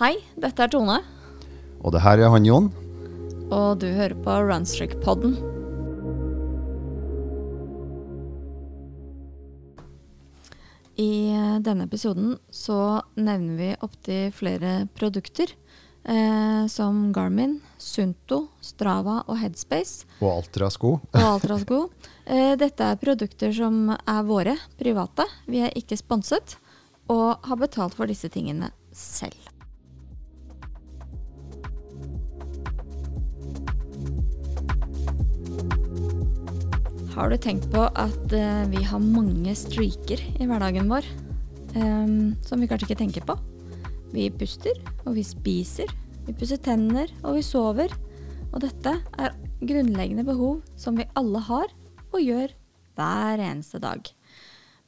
Hei, 0.00 0.14
dette 0.40 0.64
er 0.64 0.70
Tone, 0.72 0.94
Og 1.84 1.92
det 1.92 2.00
her 2.00 2.18
er 2.18 2.30
han 2.32 2.44
Jon. 2.48 2.70
og 3.50 3.80
du 3.82 3.86
hører 3.92 4.14
på 4.24 4.30
Runstrick-podden. 4.48 5.34
I 10.96 11.32
eh, 11.32 11.58
denne 11.64 11.84
episoden 11.84 12.38
så 12.52 13.02
nevner 13.16 13.56
vi 13.60 13.68
opptil 13.84 14.32
flere 14.36 14.86
produkter, 14.96 15.52
eh, 16.04 16.64
som 16.68 17.12
Garmin, 17.12 17.58
Sunto, 17.76 18.46
Strava 18.60 19.20
og 19.26 19.38
Headspace, 19.40 20.06
Og 20.20 20.32
Altra-sko. 20.38 20.94
og 21.12 21.22
Altrasko. 21.34 21.82
Eh, 22.24 22.56
dette 22.60 22.88
er 22.88 23.00
produkter 23.00 23.52
som 23.52 23.88
er 23.92 24.26
våre, 24.28 24.56
private. 24.80 25.26
Vi 25.48 25.64
er 25.64 25.76
ikke 25.76 25.98
sponset, 26.00 26.56
og 27.10 27.40
har 27.44 27.56
betalt 27.58 27.96
for 27.98 28.06
disse 28.06 28.28
tingene 28.32 28.70
selv. 28.92 29.49
Har 37.20 37.28
du 37.28 37.36
tenkt 37.36 37.66
på 37.68 37.82
at 37.84 38.32
eh, 38.32 38.62
vi 38.72 38.80
har 38.80 39.00
mange 39.04 39.52
streaker 39.52 40.22
i 40.40 40.46
hverdagen 40.48 40.86
vår 40.88 41.04
em, 41.76 42.30
som 42.40 42.62
vi 42.62 42.68
kanskje 42.70 42.86
ikke 42.86 42.96
tenker 43.02 43.26
på? 43.28 43.34
Vi 44.14 44.30
puster, 44.32 44.78
og 45.04 45.18
vi 45.18 45.24
spiser, 45.28 45.92
vi 46.24 46.32
pusser 46.32 46.56
tenner, 46.64 47.12
og 47.20 47.36
vi 47.36 47.42
sover. 47.44 47.92
Og 48.54 48.64
dette 48.64 48.94
er 49.20 49.36
grunnleggende 49.60 50.24
behov 50.24 50.62
som 50.80 50.96
vi 50.96 51.04
alle 51.12 51.44
har 51.44 51.68
og 52.08 52.18
gjør 52.24 52.56
hver 52.96 53.44
eneste 53.50 53.82
dag. 53.84 54.08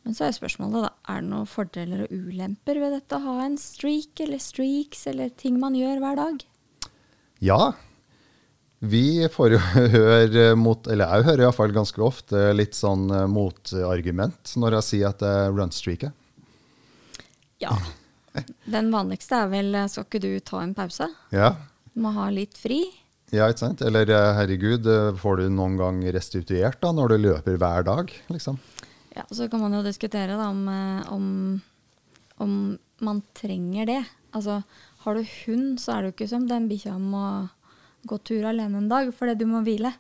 Men 0.01 0.17
så 0.17 0.31
er 0.31 0.39
spørsmålet, 0.41 0.89
da, 0.89 0.95
er 1.13 1.21
det 1.21 1.35
noen 1.35 1.53
fordeler 1.53 2.07
og 2.07 2.17
ulemper 2.17 2.81
ved 2.81 2.97
dette 2.97 3.21
å 3.21 3.27
ha 3.29 3.39
en 3.45 3.61
streak 3.61 4.25
eller 4.25 4.41
streaks 4.41 5.05
eller 5.13 5.37
ting 5.37 5.61
man 5.61 5.77
gjør 5.77 6.01
hver 6.01 6.23
dag? 6.25 6.45
Ja. 7.45 7.61
Vi 8.83 9.29
får 9.31 9.53
jo 9.55 9.59
høre 9.95 10.47
mot 10.59 10.89
Eller 10.91 11.07
jeg 11.07 11.27
hører 11.29 11.45
iallfall 11.45 11.75
ganske 11.75 12.03
ofte 12.03 12.49
litt 12.57 12.75
sånn 12.75 13.05
eh, 13.15 13.29
motargument 13.31 14.55
når 14.59 14.79
jeg 14.81 14.87
sier 14.89 15.13
at 15.13 15.23
jeg 15.23 15.53
runstreaker. 15.55 16.11
Ja. 17.63 17.77
Den 18.67 18.91
vanligste 18.91 19.39
er 19.45 19.53
vel 19.53 19.71
eh, 19.79 19.87
skal 19.93 20.09
ikke 20.09 20.23
du 20.25 20.33
ta 20.43 20.65
en 20.65 20.75
pause? 20.75 21.07
Ja. 21.31 21.53
Du 21.93 22.03
må 22.03 22.11
ha 22.17 22.27
litt 22.35 22.59
fri. 22.59 22.81
ja, 23.31 23.47
ikke 23.47 23.63
sant? 23.69 23.85
Eller 23.87 24.11
eh, 24.11 24.33
herregud, 24.41 24.91
får 25.23 25.45
du 25.45 25.47
noen 25.55 25.79
gang 25.79 26.03
restituert 26.19 26.83
da 26.83 26.91
når 26.97 27.15
du 27.15 27.27
løper 27.29 27.63
hver 27.63 27.87
dag, 27.87 28.11
liksom? 28.35 28.59
Ja, 29.15 29.29
Så 29.31 29.47
kan 29.53 29.61
man 29.63 29.77
jo 29.77 29.85
diskutere 29.87 30.35
da, 30.41 30.49
om, 30.49 30.67
om, 31.13 31.27
om 32.41 32.53
man 33.05 33.23
trenger 33.37 33.87
det. 33.87 34.03
Altså, 34.33 34.63
har 35.05 35.15
du 35.15 35.23
hund, 35.45 35.77
så 35.79 35.93
er 35.93 36.03
det 36.03 36.11
jo 36.11 36.15
ikke 36.17 36.33
som 36.33 36.47
den 36.49 36.67
bikkja 36.71 36.97
må 36.99 37.27
gå 38.09 38.19
tur 38.27 38.47
alene 38.49 38.81
en 38.83 38.89
dag 38.91 39.11
fordi 39.17 39.37
du 39.41 39.47
må 39.51 39.63
hvile. 39.67 39.93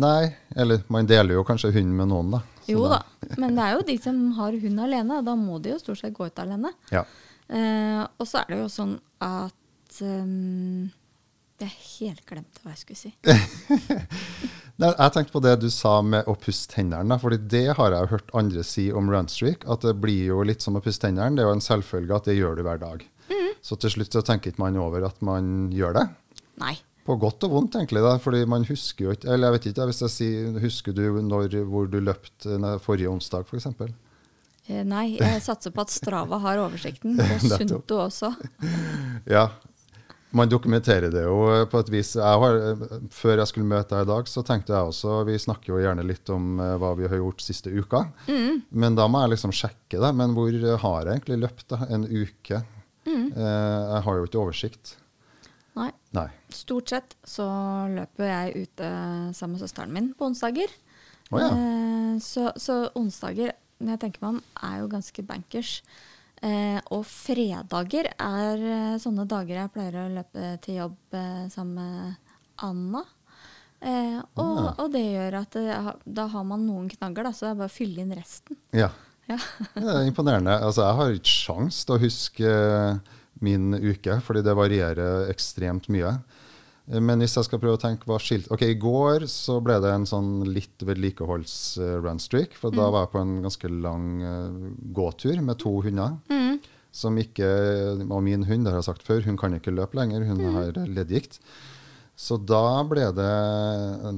Nei, 0.00 0.34
eller 0.58 0.82
man 0.90 1.06
deler 1.06 1.38
jo 1.38 1.44
kanskje 1.46 1.70
hund 1.76 1.94
med 1.94 2.10
noen, 2.10 2.32
da. 2.34 2.40
Så 2.64 2.72
Jo 2.72 2.88
da, 2.90 3.02
men 3.38 3.54
det 3.54 3.62
er 3.62 3.76
jo 3.76 3.86
de 3.86 3.94
som 4.02 4.18
har 4.38 4.56
hund 4.64 4.80
alene. 4.82 5.20
og 5.20 5.26
Da 5.26 5.36
må 5.38 5.60
de 5.62 5.74
jo 5.74 5.78
stort 5.78 6.00
sett 6.00 6.14
gå 6.16 6.26
ut 6.26 6.42
alene. 6.42 6.72
Ja. 6.90 7.04
Eh, 7.46 8.02
og 8.18 8.26
så 8.26 8.40
er 8.40 8.54
det 8.54 8.60
jo 8.62 8.70
sånn 8.72 8.94
at 9.20 9.98
um, 10.00 10.88
Jeg 11.60 11.74
helt 12.00 12.22
glemte 12.26 12.62
hva 12.64 12.72
jeg 12.72 12.80
skulle 12.80 13.02
si. 13.02 13.12
Nei, 14.80 14.88
jeg 14.90 15.12
tenkte 15.14 15.30
på 15.36 15.42
det 15.44 15.52
du 15.62 15.68
sa 15.70 16.00
med 16.02 16.26
å 16.26 16.34
pusse 16.40 16.66
tennene. 16.72 17.18
fordi 17.22 17.38
det 17.38 17.76
har 17.78 17.94
jeg 17.94 18.10
hørt 18.10 18.32
andre 18.34 18.64
si 18.66 18.88
om 18.90 19.12
runstreak. 19.12 19.68
At 19.70 19.86
det 19.86 19.94
blir 20.02 20.32
jo 20.32 20.42
litt 20.42 20.64
som 20.64 20.74
å 20.74 20.82
pusse 20.82 21.04
tennene. 21.04 21.36
Det 21.36 21.44
er 21.44 21.52
jo 21.52 21.58
en 21.60 21.68
selvfølge 21.68 22.16
at 22.16 22.26
det 22.26 22.40
gjør 22.40 22.58
du 22.58 22.64
hver 22.66 22.82
dag. 22.82 23.04
Så 23.64 23.78
til 23.80 23.94
slutt 23.94 24.12
så 24.12 24.20
tenker 24.20 24.52
ikke 24.52 24.60
man 24.60 24.76
over 24.76 25.06
at 25.06 25.22
man 25.24 25.70
gjør 25.72 25.94
det. 25.96 26.08
Nei. 26.60 26.74
På 27.04 27.18
godt 27.20 27.44
og 27.44 27.52
vondt, 27.52 27.76
egentlig. 27.76 28.00
da, 28.04 28.14
fordi 28.22 28.44
man 28.48 28.64
husker 28.64 29.04
jo 29.04 29.12
ikke 29.12 29.28
Eller 29.28 29.50
jeg 29.50 29.56
vet 29.58 29.66
ikke, 29.70 29.86
hvis 29.90 30.00
jeg 30.06 30.12
sier 30.14 30.54
Husker 30.62 30.96
du 30.96 31.02
når, 31.20 31.58
hvor 31.68 31.90
du 31.90 31.98
løpt 32.00 32.48
nei, 32.60 32.78
forrige 32.80 33.12
onsdag, 33.12 33.44
f.eks.? 33.44 33.68
Eh, 34.64 34.80
nei, 34.88 35.18
jeg 35.18 35.42
satser 35.44 35.74
på 35.74 35.84
at 35.84 35.92
Strava 35.92 36.38
har 36.40 36.62
oversikten, 36.64 37.18
og. 37.20 37.44
Sunto 37.44 38.00
også. 38.06 38.32
Ja. 39.36 39.48
Man 40.34 40.50
dokumenterer 40.50 41.12
det 41.14 41.20
jo 41.28 41.36
på 41.70 41.78
et 41.78 41.90
vis. 41.94 42.16
Jeg 42.18 42.38
har, 42.42 42.56
før 43.14 43.38
jeg 43.38 43.50
skulle 43.52 43.68
møte 43.70 43.94
deg 43.94 44.02
i 44.02 44.08
dag, 44.08 44.26
så 44.26 44.42
tenkte 44.42 44.74
jeg 44.74 44.88
også 44.88 45.20
Vi 45.28 45.36
snakker 45.38 45.70
jo 45.70 45.82
gjerne 45.84 46.02
litt 46.02 46.32
om 46.34 46.56
eh, 46.58 46.72
hva 46.82 46.90
vi 46.98 47.06
har 47.06 47.20
gjort 47.20 47.44
siste 47.44 47.70
uka. 47.70 48.00
Men 48.74 48.98
da 48.98 49.06
må 49.06 49.22
jeg 49.22 49.36
liksom 49.36 49.54
sjekke 49.54 50.00
det. 50.02 50.10
Men 50.18 50.34
hvor 50.34 50.50
har 50.56 51.06
jeg 51.06 51.20
egentlig 51.20 51.38
løpt 51.44 51.68
da? 51.70 51.84
en 51.86 52.08
uke? 52.08 52.64
Eh, 53.06 53.30
jeg 53.36 54.02
har 54.08 54.18
jo 54.18 54.26
ikke 54.26 54.42
oversikt. 54.42 54.96
Nei. 55.74 55.90
Nei. 56.14 56.28
Stort 56.54 56.92
sett 56.92 57.16
så 57.26 57.44
løper 57.90 58.28
jeg 58.30 58.66
ute 58.68 58.90
sammen 59.34 59.56
med 59.56 59.62
søsteren 59.64 59.92
min 59.94 60.12
på 60.14 60.28
onsdager. 60.28 60.70
Oh, 61.32 61.40
ja. 61.40 61.48
Eh, 61.50 62.18
så, 62.22 62.50
så 62.60 62.76
onsdager, 62.94 63.54
når 63.82 63.96
jeg 63.96 64.02
tenker 64.04 64.22
meg 64.22 64.36
om, 64.36 64.42
er 64.68 64.76
jo 64.84 64.90
ganske 64.92 65.24
bankers. 65.26 65.72
Eh, 66.44 66.78
og 66.92 67.02
fredager 67.08 68.10
er 68.12 68.62
eh, 68.68 68.94
sånne 69.02 69.24
dager 69.30 69.62
jeg 69.62 69.72
pleier 69.74 69.98
å 70.04 70.10
løpe 70.12 70.52
til 70.62 70.78
jobb 70.82 71.16
eh, 71.18 71.44
sammen 71.50 71.80
med 71.80 72.34
Anna. 72.68 73.02
Eh, 73.84 74.20
og, 74.38 74.60
Ah. 74.64 74.70
og 74.84 74.92
det 74.94 75.02
gjør 75.04 75.34
at 75.42 75.56
det, 75.58 75.80
da 76.20 76.28
har 76.32 76.44
man 76.48 76.62
noen 76.68 76.86
knagger, 76.92 77.26
da, 77.26 77.32
så 77.34 77.48
det 77.48 77.50
er 77.54 77.58
bare 77.64 77.72
å 77.72 77.74
fylle 77.74 78.04
inn 78.04 78.14
resten. 78.16 78.56
Ja. 78.76 78.92
Ja. 79.26 79.38
Det 79.74 79.82
er 79.88 80.06
imponerende. 80.06 80.54
Altså, 80.60 80.84
jeg 80.84 80.96
har 81.00 81.14
ikke 81.18 81.32
sjans 81.32 81.82
til 81.88 81.94
å 81.96 82.00
huske 82.02 82.48
eh, 82.54 83.13
min 83.40 83.72
uke, 83.74 84.20
fordi 84.22 84.42
det 84.46 84.54
varierer 84.56 85.28
ekstremt 85.32 85.88
mye. 85.88 86.12
Eh, 86.88 87.00
Men 87.00 87.18
hvis 87.18 87.34
jeg 87.36 87.44
skal 87.48 87.58
prøve 87.58 87.78
å 87.78 87.80
tenke 87.80 88.04
hva 88.06 88.18
skilt 88.20 88.50
Ok, 88.52 88.62
i 88.62 88.74
går 88.78 89.24
så 89.26 89.60
ble 89.64 89.80
det 89.80 89.90
en 89.94 90.04
sånn 90.06 90.44
litt 90.52 90.78
vedlikeholds-runstreak. 90.84 92.54
For 92.60 92.70
da 92.74 92.90
var 92.92 93.06
jeg 93.06 93.12
på 93.14 93.22
en 93.22 93.34
ganske 93.44 93.70
lang 93.72 94.08
eh, 94.22 94.72
gåtur 94.96 95.40
med 95.42 95.58
to 95.62 95.80
hunder. 95.84 96.18
Som 96.94 97.16
ikke 97.18 97.46
Og 98.06 98.20
min 98.22 98.44
hund, 98.46 98.64
det 98.64 98.70
har 98.72 98.78
jeg 98.78 98.86
sagt 98.92 99.02
før, 99.06 99.24
hun 99.26 99.36
kan 99.40 99.54
ikke 99.56 99.74
løpe 99.74 99.96
lenger. 99.98 100.24
Hun 100.28 100.44
har 100.54 100.72
leddgikt. 100.86 101.40
Så 102.14 102.36
da 102.38 102.84
ble 102.86 103.08
det 103.10 103.30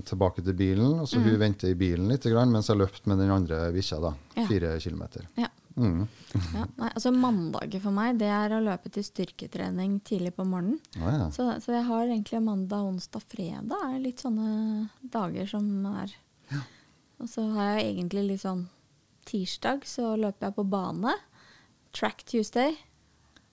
tilbake 0.05 0.43
til 0.45 0.53
bilen, 0.53 0.99
og 1.01 1.07
så 1.09 1.17
hun 1.17 1.39
venter 1.41 1.71
i 1.73 1.79
bilen 1.81 2.11
litt, 2.13 2.27
grann, 2.29 2.51
mens 2.53 2.69
jeg 2.69 2.77
løpte 2.77 3.09
med 3.09 3.23
den 3.23 3.31
andre 3.33 3.71
bikkja, 3.73 4.13
Fire 4.47 4.75
Ja. 4.75 4.79
Kilometer. 4.79 5.25
Ja. 5.41 5.49
Mm. 5.77 6.07
Ja, 6.55 6.63
nei, 6.79 6.89
altså 6.89 7.11
Mandager 7.13 7.83
for 7.85 7.93
meg, 7.93 8.17
det 8.21 8.31
er 8.33 8.55
å 8.57 8.63
løpe 8.65 8.89
til 8.93 9.05
styrketrening 9.05 9.99
tidlig 10.09 10.33
på 10.37 10.47
morgenen. 10.49 10.79
Oh, 10.97 11.11
ja. 11.13 11.27
Så, 11.35 11.49
så 11.61 11.75
jeg 11.75 11.85
har 11.89 12.07
egentlig 12.07 12.41
mandag, 12.45 12.87
onsdag, 12.89 13.25
fredag 13.29 13.77
er 13.91 13.99
litt 14.01 14.25
sånne 14.25 14.89
dager 15.13 15.51
som 15.51 15.69
er 15.93 16.17
Og 17.21 17.29
så 17.33 17.45
har 17.57 17.77
jeg 17.77 17.91
egentlig 17.91 18.25
litt 18.31 18.43
sånn 18.45 18.67
tirsdag, 19.29 19.85
så 19.89 20.15
løper 20.21 20.49
jeg 20.49 20.57
på 20.57 20.65
bane. 20.71 21.13
Track 21.97 22.25
Tuesday. 22.29 22.77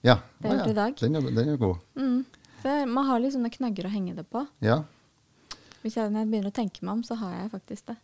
ja. 0.04 0.18
Det 0.38 0.52
jeg 0.52 0.66
å 0.66 0.72
i 0.72 0.76
dag. 0.76 0.96
Den 1.00 1.16
er, 1.16 1.30
den 1.32 1.54
er 1.54 1.60
god. 1.60 1.80
Mm. 1.96 2.24
Så 2.62 2.74
man 2.88 3.08
har 3.08 3.20
litt 3.20 3.32
sånne 3.36 3.52
knagger 3.52 3.88
å 3.88 3.92
henge 3.92 4.16
det 4.16 4.24
på. 4.28 4.44
Ja. 4.64 4.82
Hvis 5.82 5.96
jeg, 5.98 6.12
når 6.12 6.24
jeg 6.24 6.30
begynner 6.32 6.52
å 6.52 6.56
tenke 6.56 6.84
meg 6.84 6.98
om, 6.98 7.02
så 7.04 7.16
har 7.20 7.34
jeg 7.36 7.52
faktisk 7.52 7.90
det. 7.92 7.96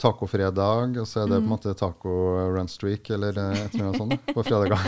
Tacofredag, 0.00 0.96
og 1.00 1.06
så 1.06 1.22
er 1.22 1.28
det 1.30 1.38
Mm. 1.40 1.44
på 1.44 1.48
en 1.48 1.54
måte 1.54 1.74
taco 1.78 2.14
run 2.56 2.68
streak 2.68 3.10
eller 3.10 3.36
eh, 3.38 3.64
et 3.66 3.74
eller 3.74 3.90
annet 3.90 4.00
sånt 4.00 4.34
på 4.34 4.44
fredager. 4.46 4.80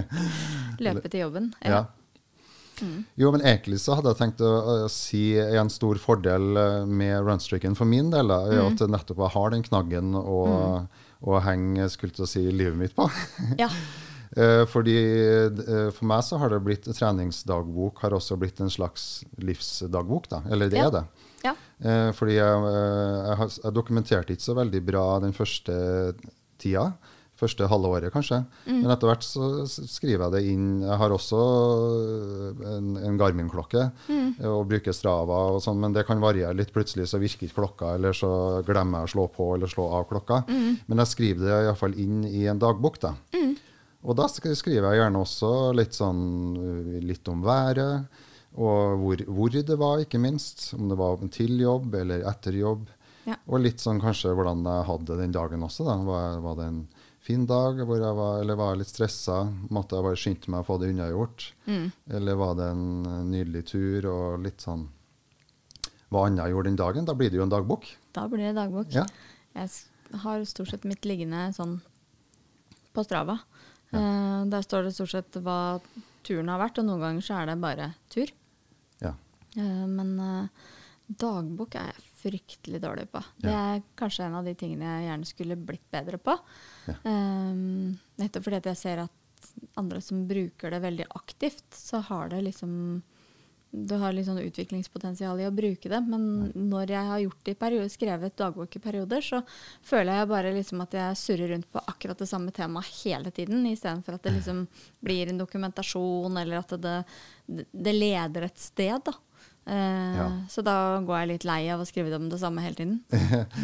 Løpe 0.86 1.08
til 1.10 1.20
jobben. 1.26 1.52
ja. 1.64 1.84
Jo, 3.16 3.30
men 3.32 3.40
egentlig 3.40 3.78
så 3.80 3.94
hadde 3.96 4.10
jeg 4.12 4.18
tenkt 4.18 4.42
å, 4.44 4.48
å 4.84 4.88
si 4.92 5.38
en 5.40 5.70
stor 5.72 5.96
fordel 5.96 6.58
eh, 6.60 6.82
med 6.84 7.22
runstreaken 7.24 7.72
for 7.78 7.88
min 7.88 8.10
del, 8.12 8.28
er 8.30 8.50
Mm. 8.52 8.66
at 8.74 8.82
nettopp 8.92 9.22
jeg 9.24 9.32
har 9.32 9.50
den 9.54 9.62
knaggen 9.64 10.10
å, 10.12 10.42
å 11.24 11.40
henge 11.40 11.88
skulle 11.88 12.12
til 12.12 12.26
å 12.26 12.28
si, 12.28 12.42
livet 12.52 12.76
mitt 12.76 12.94
på. 12.96 13.08
Ja. 13.62 13.70
Eh, 14.36 14.66
fordi 14.68 14.92
For 15.94 16.04
meg 16.04 16.20
så 16.26 16.36
har 16.42 16.50
det 16.50 16.58
blitt 16.60 16.84
treningsdagbok 16.84 18.00
har 18.02 18.10
også 18.18 18.36
blitt 18.36 18.58
en 18.60 18.68
slags 18.68 19.22
livsdagbok. 19.40 20.26
da, 20.28 20.40
Eller 20.50 20.68
det 20.68 20.76
Ja. 20.76 20.88
er 20.88 20.90
det. 20.90 21.04
Eh, 21.84 22.10
fordi 22.16 22.38
jeg, 22.38 22.62
eh, 22.70 23.18
jeg, 23.26 23.36
har, 23.42 23.52
jeg 23.64 23.76
dokumenterte 23.76 24.36
ikke 24.36 24.48
så 24.48 24.56
veldig 24.56 24.80
bra 24.86 25.04
den 25.24 25.36
første 25.36 25.76
tida. 26.60 26.90
Første 27.36 27.66
halve 27.68 27.90
året, 27.92 28.08
kanskje. 28.14 28.38
Men 28.64 28.88
etter 28.94 29.10
hvert 29.10 29.24
så 29.26 29.66
skriver 29.68 30.22
jeg 30.24 30.32
det 30.32 30.54
inn. 30.54 30.68
Jeg 30.86 30.96
har 31.02 31.12
også 31.12 31.40
eh, 31.42 32.62
en, 32.78 32.94
en 32.96 33.18
Garmin-klokke 33.20 33.90
mm. 34.08 34.30
og 34.48 34.70
bruker 34.70 34.96
Strava 34.96 35.42
og 35.52 35.60
sånn, 35.64 35.82
men 35.82 35.92
det 35.92 36.06
kan 36.08 36.22
variere 36.22 36.56
litt. 36.56 36.72
Plutselig 36.72 37.10
så 37.12 37.20
virker 37.20 37.50
ikke 37.50 37.60
klokka, 37.60 37.92
eller 37.98 38.16
så 38.16 38.30
glemmer 38.64 39.04
jeg 39.04 39.10
å 39.10 39.14
slå 39.16 39.28
på 39.36 39.50
eller 39.58 39.68
slå 39.68 39.90
av 39.98 40.08
klokka. 40.08 40.46
Men 40.48 41.04
jeg 41.04 41.12
skriver 41.12 41.44
det 41.44 41.60
iallfall 41.66 41.98
inn 42.00 42.24
i 42.24 42.46
en 42.48 42.62
dagbok, 42.62 43.02
da. 43.04 43.12
Og 44.06 44.14
da 44.14 44.28
skriver 44.30 44.86
jeg 44.86 45.00
gjerne 45.00 45.22
også 45.22 45.50
litt 45.74 45.96
sånn 45.96 46.22
uh, 46.56 46.96
litt 47.02 47.26
om 47.30 47.42
været, 47.44 48.22
og 48.56 49.00
hvor, 49.02 49.22
hvor 49.28 49.52
det 49.52 49.76
var, 49.78 50.02
ikke 50.02 50.20
minst. 50.22 50.72
Om 50.76 50.88
det 50.90 50.98
var 50.98 51.20
til 51.34 51.60
jobb 51.60 51.94
eller 52.00 52.24
etter 52.30 52.56
jobb. 52.56 52.88
Ja. 53.26 53.36
Og 53.50 53.60
litt 53.64 53.82
sånn 53.82 54.00
kanskje 54.00 54.34
hvordan 54.38 54.62
jeg 54.64 54.86
hadde 54.88 55.08
det 55.10 55.24
den 55.24 55.34
dagen 55.34 55.66
også. 55.66 55.86
da. 55.88 55.96
Var, 56.06 56.38
var 56.44 56.58
det 56.60 56.68
en 56.70 56.82
fin 57.26 57.46
dag, 57.48 57.80
var, 57.88 58.40
eller 58.40 58.58
var 58.58 58.72
jeg 58.72 58.84
litt 58.84 58.92
stressa? 58.92 59.40
Måtte 59.74 59.98
jeg 59.98 60.06
bare 60.06 60.20
skynde 60.20 60.52
meg 60.54 60.62
å 60.62 60.68
få 60.68 60.78
det 60.80 60.92
unnagjort? 60.92 61.48
Mm. 61.66 61.88
Eller 62.18 62.38
var 62.38 62.54
det 62.58 62.70
en 62.74 62.86
nydelig 63.32 63.64
tur 63.72 64.08
og 64.12 64.46
litt 64.46 64.62
sånn 64.62 64.86
Hva 66.14 66.28
annet 66.28 66.44
jeg 66.44 66.54
gjorde 66.54 66.70
den 66.70 66.78
dagen? 66.78 67.08
Da 67.08 67.16
blir 67.18 67.32
det 67.32 67.40
jo 67.40 67.44
en 67.48 67.52
dagbok. 67.52 67.90
Da 68.14 68.28
blir 68.30 68.46
det 68.46 68.54
dagbok. 68.56 68.94
Ja. 68.94 69.04
Jeg 69.58 70.20
har 70.22 70.44
stort 70.46 70.70
sett 70.70 70.86
mitt 70.86 71.04
liggende 71.08 71.48
sånn 71.56 71.80
på 72.94 73.04
Strava. 73.04 73.40
Eh, 73.90 74.40
der 74.52 74.64
står 74.64 74.86
det 74.86 74.94
stort 74.94 75.12
sett 75.12 75.38
hva 75.42 75.78
turen 76.26 76.50
har 76.50 76.62
vært, 76.62 76.78
og 76.80 76.88
noen 76.88 77.02
ganger 77.02 77.26
så 77.26 77.40
er 77.40 77.50
det 77.50 77.58
bare 77.62 77.90
tur. 78.12 78.30
Eh, 79.56 79.84
men 79.88 80.14
eh, 80.20 80.72
dagbok 81.06 81.76
er 81.78 81.92
jeg 81.92 82.06
fryktelig 82.22 82.80
dårlig 82.82 83.06
på. 83.12 83.22
Det 83.38 83.52
er 83.54 83.84
kanskje 83.98 84.26
en 84.26 84.38
av 84.40 84.46
de 84.46 84.56
tingene 84.58 84.88
jeg 84.88 85.10
gjerne 85.10 85.28
skulle 85.28 85.58
blitt 85.68 85.86
bedre 85.94 86.18
på. 86.18 86.34
Eh, 86.90 87.60
nettopp 88.22 88.48
fordi 88.48 88.62
at 88.62 88.70
jeg 88.72 88.82
ser 88.82 89.04
at 89.04 89.52
andre 89.78 90.00
som 90.02 90.24
bruker 90.28 90.72
det 90.72 90.80
veldig 90.82 91.06
aktivt, 91.18 91.68
så 91.74 92.02
har 92.08 92.32
det 92.32 92.42
liksom 92.48 93.02
Du 93.76 93.92
har 93.98 94.14
litt 94.14 94.24
sånn 94.24 94.38
utviklingspotensial 94.40 95.40
i 95.42 95.44
å 95.44 95.52
bruke 95.52 95.90
det, 95.90 95.98
men 96.08 96.52
når 96.54 96.92
jeg 96.94 97.08
har 97.10 97.18
gjort 97.20 97.40
det 97.44 97.52
i 97.52 97.58
periode, 97.60 97.90
skrevet 97.92 98.36
dagbok 98.38 98.76
i 98.78 98.80
perioder, 98.80 99.20
så 99.20 99.42
føler 99.84 100.16
jeg 100.16 100.28
bare 100.30 100.52
liksom 100.54 100.80
at 100.80 100.94
jeg 100.96 101.18
surrer 101.20 101.50
rundt 101.52 101.68
på 101.74 101.82
akkurat 101.82 102.22
det 102.22 102.28
samme 102.30 102.54
temaet 102.56 102.88
hele 103.02 103.32
tiden, 103.34 103.66
istedenfor 103.68 104.16
at 104.16 104.24
det 104.24 104.36
liksom 104.38 104.62
blir 105.04 105.28
en 105.28 105.42
dokumentasjon, 105.42 106.38
eller 106.40 106.62
at 106.62 106.72
det, 106.80 106.94
det 107.74 107.94
leder 107.98 108.48
et 108.48 108.64
sted. 108.64 108.96
da. 109.04 109.12
Eh, 109.66 110.16
Ja. 110.16 110.30
Så 110.48 110.62
da 110.64 111.00
går 111.04 111.18
jeg 111.20 111.28
litt 111.28 111.44
lei 111.44 111.68
av 111.74 111.80
å 111.80 111.86
skrive 111.86 112.14
om 112.16 112.28
det 112.30 112.38
samme 112.40 112.62
hele 112.62 112.74
tiden. 112.78 113.00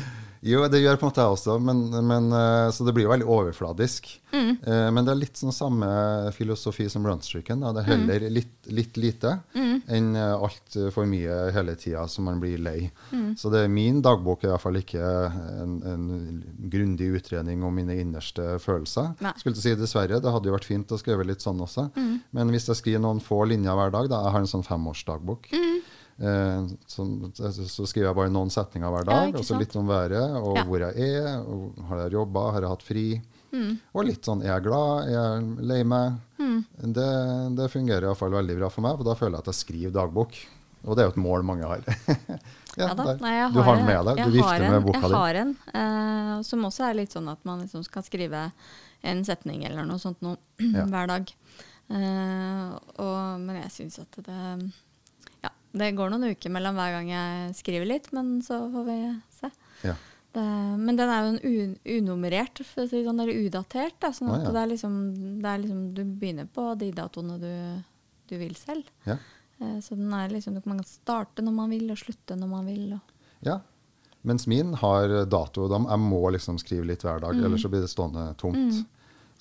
Jo, 0.42 0.64
det 0.66 0.80
gjør 0.82 0.96
på 0.98 1.06
en 1.06 1.10
måte 1.12 1.22
jeg 1.22 1.32
også, 1.36 1.54
men, 1.62 1.82
men, 2.02 2.24
eh, 2.34 2.68
så 2.74 2.82
det 2.82 2.90
blir 2.96 3.04
jo 3.04 3.12
veldig 3.12 3.28
overfladisk. 3.30 4.08
Mm. 4.32 4.56
Eh, 4.66 4.88
Men 4.90 5.04
det 5.06 5.12
er 5.12 5.20
litt 5.20 5.38
sånn 5.38 5.54
samme 5.54 5.86
filosofi 6.34 6.88
som 6.90 7.04
runstreaken. 7.06 7.60
da. 7.62 7.70
Det 7.76 7.84
er 7.84 7.86
Mm. 7.86 8.08
heller 8.08 8.30
litt, 8.34 8.66
litt 8.66 8.96
lite 8.98 9.36
enn 9.54 10.16
altfor 10.18 11.06
mye 11.06 11.52
hele 11.54 11.76
tida 11.78 12.08
så 12.10 12.22
man 12.26 12.40
blir 12.42 12.58
lei. 12.58 12.90
Mm. 13.12 13.36
Så 13.38 13.52
det, 13.54 13.68
min 13.70 14.02
dagbok 14.02 14.42
er 14.42 14.48
iallfall 14.56 14.80
ikke 14.82 14.98
en, 15.62 15.76
en 15.86 16.42
grundig 16.74 17.12
utredning 17.22 17.62
om 17.62 17.72
mine 17.78 17.94
innerste 18.02 18.58
følelser. 18.58 19.14
Nei. 19.22 19.32
Skulle 19.38 19.54
til 19.54 19.62
si 19.62 19.74
dessverre, 19.78 20.18
Det 20.20 20.32
hadde 20.32 20.50
jo 20.50 20.56
vært 20.58 20.64
fint 20.66 20.90
å 20.90 20.98
skrive 20.98 21.22
litt 21.24 21.38
sånn 21.40 21.62
også. 21.62 21.86
Mm. 21.94 22.18
Men 22.32 22.50
hvis 22.50 22.66
jeg 22.66 22.76
skriver 22.82 22.98
noen 23.06 23.22
få 23.22 23.44
linjer 23.46 23.78
hver 23.78 23.92
dag, 23.94 24.08
da 24.10 24.24
jeg 24.24 24.32
har 24.32 24.40
en 24.40 24.46
sånn 24.58 24.66
femårsdagbok, 24.66 25.52
Mm. 25.54 25.78
Eh, 26.22 26.66
så, 26.86 27.02
så 27.34 27.86
skriver 27.90 28.08
jeg 28.12 28.14
bare 28.20 28.30
noen 28.30 28.50
setninger 28.54 28.92
hver 28.94 29.04
dag, 29.08 29.32
Ja, 29.32 29.38
og 29.40 29.44
så 29.48 29.56
litt 29.58 29.74
om 29.80 29.88
været, 29.90 30.36
og 30.38 30.56
Ja. 30.60 30.64
hvor 30.68 30.84
jeg 30.86 31.08
er, 31.18 31.40
og 31.42 31.74
har 31.88 32.04
jeg 32.04 32.12
jobba, 32.14 32.44
har 32.54 32.60
jeg 32.62 32.70
hatt 32.76 32.82
fri? 32.86 33.06
Mm. 33.52 33.72
Og 33.92 34.04
litt 34.06 34.24
sånn 34.24 34.40
er 34.44 34.52
jeg 34.54 34.62
glad, 34.68 35.08
er 35.08 35.16
jeg 35.16 35.66
lei 35.72 35.82
meg? 35.84 36.20
Det, 36.82 37.08
det 37.58 37.66
fungerer 37.72 38.06
iallfall 38.08 38.32
veldig 38.32 38.56
bra 38.58 38.68
for 38.72 38.82
meg, 38.86 38.96
for 38.98 39.04
da 39.10 39.14
føler 39.18 39.36
jeg 39.36 39.44
at 39.44 39.50
jeg 39.52 39.58
skriver 39.60 39.92
dagbok. 39.98 40.38
Og 40.82 40.96
det 40.96 41.02
er 41.02 41.06
jo 41.10 41.12
et 41.12 41.18
mål 41.22 41.44
mange 41.46 41.66
har. 41.68 41.82
ja, 42.80 42.88
Ja. 42.88 42.94
Nei, 42.96 43.34
jeg 43.36 43.52
du 43.54 43.60
har 43.62 43.76
den 43.76 43.86
med 43.86 44.06
deg, 44.08 44.22
du 44.24 44.30
vifter 44.38 44.48
har 44.48 44.62
en- 44.66 44.72
med 44.72 44.86
boka 44.86 45.02
Jeg 45.02 45.12
har 45.18 45.34
en, 45.42 45.52
eh, 45.74 46.42
som 46.48 46.64
også 46.64 46.86
er 46.88 46.94
litt 46.98 47.12
sånn 47.12 47.28
at 47.30 47.44
man 47.44 47.60
liksom 47.66 47.84
skal 47.84 48.02
skrive 48.02 48.46
en 49.04 49.24
setning 49.24 49.64
eller 49.66 49.84
noe 49.84 49.98
sånt 49.98 50.22
noe, 50.22 50.38
hver 50.58 51.06
dag. 51.12 51.30
Eh, 51.90 52.70
og, 52.98 53.40
men 53.42 53.58
jeg 53.62 53.70
syns 53.76 53.98
at 54.02 54.18
det 54.24 54.72
det 55.72 55.92
går 55.96 56.12
noen 56.12 56.32
uker 56.32 56.52
mellom 56.52 56.76
hver 56.76 56.96
gang 56.98 57.10
jeg 57.12 57.52
skriver 57.58 57.88
litt, 57.88 58.08
men 58.16 58.34
så 58.44 58.58
får 58.72 58.88
vi 58.88 58.96
se. 59.38 59.50
Ja. 59.88 59.94
Det, 60.32 60.42
men 60.80 60.96
den 60.96 61.10
er 61.12 61.24
jo 61.24 61.32
en 61.32 61.40
un, 61.44 61.72
unummerert, 61.98 62.62
for 62.64 62.84
å 62.84 62.88
si 62.88 63.02
sånn, 63.04 63.20
eller 63.20 63.40
udatert. 63.46 63.98
Da, 64.00 64.12
sånn 64.16 64.30
at 64.32 64.42
at 64.42 64.48
ja. 64.48 64.52
det, 64.54 64.62
er 64.62 64.70
liksom, 64.72 64.98
det 65.42 65.50
er 65.50 65.62
liksom 65.64 65.82
Du 65.96 66.02
begynner 66.04 66.48
på 66.48 66.66
de 66.80 66.88
datoene 66.96 67.36
du, 67.40 67.52
du 68.30 68.36
vil 68.40 68.54
selv. 68.56 68.88
Ja. 69.08 69.18
Eh, 69.58 69.78
så 69.84 69.96
den 69.98 70.12
er 70.16 70.32
liksom, 70.32 70.56
man 70.64 70.80
kan 70.80 70.88
starte 70.88 71.44
når 71.44 71.56
man 71.56 71.74
vil, 71.76 71.84
og 71.92 72.00
slutte 72.00 72.38
når 72.38 72.52
man 72.52 72.68
vil. 72.68 72.86
Og, 72.96 73.28
ja. 73.48 73.58
Mens 74.28 74.46
min 74.46 74.72
har 74.78 75.12
dato. 75.26 75.66
Da 75.68 75.80
jeg 75.82 76.04
må 76.04 76.22
liksom 76.32 76.60
skrive 76.62 76.86
litt 76.92 77.04
hver 77.04 77.24
dag, 77.24 77.36
ellers 77.36 77.64
så 77.64 77.72
blir 77.72 77.84
det 77.84 77.90
stående 77.92 78.30
tomt. 78.40 78.84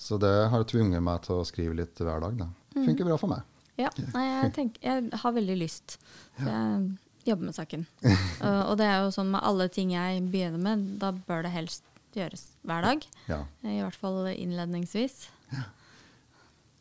Så 0.02 0.18
det 0.18 0.34
har 0.50 0.64
tvunget 0.66 1.04
meg 1.04 1.22
til 1.22 1.38
å 1.38 1.46
skrive 1.46 1.76
litt 1.78 2.00
hver 2.02 2.24
dag. 2.24 2.40
Da. 2.40 2.48
Funker 2.74 3.06
bra 3.06 3.18
for 3.20 3.30
meg. 3.30 3.46
Ja, 3.80 3.90
jeg, 3.96 4.52
tenker, 4.56 4.82
jeg 4.84 5.22
har 5.22 5.36
veldig 5.38 5.56
lyst. 5.60 5.98
Så 6.38 6.48
jeg 6.48 7.28
jobber 7.28 7.48
med 7.48 7.56
saken. 7.56 7.86
Og 8.68 8.74
det 8.80 8.88
er 8.88 9.04
jo 9.04 9.12
sånn 9.14 9.32
med 9.34 9.44
alle 9.46 9.68
ting 9.72 9.94
jeg 9.94 10.24
begynner 10.32 10.60
med, 10.62 10.88
da 11.02 11.12
bør 11.14 11.46
det 11.46 11.54
helst 11.54 11.86
gjøres 12.16 12.50
hver 12.66 12.84
dag. 12.84 13.06
Ja. 13.30 13.44
I 13.64 13.78
hvert 13.80 13.96
fall 13.96 14.26
innledningsvis. 14.34 15.24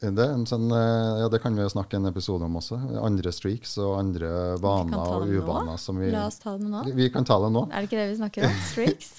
Det, 0.01 0.17
er 0.17 0.31
en 0.33 0.47
sånn, 0.49 0.65
eh, 0.73 1.19
ja, 1.21 1.27
det 1.29 1.37
kan 1.43 1.53
vi 1.53 1.67
snakke 1.69 1.99
en 1.99 2.09
episode 2.09 2.47
om 2.47 2.55
også. 2.57 2.79
Andre 3.05 3.29
streaks 3.35 3.75
og 3.77 3.99
andre 3.99 4.31
vaner 4.57 4.97
og 4.97 5.29
uvaner 5.29 5.77
som 5.77 5.99
vi 6.01 6.09
La 6.09 6.23
oss 6.25 6.39
ta 6.41 6.55
det 6.57 6.71
nå. 6.71 6.81
Vi 6.97 7.11
kan 7.13 7.27
ta 7.27 7.37
det 7.43 7.51
nå. 7.53 7.67
Er 7.69 7.83
det 7.83 7.91
ikke 7.91 7.99
det 7.99 8.07
vi 8.09 8.17
snakker 8.17 8.47
om? 8.47 8.55
Streaks? 8.71 9.11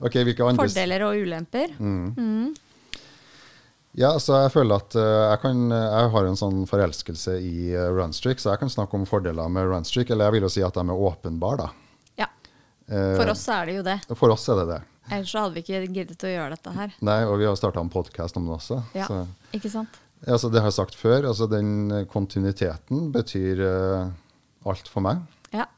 okay, 0.00 0.24
Fordeler 0.32 1.04
og 1.04 1.20
ulemper. 1.20 1.76
Mm. 1.76 2.54
Ja, 3.94 4.16
så 4.18 4.40
jeg 4.42 4.50
føler 4.54 4.82
at 4.82 4.96
eh, 4.98 5.20
jeg, 5.30 5.40
kan, 5.44 5.60
jeg 5.70 6.10
har 6.16 6.26
en 6.26 6.38
sånn 6.38 6.64
forelskelse 6.66 7.36
i 7.38 7.70
uh, 7.76 7.88
runstreak, 7.94 8.40
så 8.42 8.50
jeg 8.52 8.62
kan 8.64 8.72
snakke 8.72 8.98
om 8.98 9.06
fordeler 9.06 9.52
med 9.52 9.68
runstreak. 9.70 10.10
Eller 10.10 10.28
jeg 10.28 10.36
vil 10.38 10.48
jo 10.48 10.52
si 10.56 10.64
at 10.66 10.74
de 10.74 10.82
er 10.82 11.04
åpenbare, 11.10 11.68
da. 11.68 11.68
Ja, 12.24 12.28
Eh, 12.88 13.16
for 13.16 13.30
oss 13.32 13.46
er 13.48 13.66
det 13.66 13.78
jo 13.78 13.84
det. 13.86 13.98
For 14.18 14.32
oss 14.34 14.48
er 14.52 14.60
det 14.60 14.66
det. 14.68 14.80
Ellers 15.12 15.30
så 15.32 15.44
hadde 15.44 15.56
vi 15.56 15.62
ikke 15.64 15.80
giddet 15.92 16.24
å 16.24 16.32
gjøre 16.32 16.56
dette 16.56 16.72
her. 16.76 16.92
Nei, 17.04 17.20
og 17.28 17.38
vi 17.40 17.46
har 17.48 17.56
starta 17.60 17.80
en 17.80 17.92
podkast 17.92 18.36
om 18.40 18.48
det 18.48 18.56
også. 18.58 18.80
Ja. 18.96 19.08
Så, 19.08 19.22
Ikke 19.56 19.70
sant? 19.72 19.98
altså, 20.26 20.50
det 20.52 20.62
har 20.62 20.70
jeg 20.70 20.78
sagt 20.78 20.96
før, 20.96 21.28
altså 21.30 21.48
den 21.50 21.72
eh, 21.92 22.06
kontinuiteten 22.08 23.10
betyr 23.14 23.64
uh, 23.64 24.68
alt 24.68 24.88
for 24.88 25.04
meg. 25.04 25.24
Ja. 25.52 25.68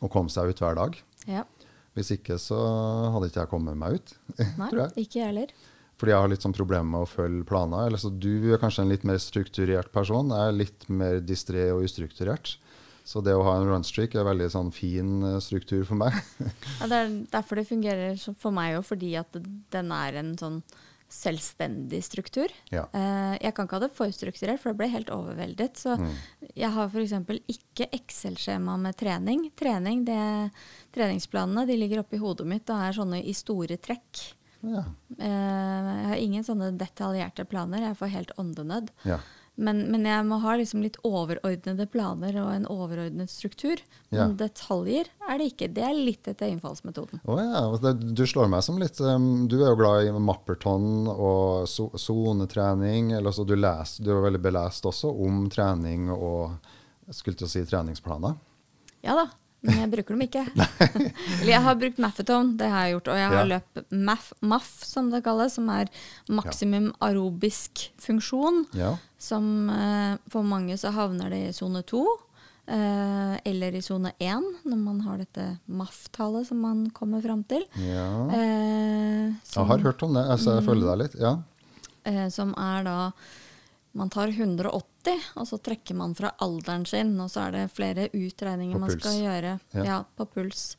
Å 0.00 0.08
komme 0.12 0.32
seg 0.32 0.52
ut 0.52 0.62
hver 0.64 0.78
dag. 0.80 1.02
ja. 1.28 1.48
Hvis 1.92 2.08
ikke 2.14 2.38
så 2.40 2.56
hadde 3.12 3.26
ikke 3.28 3.42
jeg 3.42 3.48
kommet 3.50 3.76
meg 3.76 3.98
ut, 3.98 4.12
Nei, 4.40 4.68
tror 4.70 4.78
jeg. 4.86 5.02
ikke 5.04 5.26
heller. 5.26 5.50
Fordi 6.02 6.10
jeg 6.16 6.18
har 6.18 6.30
litt 6.32 6.42
sånn 6.42 6.54
problemer 6.56 6.88
med 6.96 7.04
å 7.04 7.06
følge 7.06 7.44
planer. 7.46 7.86
Eller 7.86 8.00
så 8.02 8.10
du 8.10 8.50
er 8.50 8.58
kanskje 8.58 8.82
en 8.82 8.90
litt 8.90 9.04
mer 9.06 9.20
strukturert 9.22 9.92
person. 9.94 10.32
Jeg 10.34 10.50
er 10.50 10.56
litt 10.58 10.86
mer 10.90 11.20
distré 11.22 11.68
og 11.70 11.84
ustrukturert. 11.86 12.56
Så 13.06 13.22
det 13.22 13.34
å 13.38 13.42
ha 13.46 13.52
en 13.60 13.68
runstreak 13.70 14.16
er 14.18 14.26
veldig 14.26 14.48
sånn 14.50 14.72
fin 14.74 15.22
eh, 15.26 15.38
struktur 15.42 15.84
for 15.86 15.98
meg. 16.02 16.18
Ja, 16.80 16.88
det 16.90 16.98
er 17.04 17.12
derfor 17.32 17.58
det 17.62 17.68
fungerer 17.70 18.18
for 18.38 18.50
meg 18.54 18.80
òg, 18.80 18.84
fordi 18.86 19.12
at 19.18 19.38
den 19.74 19.94
er 19.94 20.18
en 20.20 20.34
sånn 20.38 20.58
selvstendig 21.12 21.98
struktur. 22.06 22.50
Ja. 22.72 22.86
Eh, 22.96 23.34
jeg 23.44 23.54
kan 23.54 23.66
ikke 23.68 23.76
ha 23.78 23.82
det 23.84 23.90
for 23.94 24.10
strukturert, 24.14 24.62
for 24.62 24.72
det 24.72 24.78
ble 24.80 24.88
helt 24.94 25.10
overveldet. 25.12 25.76
Så 25.82 25.96
Mm. 25.98 26.14
jeg 26.56 26.70
har 26.72 26.88
f.eks. 26.88 27.12
ikke 27.52 27.88
Excel-skjema 27.92 28.78
med 28.80 28.96
trening. 28.96 29.50
Trening, 29.58 30.04
det, 30.08 30.50
Treningsplanene 30.94 31.66
de 31.68 31.76
ligger 31.76 32.00
oppi 32.02 32.18
hodet 32.22 32.46
mitt 32.48 32.70
og 32.70 32.80
er 32.86 32.96
sånne 32.96 33.22
i 33.22 33.34
store 33.36 33.76
trekk. 33.76 34.22
Ja. 34.62 34.86
Eh, 35.18 35.28
jeg 35.28 36.10
har 36.12 36.22
ingen 36.22 36.46
sånne 36.46 36.72
detaljerte 36.80 37.46
planer. 37.48 37.88
Jeg 37.88 38.00
får 38.00 38.16
helt 38.16 38.36
åndenød. 38.40 38.92
ja. 39.08 39.20
Men, 39.60 39.82
men 39.92 40.06
jeg 40.08 40.24
må 40.24 40.38
ha 40.40 40.54
liksom 40.56 40.80
litt 40.80 40.96
overordnede 41.04 41.84
planer 41.92 42.38
og 42.40 42.48
en 42.54 42.64
overordnet 42.72 43.30
struktur. 43.30 43.82
Ja. 44.08 44.24
Men 44.24 44.38
detaljer 44.40 45.10
er 45.28 45.40
det 45.40 45.50
ikke. 45.50 45.68
Det 45.76 45.84
er 45.84 45.98
litt 45.98 46.30
etter 46.30 46.48
innfallsmetoden. 46.48 47.20
Oh, 47.28 47.36
ja. 47.36 47.66
altså 47.66 47.92
du 47.92 48.24
slår 48.28 48.48
meg 48.52 48.64
som 48.64 48.80
litt 48.80 48.96
um, 49.04 49.44
Du 49.52 49.58
er 49.60 49.68
jo 49.68 49.80
glad 49.82 50.08
i 50.08 50.14
mapperton 50.16 51.04
og 51.12 51.68
sonetrening. 51.68 53.12
Eller 53.12 53.28
altså 53.28 53.44
du, 53.44 53.54
leser, 53.58 54.06
du 54.06 54.14
er 54.14 54.24
veldig 54.24 54.40
belest 54.48 54.88
også 54.88 55.12
om 55.26 55.44
trening 55.52 56.08
og 56.14 56.56
skulle 57.12 57.36
til 57.36 57.50
å 57.50 57.52
si 57.52 57.66
treningsplaner. 57.68 58.40
Ja 59.04 59.18
da, 59.18 59.28
men 59.62 59.76
jeg 59.78 59.90
bruker 59.92 60.16
dem 60.16 60.24
ikke. 60.26 60.42
Eller 61.40 61.52
jeg 61.52 61.62
har 61.62 61.76
brukt 61.78 61.98
Maffetone, 62.02 62.56
det 62.58 62.68
har 62.72 62.84
jeg 62.88 62.96
gjort. 62.96 63.08
Og 63.14 63.20
jeg 63.20 63.28
har 63.30 63.38
Ja. 63.38 63.44
løpt 63.52 63.92
MAF, 63.92 64.32
MAF, 64.42 64.70
som 64.84 65.10
det 65.12 65.22
kalles, 65.24 65.54
som 65.58 65.68
er 65.70 65.86
maksimum 66.28 66.90
aerobisk 67.00 67.84
funksjon. 68.02 68.64
Ja. 68.74 68.96
Som 69.22 69.70
eh, 69.70 70.16
for 70.32 70.42
mange 70.42 70.74
så 70.78 70.90
havner 70.92 71.30
det 71.30 71.42
i 71.48 71.52
sone 71.54 71.82
to. 71.86 72.02
Eh, 72.66 73.36
eller 73.44 73.74
i 73.74 73.82
sone 73.82 74.12
én, 74.22 74.44
når 74.64 74.78
man 74.78 75.00
har 75.06 75.18
dette 75.18 75.46
MAF-tallet 75.68 76.46
som 76.46 76.60
man 76.62 76.84
kommer 76.94 77.22
fram 77.22 77.42
til. 77.50 77.64
ja. 77.78 78.08
Eh, 78.34 79.32
Jeg 79.54 79.66
har 79.66 79.78
hørt 79.82 80.02
om 80.02 80.14
det. 80.14 80.26
så 80.40 80.58
jeg 80.58 80.66
følger 80.66 80.90
deg 80.92 80.98
litt. 81.06 81.16
Ja. 81.20 81.36
eh, 82.04 82.28
som 82.28 82.54
er 82.58 82.82
da 82.84 83.12
Man 83.94 84.08
tar 84.08 84.28
180, 84.28 84.82
og 85.36 85.46
så 85.48 85.58
trekker 85.58 85.94
man 85.98 86.14
fra 86.14 86.30
alderen 86.44 86.86
sin. 86.86 87.14
Og 87.20 87.30
så 87.30 87.48
er 87.48 87.52
det 87.56 87.66
flere 87.74 88.08
utregninger 88.14 88.78
man 88.78 88.90
skal 88.94 89.18
gjøre 89.20 89.58
Ja. 89.74 89.84
ja. 89.84 90.00
på 90.16 90.26
puls. 90.34 90.76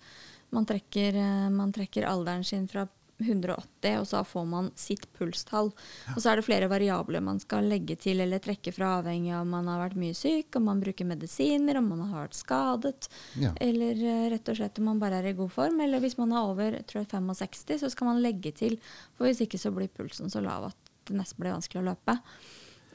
Man 0.53 0.65
trekker, 0.69 1.15
eh, 1.15 1.49
man 1.49 1.71
trekker 1.73 2.05
alderen 2.05 2.43
sin 2.45 2.67
fra 2.67 2.87
180, 3.23 3.99
og 4.01 4.07
så 4.09 4.23
får 4.25 4.45
man 4.49 4.71
sitt 4.75 5.05
pulstall. 5.13 5.69
Og 6.15 6.17
så 6.19 6.31
er 6.31 6.35
det 6.39 6.45
flere 6.47 6.67
variabler 6.67 7.21
man 7.23 7.37
skal 7.39 7.63
legge 7.69 7.95
til 8.01 8.19
eller 8.19 8.41
trekke 8.43 8.73
fra, 8.73 8.97
avhengig 8.99 9.31
av 9.31 9.41
om 9.45 9.49
man 9.53 9.67
har 9.69 9.79
vært 9.87 9.95
mye 10.01 10.15
syk, 10.17 10.57
om 10.57 10.65
man 10.67 10.81
bruker 10.81 11.05
medisiner, 11.07 11.77
om 11.79 11.87
man 11.93 12.01
har 12.09 12.25
vært 12.27 12.35
skadet, 12.41 13.07
Ja. 13.39 13.53
eller 13.61 13.91
eh, 14.01 14.29
rett 14.33 14.49
og 14.49 14.57
slett 14.57 14.79
om 14.81 14.85
man 14.85 14.99
bare 14.99 15.21
er 15.21 15.29
i 15.29 15.33
god 15.37 15.51
form. 15.51 15.79
Eller 15.81 15.99
hvis 16.03 16.17
man 16.17 16.33
er 16.33 16.41
over 16.49 16.79
tror 16.83 17.01
er 17.05 17.05
65, 17.21 17.79
så 17.79 17.89
skal 17.93 18.07
man 18.07 18.21
legge 18.21 18.51
til, 18.53 18.79
for 19.15 19.25
hvis 19.29 19.41
ikke 19.45 19.61
så 19.61 19.71
blir 19.73 19.87
pulsen 19.93 20.29
så 20.29 20.41
lav 20.43 20.65
at 20.71 20.75
det 21.05 21.15
nesten 21.15 21.39
blir 21.39 21.53
vanskelig 21.53 21.81
å 21.83 21.87
løpe. 21.93 22.19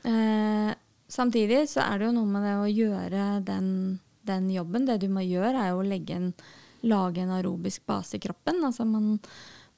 Eh, 0.04 0.74
samtidig 1.08 1.64
så 1.70 1.84
er 1.84 1.98
det 1.98 2.08
jo 2.08 2.16
noe 2.16 2.30
med 2.30 2.46
det 2.46 2.56
å 2.60 2.70
gjøre 2.70 3.26
den, 3.46 3.68
den 4.28 4.50
jobben. 4.52 4.88
Det 4.88 5.00
du 5.02 5.08
må 5.12 5.24
gjøre, 5.26 5.56
er 5.56 5.72
jo 5.72 5.82
å 5.82 5.86
legge 5.86 6.18
en, 6.18 6.32
lage 6.88 7.24
en 7.24 7.34
aerobisk 7.38 7.86
base 7.88 8.18
i 8.18 8.22
kroppen. 8.22 8.60
Altså 8.68 8.86
man, 8.88 9.16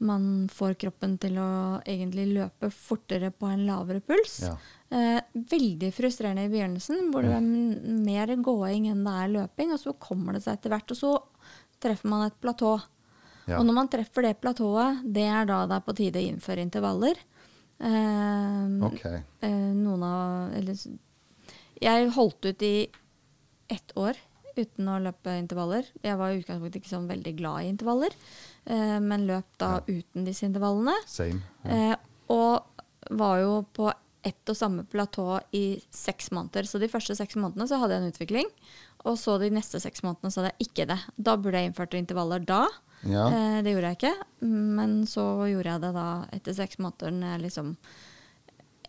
man 0.02 0.26
får 0.52 0.76
kroppen 0.80 1.16
til 1.22 1.38
å 1.40 1.50
egentlig 1.84 2.28
løpe 2.34 2.72
fortere 2.74 3.32
på 3.32 3.50
en 3.50 3.66
lavere 3.68 4.02
puls. 4.04 4.40
Ja. 4.46 4.54
Eh, 4.90 5.20
veldig 5.32 5.92
frustrerende 5.94 6.48
i 6.48 6.52
begynnelsen, 6.52 7.10
hvor 7.12 7.22
det 7.26 7.36
er 7.36 7.44
mer 8.06 8.32
gåing 8.42 8.88
enn 8.90 9.04
det 9.06 9.18
er 9.24 9.34
løping. 9.36 9.74
Og 9.76 9.82
så 9.82 9.94
kommer 10.02 10.36
det 10.36 10.44
seg 10.46 10.58
etter 10.58 10.74
hvert, 10.74 10.96
og 10.96 10.98
så 10.98 11.12
treffer 11.80 12.10
man 12.10 12.26
et 12.26 12.40
platå. 12.42 12.74
Ja. 13.46 13.58
Og 13.58 13.66
når 13.66 13.76
man 13.76 13.90
treffer 13.90 14.26
det 14.26 14.38
platået, 14.42 15.02
det 15.04 15.26
er 15.26 15.46
da 15.48 15.62
det 15.68 15.78
er 15.78 15.86
på 15.86 15.96
tide 15.98 16.20
å 16.20 16.26
innføre 16.32 16.64
intervaller. 16.64 17.20
Eh, 17.80 18.64
okay. 18.84 19.22
eh, 19.40 19.70
noen 19.72 20.02
av 20.04 20.56
eller, 20.58 20.76
Jeg 21.80 22.10
holdt 22.16 22.50
ut 22.50 22.62
i 22.66 22.74
ett 23.70 23.96
år 23.96 24.18
uten 24.58 24.88
å 24.90 24.98
løpe 25.00 25.32
intervaller. 25.38 25.86
Jeg 26.02 26.18
var 26.20 26.32
i 26.32 26.40
utgangspunktet 26.40 26.82
ikke 26.82 26.92
sånn 26.92 27.08
veldig 27.10 27.32
glad 27.38 27.64
i 27.64 27.70
intervaller, 27.70 28.16
eh, 28.66 28.98
men 29.00 29.26
løp 29.28 29.46
da 29.62 29.78
uten 29.86 30.26
disse 30.26 30.44
intervallene. 30.48 30.96
Same. 31.08 31.40
Ja. 31.64 31.92
Eh, 31.92 31.96
og 32.34 32.84
var 33.16 33.40
jo 33.40 33.54
på 33.74 33.88
ett 34.26 34.52
og 34.52 34.56
samme 34.58 34.84
platå 34.84 35.40
i 35.56 35.80
seks 35.94 36.28
måneder. 36.36 36.68
Så 36.68 36.78
de 36.80 36.90
første 36.92 37.16
seks 37.16 37.38
månedene 37.40 37.68
så 37.70 37.78
hadde 37.80 37.96
jeg 37.96 38.04
en 38.04 38.12
utvikling, 38.12 38.52
og 39.08 39.16
så 39.16 39.38
de 39.40 39.48
neste 39.54 39.80
seks 39.80 40.04
månedene 40.04 40.32
så 40.32 40.42
hadde 40.42 40.52
jeg 40.52 40.68
ikke 40.68 40.88
det. 40.92 40.98
Da 41.16 41.36
burde 41.40 41.62
jeg 41.62 41.70
innført 41.70 41.96
intervaller 41.96 42.44
da. 42.44 42.66
Ja. 43.08 43.30
Eh, 43.32 43.58
det 43.64 43.72
gjorde 43.72 43.94
jeg 43.94 44.00
ikke, 44.02 44.14
men 44.44 45.00
så 45.08 45.24
gjorde 45.48 45.72
jeg 45.72 45.84
det 45.86 45.92
da 45.96 46.08
etter 46.36 46.56
seks 46.58 46.80
måneder 46.82 47.16
når 47.16 47.34
jeg 47.34 47.44
liksom 47.46 47.74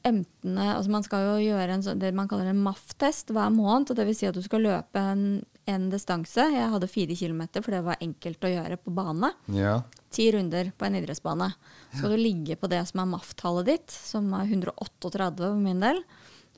emtene 0.08 0.66
altså 0.76 0.92
Man 0.94 1.04
skal 1.06 1.26
jo 1.28 1.34
gjøre 1.52 1.76
en 1.76 1.84
sånn, 1.86 2.00
det 2.02 2.12
man 2.18 2.28
kaller 2.30 2.50
en 2.52 2.62
MAF-test 2.64 3.32
hver 3.36 3.52
måned. 3.54 3.92
og 3.92 3.98
det 4.00 4.06
vil 4.08 4.18
Si 4.18 4.28
at 4.30 4.38
du 4.38 4.42
skal 4.46 4.64
løpe 4.66 5.00
en, 5.00 5.24
en 5.70 5.90
distanse. 5.94 6.46
Jeg 6.54 6.70
hadde 6.74 6.90
fire 6.92 7.16
kilometer, 7.18 7.62
for 7.62 7.76
det 7.76 7.84
var 7.86 8.02
enkelt 8.02 8.44
å 8.44 8.52
gjøre 8.54 8.78
på 8.82 8.94
bane. 8.98 9.34
ja. 9.54 9.82
Ti 10.12 10.26
runder 10.36 10.74
på 10.76 10.84
en 10.84 10.98
idrettsbane. 11.00 11.46
Så 11.94 12.02
skal 12.02 12.12
du 12.12 12.20
ligge 12.20 12.58
på 12.60 12.68
det 12.68 12.82
som 12.90 13.00
er 13.00 13.06
MAF-tallet 13.14 13.70
ditt, 13.70 13.94
som 13.96 14.26
er 14.36 14.50
138 14.50 15.38
for 15.40 15.62
min 15.62 15.80
del. 15.80 16.02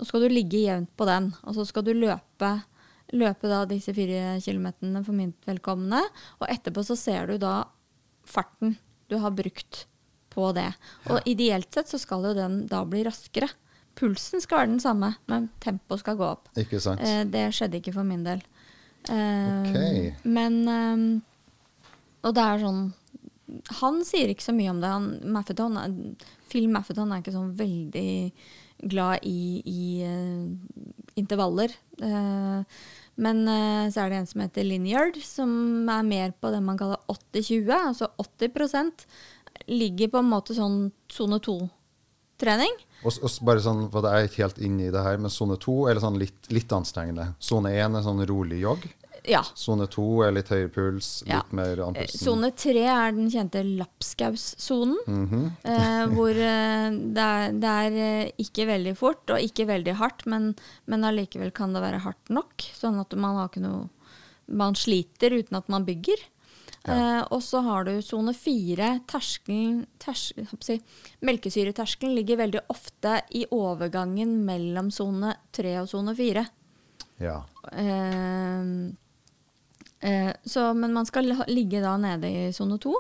Og 0.01 0.07
skal 0.09 0.23
du 0.25 0.33
ligge 0.33 0.63
jevnt 0.63 0.89
på 0.97 1.05
den. 1.05 1.27
Og 1.45 1.53
så 1.59 1.65
skal 1.69 1.85
du 1.85 1.91
løpe, 1.93 2.50
løpe 3.13 3.51
da 3.51 3.59
disse 3.69 3.93
fire 3.93 4.39
kilometerne 4.41 5.03
for 5.05 5.13
mitt 5.13 5.38
velkomne. 5.45 6.01
Og 6.41 6.47
etterpå 6.50 6.81
så 6.88 6.97
ser 6.97 7.29
du 7.29 7.38
da 7.43 7.59
farten 8.25 8.73
du 9.12 9.19
har 9.21 9.35
brukt 9.38 9.83
på 10.34 10.52
det. 10.58 10.70
Og 11.12 11.30
ideelt 11.30 11.70
sett 11.74 11.92
så 11.92 12.00
skal 12.02 12.30
jo 12.30 12.34
den 12.38 12.63
da 12.72 12.84
bli 12.90 13.04
raskere. 13.08 13.50
Pulsen 13.98 14.42
skal 14.42 14.63
være 14.63 14.72
den 14.72 14.82
samme, 14.82 15.12
men 15.30 15.52
tempoet 15.62 16.02
skal 16.02 16.18
gå 16.18 16.25
opp. 16.25 16.50
Ikke 16.58 16.82
sant? 16.82 17.04
Eh, 17.06 17.22
det 17.30 17.48
skjedde 17.54 17.80
ikke 17.80 17.94
for 17.94 18.08
min 18.08 18.25
del. 18.25 18.42
Eh, 19.12 19.70
okay. 19.70 20.12
Men 20.24 20.60
eh, 20.72 21.00
Og 22.24 22.32
det 22.32 22.44
er 22.48 22.62
sånn 22.62 22.78
Han 23.82 23.98
sier 24.08 24.32
ikke 24.32 24.46
så 24.46 24.56
mye 24.56 24.72
om 24.72 24.80
det. 24.80 24.90
Han, 24.90 25.10
Maffeton, 25.36 25.75
Phil 26.50 26.70
Maffeton 26.72 27.12
er 27.12 27.22
ikke 27.22 27.36
sånn 27.36 27.52
veldig 27.60 28.13
glad 28.90 29.24
i, 29.24 29.62
i 29.66 29.84
uh, 30.08 30.50
intervaller. 31.20 31.74
Eh, 32.02 32.80
men 33.24 33.44
uh, 33.46 33.92
så 33.94 34.04
er 34.04 34.10
det 34.10 34.20
en 34.20 34.30
som 34.30 34.42
heter 34.44 34.66
Lineard, 34.66 35.20
som 35.24 35.52
er 35.92 36.08
mer 36.08 36.34
på 36.34 36.52
det 36.54 36.62
man 36.66 36.80
kaller 36.80 37.02
80-20. 37.12 37.70
Altså 37.78 38.10
80 38.18 39.06
ligger 39.67 40.08
på 40.13 40.17
en 40.24 40.29
måte 40.32 40.55
sånn 40.58 40.91
sone 41.12 41.39
2-trening. 41.43 42.74
Og, 43.03 43.17
og 43.24 43.38
bare 43.48 43.63
sånn, 43.63 43.86
for 43.91 44.03
Det 44.05 44.12
er 44.15 44.27
ikke 44.27 44.43
helt 44.46 44.60
inne 44.63 44.88
i 44.88 44.91
det 44.93 45.03
her, 45.03 45.17
men 45.22 45.32
sone 45.34 45.58
to 45.62 45.86
er 45.91 46.00
sånn 46.03 46.20
litt, 46.22 46.50
litt 46.53 46.72
anstrengende. 46.75 47.34
Sone 47.43 47.74
én 47.75 47.96
er 48.00 48.05
sånn 48.05 48.24
rolig 48.29 48.62
jogg. 48.63 48.86
Ja. 49.24 49.39
Sone 49.55 49.86
to 49.88 50.03
er 50.25 50.34
litt 50.36 50.50
høyere 50.51 50.67
puls, 50.74 51.22
litt 51.24 51.32
Ja. 51.32 51.41
mer 51.55 51.79
Eh, 51.79 51.86
andpusten. 51.86 52.20
Sone 52.25 52.50
tre 52.60 52.82
er 52.91 53.13
den 53.15 53.29
kjente 53.32 53.62
lapskaussonen. 53.63 54.98
Mhm. 55.08 55.43
eh, 55.63 56.05
hvor 56.12 56.32
eh, 56.36 56.89
det, 57.15 57.24
er, 57.24 57.51
det 57.63 57.70
er 57.86 57.91
eh, 58.03 58.32
ikke 58.43 58.67
veldig 58.67 58.96
fort 59.00 59.32
og 59.32 59.39
ikke 59.39 59.67
veldig 59.70 59.96
hardt, 59.96 60.25
men, 60.25 60.53
men 60.88 61.03
allikevel 61.08 61.51
kan 61.55 61.72
det 61.74 61.82
være 61.86 62.03
hardt 62.03 62.29
nok. 62.36 62.67
Sånn 62.75 63.00
at 63.00 63.15
man 63.15 63.36
har 63.39 63.50
ikke 63.51 63.63
noe 63.63 63.89
Man 64.46 64.75
sliter 64.75 65.32
uten 65.32 65.55
at 65.55 65.70
man 65.72 65.86
bygger. 65.88 66.20
Eh, 66.84 67.22
og 67.32 67.40
så 67.44 67.62
har 67.63 67.86
du 67.88 67.94
sone 68.04 68.34
fire. 68.36 68.98
Terskelen 69.08 69.86
ters, 70.04 70.32
si, 70.66 70.75
Melkesyreterskelen 71.24 72.16
ligger 72.18 72.42
veldig 72.42 72.66
ofte 72.74 73.22
i 73.32 73.46
overgangen 73.56 74.42
mellom 74.48 74.92
sone 74.92 75.32
tre 75.56 75.78
og 75.80 75.88
sone 75.92 76.16
fire. 76.18 76.44
Ja. 77.24 77.38
Eh, 77.72 78.66
eh, 80.10 80.34
så, 80.44 80.66
men 80.75 80.96
man 80.96 81.08
skal 81.08 81.32
ligge 81.48 81.84
da 81.84 81.96
nede 82.02 82.28
i 82.28 82.52
sone 82.56 82.80
to, 82.84 82.98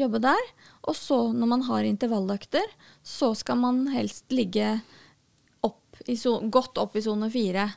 jobbe 0.00 0.22
der. 0.26 0.50
Og 0.90 0.98
så, 0.98 1.28
når 1.30 1.52
man 1.54 1.62
har 1.68 1.86
intervalløkter, 1.86 2.66
så 3.06 3.30
skal 3.38 3.62
man 3.62 3.84
helst 3.94 4.26
ligge 4.34 4.80
opp 5.62 6.02
i 6.10 6.18
so 6.18 6.40
godt 6.50 6.82
opp 6.82 6.98
i 6.98 7.04
sone 7.06 7.30
fire. 7.30 7.68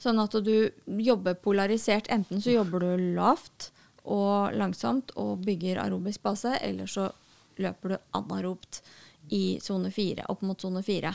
Sånn 0.00 0.18
at 0.24 0.40
du 0.40 0.72
jobber 1.04 1.36
polarisert. 1.36 2.08
Enten 2.10 2.40
så 2.40 2.56
jobber 2.56 2.80
du 2.80 3.12
lavt 3.18 3.71
og 4.04 4.54
langsomt 4.58 5.12
og 5.20 5.42
bygger 5.46 5.80
aerobisk 5.82 6.22
base, 6.24 6.56
eller 6.60 6.88
så 6.90 7.08
løper 7.62 7.94
du 7.94 7.96
anaropt 8.18 8.80
i 9.30 9.58
sone 9.62 9.92
fire, 9.94 10.24
opp 10.32 10.42
mot 10.42 10.60
sone 10.60 10.82
fire. 10.82 11.12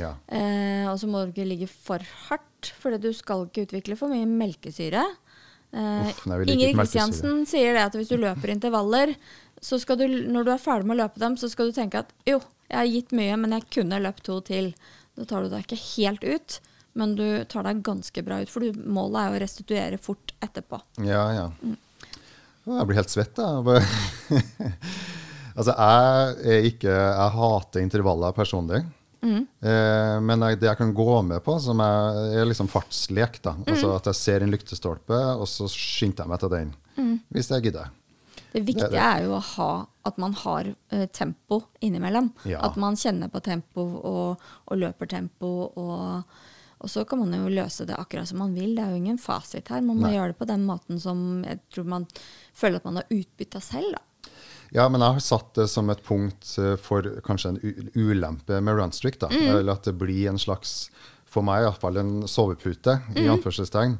ja. 0.00 0.14
Eh, 0.26 0.88
og 0.90 0.98
så 0.98 1.06
må 1.06 1.22
du 1.22 1.30
ikke 1.32 1.46
ligge 1.46 1.68
for 1.70 2.02
hardt, 2.28 2.72
for 2.80 2.96
du 2.98 3.12
skal 3.14 3.46
ikke 3.46 3.68
utvikle 3.68 3.96
for 3.96 4.10
mye 4.10 4.26
melkesyre. 4.26 5.04
Eh, 5.74 6.10
Uff, 6.10 6.24
nei, 6.26 6.40
Ingrid. 6.48 6.74
Kristiansen 6.78 7.46
sier 7.50 7.74
det 7.74 7.86
at 7.86 7.94
hvis 7.98 8.10
du 8.10 8.16
løper 8.18 8.50
intervaller, 8.54 9.14
så 9.62 9.78
skal 9.80 9.98
du, 10.00 10.04
når 10.28 10.44
du 10.44 10.52
er 10.52 10.60
ferdig 10.62 10.86
med 10.90 10.98
å 10.98 11.02
løpe 11.04 11.22
dem, 11.22 11.38
så 11.40 11.48
skal 11.52 11.70
du 11.70 11.76
tenke 11.76 12.02
at 12.02 12.12
jo, 12.28 12.40
jeg 12.68 12.76
har 12.80 12.90
gitt 12.90 13.14
mye, 13.16 13.38
men 13.40 13.54
jeg 13.56 13.70
kunne 13.78 14.02
løpt 14.02 14.24
to 14.26 14.40
til. 14.44 14.72
Da 15.14 15.24
tar 15.30 15.44
du 15.44 15.52
deg 15.52 15.64
ikke 15.64 15.78
helt 15.94 16.24
ut, 16.26 16.58
men 16.98 17.14
du 17.18 17.26
tar 17.50 17.66
deg 17.66 17.82
ganske 17.86 18.22
bra 18.26 18.40
ut, 18.42 18.50
for 18.50 18.66
målet 18.82 19.20
er 19.20 19.30
jo 19.30 19.38
å 19.38 19.42
restituere 19.44 19.98
fort 20.02 20.34
etterpå. 20.44 20.80
Ja, 21.06 21.24
ja. 21.34 21.46
Å, 21.54 21.74
Jeg 22.64 22.86
blir 22.88 22.96
helt 23.00 23.12
svett, 23.12 23.38
jeg. 23.38 23.84
Altså, 25.54 25.70
jeg 25.78 26.72
ikke 26.72 26.90
Jeg 26.90 27.30
hater 27.36 27.82
intervaller 27.84 28.32
personlig. 28.34 28.80
Eh, 29.24 30.16
men 30.20 30.42
jeg, 30.48 30.58
det 30.60 30.66
jeg 30.66 30.76
kan 30.80 30.90
gå 30.96 31.06
med 31.24 31.40
på, 31.46 31.54
som 31.62 31.78
er, 31.80 32.18
er 32.40 32.48
liksom 32.50 32.66
fartslek. 32.68 33.38
da. 33.44 33.52
Altså 33.62 33.92
At 33.94 34.08
jeg 34.10 34.18
ser 34.18 34.42
en 34.44 34.50
lyktestolpe, 34.52 35.14
og 35.38 35.46
så 35.48 35.68
skynder 35.70 36.24
jeg 36.24 36.32
meg 36.32 36.42
til 36.42 36.52
den. 36.56 36.72
Hvis 37.32 37.52
jeg 37.54 37.68
gidder. 37.68 37.92
Det 38.54 38.64
viktige 38.66 38.90
det- 38.92 39.00
er 39.02 39.22
jo 39.28 39.38
ha, 39.38 39.70
at 40.06 40.18
man 40.18 40.34
har 40.42 40.68
eh, 40.90 41.06
tempo 41.14 41.62
innimellom. 41.82 42.32
Ja. 42.50 42.60
At 42.66 42.76
man 42.76 42.94
kjenner 42.98 43.30
på 43.30 43.40
tempo 43.42 43.86
og, 44.02 44.42
og 44.66 44.78
løper 44.82 45.06
tempo. 45.10 45.70
Og, 45.76 46.24
og 46.84 46.90
så 46.92 47.04
kan 47.08 47.22
man 47.22 47.32
jo 47.32 47.48
løse 47.48 47.86
det 47.88 47.96
akkurat 47.96 48.28
som 48.28 48.42
man 48.44 48.54
vil. 48.56 48.74
Det 48.76 48.84
er 48.84 48.92
jo 48.92 49.00
ingen 49.00 49.20
fasit 49.20 49.70
her. 49.72 49.80
Man 49.84 49.96
må 50.02 50.08
Nei. 50.08 50.16
gjøre 50.18 50.34
det 50.34 50.40
på 50.42 50.48
den 50.50 50.66
måten 50.68 51.00
som 51.00 51.40
jeg 51.46 51.62
tror 51.72 51.88
man 51.88 52.04
føler 52.52 52.82
at 52.82 52.88
man 52.88 53.00
har 53.00 53.14
utbytta 53.16 53.62
selv. 53.64 53.96
Da. 53.96 54.02
Ja, 54.74 54.88
men 54.90 55.00
jeg 55.04 55.16
har 55.16 55.24
satt 55.24 55.52
det 55.56 55.68
som 55.70 55.90
et 55.92 56.02
punkt 56.04 56.48
eh, 56.60 56.74
for 56.80 57.06
kanskje 57.24 57.54
en 57.54 57.90
ulempe 57.94 58.60
med 58.60 58.78
runstreak. 58.78 59.20
da. 59.22 59.30
Eller 59.32 59.76
at 59.76 59.88
det 59.88 59.96
blir 60.00 60.28
en 60.30 60.40
slags, 60.40 60.90
for 61.24 61.46
meg 61.46 61.64
iallfall, 61.64 62.00
en 62.00 62.14
sovepute, 62.30 62.98
i 63.16 63.28
anførselstegn. 63.30 63.98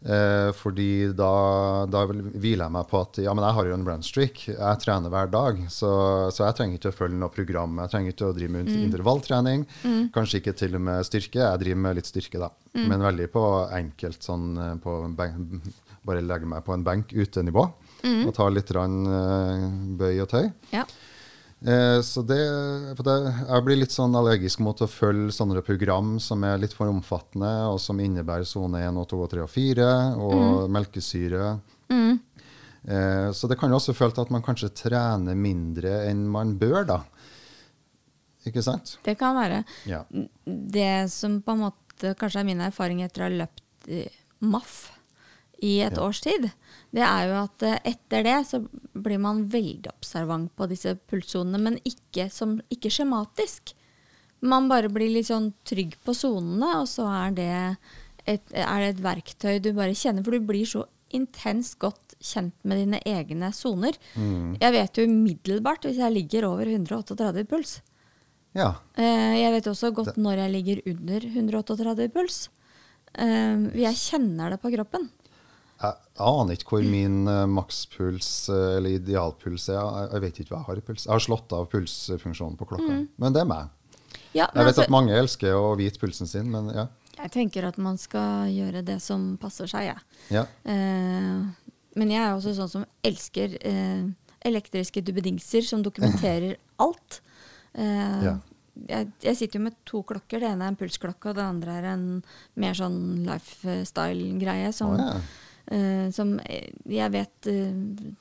Eh, 0.00 0.48
fordi 0.56 1.10
da, 1.12 1.84
da 1.90 2.06
hviler 2.08 2.64
jeg 2.64 2.72
meg 2.72 2.86
på 2.88 3.02
at 3.04 3.18
ja, 3.20 3.34
men 3.36 3.44
jeg 3.44 3.56
har 3.58 3.68
jo 3.68 3.74
en 3.76 3.84
runstreak. 3.88 4.42
Jeg 4.48 4.80
trener 4.84 5.12
hver 5.12 5.28
dag, 5.32 5.60
så, 5.72 5.90
så 6.32 6.46
jeg 6.46 6.56
trenger 6.56 6.80
ikke 6.80 6.92
å 6.94 6.98
følge 7.02 7.20
noe 7.20 7.34
program. 7.34 7.76
Jeg 7.84 7.92
trenger 7.92 8.14
ikke 8.14 8.30
å 8.30 8.36
drive 8.36 8.54
med 8.54 8.72
intervalltrening. 8.80 9.66
Kanskje 10.14 10.40
ikke 10.40 10.56
til 10.56 10.78
og 10.78 10.84
med 10.88 11.04
styrke. 11.08 11.42
Jeg 11.42 11.62
driver 11.64 11.84
med 11.84 12.00
litt 12.00 12.08
styrke, 12.08 12.40
da. 12.40 12.50
Men 12.88 13.04
veldig 13.04 13.28
på 13.34 13.44
enkelt 13.76 14.24
sånn 14.24 14.50
eh, 14.56 14.74
på 14.80 14.96
Bare 16.00 16.22
legge 16.24 16.48
meg 16.48 16.62
på 16.64 16.72
en 16.72 16.84
benk 16.86 17.10
utenivå 17.12 17.60
og 18.24 18.30
ta 18.32 18.46
litt 18.48 18.70
rann, 18.72 18.94
eh, 19.04 19.64
bøy 20.00 20.22
og 20.24 20.30
tøy. 20.32 20.46
Ja. 20.72 20.86
Eh, 21.60 22.00
så 22.06 22.22
det, 22.24 22.38
det, 23.04 23.16
jeg 23.48 23.64
blir 23.66 23.80
litt 23.82 23.92
sånn 23.92 24.14
allergisk 24.16 24.62
mot 24.64 24.80
å 24.80 24.88
følge 24.88 25.34
sånne 25.36 25.60
program 25.64 26.14
som 26.22 26.44
er 26.48 26.60
litt 26.62 26.76
for 26.76 26.88
omfattende, 26.88 27.50
og 27.68 27.80
som 27.82 28.00
innebærer 28.00 28.48
sone 28.48 28.80
1, 28.86 29.00
og 29.00 29.10
2, 29.10 29.20
og 29.26 29.34
3 29.34 29.44
og 29.44 29.52
4, 29.52 29.90
og 30.24 30.70
melkesyre. 30.72 31.50
Eh, 32.84 33.32
så 33.32 33.50
det 33.50 33.58
kan 33.60 33.70
jo 33.70 33.76
også 33.76 33.94
føle 33.96 34.16
til 34.16 34.24
at 34.24 34.32
man 34.32 34.44
kanskje 34.44 34.72
trener 34.86 35.36
mindre 35.36 36.04
enn 36.08 36.24
man 36.30 36.56
bør, 36.60 36.84
da. 36.88 37.00
Ikke 38.48 38.64
sant? 38.64 38.96
Det 39.04 39.18
kan 39.20 39.36
være. 39.36 39.60
Ja. 39.88 40.04
Det 40.44 41.10
som 41.12 41.42
på 41.44 41.56
en 41.56 41.66
måte 41.66 42.14
kanskje 42.16 42.40
er 42.40 42.48
min 42.48 42.64
erfaring 42.64 43.02
etter 43.04 43.26
å 43.26 43.28
ha 43.28 43.36
løpt 43.42 43.90
i 43.92 44.06
MAF 44.40 44.78
i 45.62 45.80
et 45.84 45.96
Ja. 45.96 46.02
års 46.06 46.20
tid, 46.24 46.50
det 46.92 47.02
er 47.04 47.26
jo 47.28 47.34
at 47.44 47.62
eh, 47.62 47.78
etter 47.84 48.22
det 48.24 48.46
så 48.48 48.62
blir 48.94 49.18
man 49.20 49.44
veldig 49.52 49.90
observant 49.92 50.50
på 50.56 50.68
disse 50.68 50.94
pulssonene, 51.08 51.58
men 51.60 51.78
ikke, 51.84 52.30
som, 52.30 52.60
ikke 52.70 52.90
skjematisk. 52.90 53.74
Man 54.42 54.68
bare 54.70 54.88
blir 54.88 55.10
litt 55.12 55.26
sånn 55.28 55.52
trygg 55.68 55.96
på 56.04 56.14
sonene, 56.16 56.80
og 56.80 56.88
så 56.88 57.04
er 57.26 57.30
det, 57.36 57.50
et, 58.26 58.42
er 58.56 58.78
det 58.80 58.88
et 58.94 59.02
verktøy 59.04 59.58
du 59.60 59.72
bare 59.76 59.92
kjenner, 59.94 60.24
for 60.24 60.32
du 60.32 60.40
blir 60.40 60.64
så 60.64 60.86
intenst 61.12 61.78
godt 61.82 62.14
kjent 62.22 62.54
med 62.64 62.78
dine 62.78 63.00
egne 63.04 63.50
soner. 63.52 63.96
Mm. 64.14 64.56
Jeg 64.60 64.72
vet 64.72 64.96
jo 65.00 65.04
umiddelbart 65.10 65.82
hvis 65.88 65.98
jeg 65.98 66.12
ligger 66.14 66.46
over 66.48 66.64
138 66.70 67.44
puls. 67.50 67.80
ja. 68.54 68.74
Eh, 68.96 69.36
Jeg 69.42 69.52
vet 69.52 69.66
også 69.66 69.92
godt 69.94 70.16
når 70.16 70.36
jeg 70.44 70.52
ligger 70.52 70.82
under 70.86 71.20
138 71.20 72.08
puls. 72.14 72.48
Eh, 73.14 73.58
Jeg 73.74 73.94
kjenner 73.96 74.50
det 74.50 74.60
på 74.62 74.70
kroppen. 74.72 75.10
Jeg 75.80 75.96
aner 76.20 76.56
ikke 76.58 76.74
hvor 76.76 76.84
min 76.84 77.22
uh, 77.24 77.46
makspuls 77.48 78.28
uh, 78.52 78.76
eller 78.76 78.98
idealpuls 78.98 79.68
er. 79.72 79.78
Jeg, 79.80 80.08
jeg 80.12 80.24
vet 80.26 80.40
ikke 80.42 80.52
hva 80.52 80.58
jeg 80.60 80.68
har 80.68 80.80
i 80.80 80.84
puls. 80.84 81.06
Jeg 81.06 81.14
har 81.14 81.22
slått 81.24 81.54
av 81.56 81.68
pulsfunksjonen 81.72 82.58
på 82.60 82.68
klokka. 82.68 82.98
Men 83.22 83.36
det 83.36 83.40
er 83.40 83.48
meg. 83.48 83.70
Ja, 84.34 84.46
Jeg 84.52 84.60
vet 84.60 84.66
altså, 84.74 84.84
at 84.84 84.92
mange 84.92 85.16
elsker 85.16 85.56
å 85.56 85.72
vite 85.80 85.98
pulsen 86.02 86.28
sin, 86.28 86.50
men 86.52 86.68
ja. 86.74 86.84
jeg 87.16 87.32
tenker 87.34 87.64
at 87.66 87.80
man 87.82 87.96
skal 87.98 88.50
gjøre 88.52 88.84
det 88.86 88.98
som 89.02 89.32
passer 89.40 89.70
seg, 89.70 89.88
jeg. 89.88 90.20
ja. 90.36 90.44
Uh, 90.68 91.48
Men 91.98 92.12
jeg 92.12 92.22
er 92.22 92.36
også 92.36 92.52
sånn 92.54 92.70
som 92.70 92.84
elsker 93.02 93.56
elektriske 94.46 95.00
dubbedingser 95.02 95.64
som 95.66 95.82
dokumenterer 95.82 96.54
alt. 96.84 97.18
Ja. 97.74 98.36
jeg, 98.86 99.08
jeg 99.24 99.36
sitter 99.40 99.58
jo 99.58 99.64
med 99.64 99.74
to 99.88 100.04
klokker. 100.06 100.38
Det 100.40 100.52
ene 100.52 100.68
er 100.68 100.70
en 100.74 100.78
pulsklokke, 100.78 101.32
og 101.32 101.40
det 101.40 101.42
andre 101.48 101.74
er 101.80 101.88
en 101.96 102.04
mer 102.54 102.78
sånn 102.78 103.24
lifestyle-greie. 103.26 104.70
Som, 104.76 104.94
Oh, 104.94 105.02
ja. 105.02 105.18
Eh, 105.70 106.10
som 106.14 106.34
eh, 106.44 106.68
jeg 106.90 107.12
vet 107.14 107.48
eh, 107.50 107.70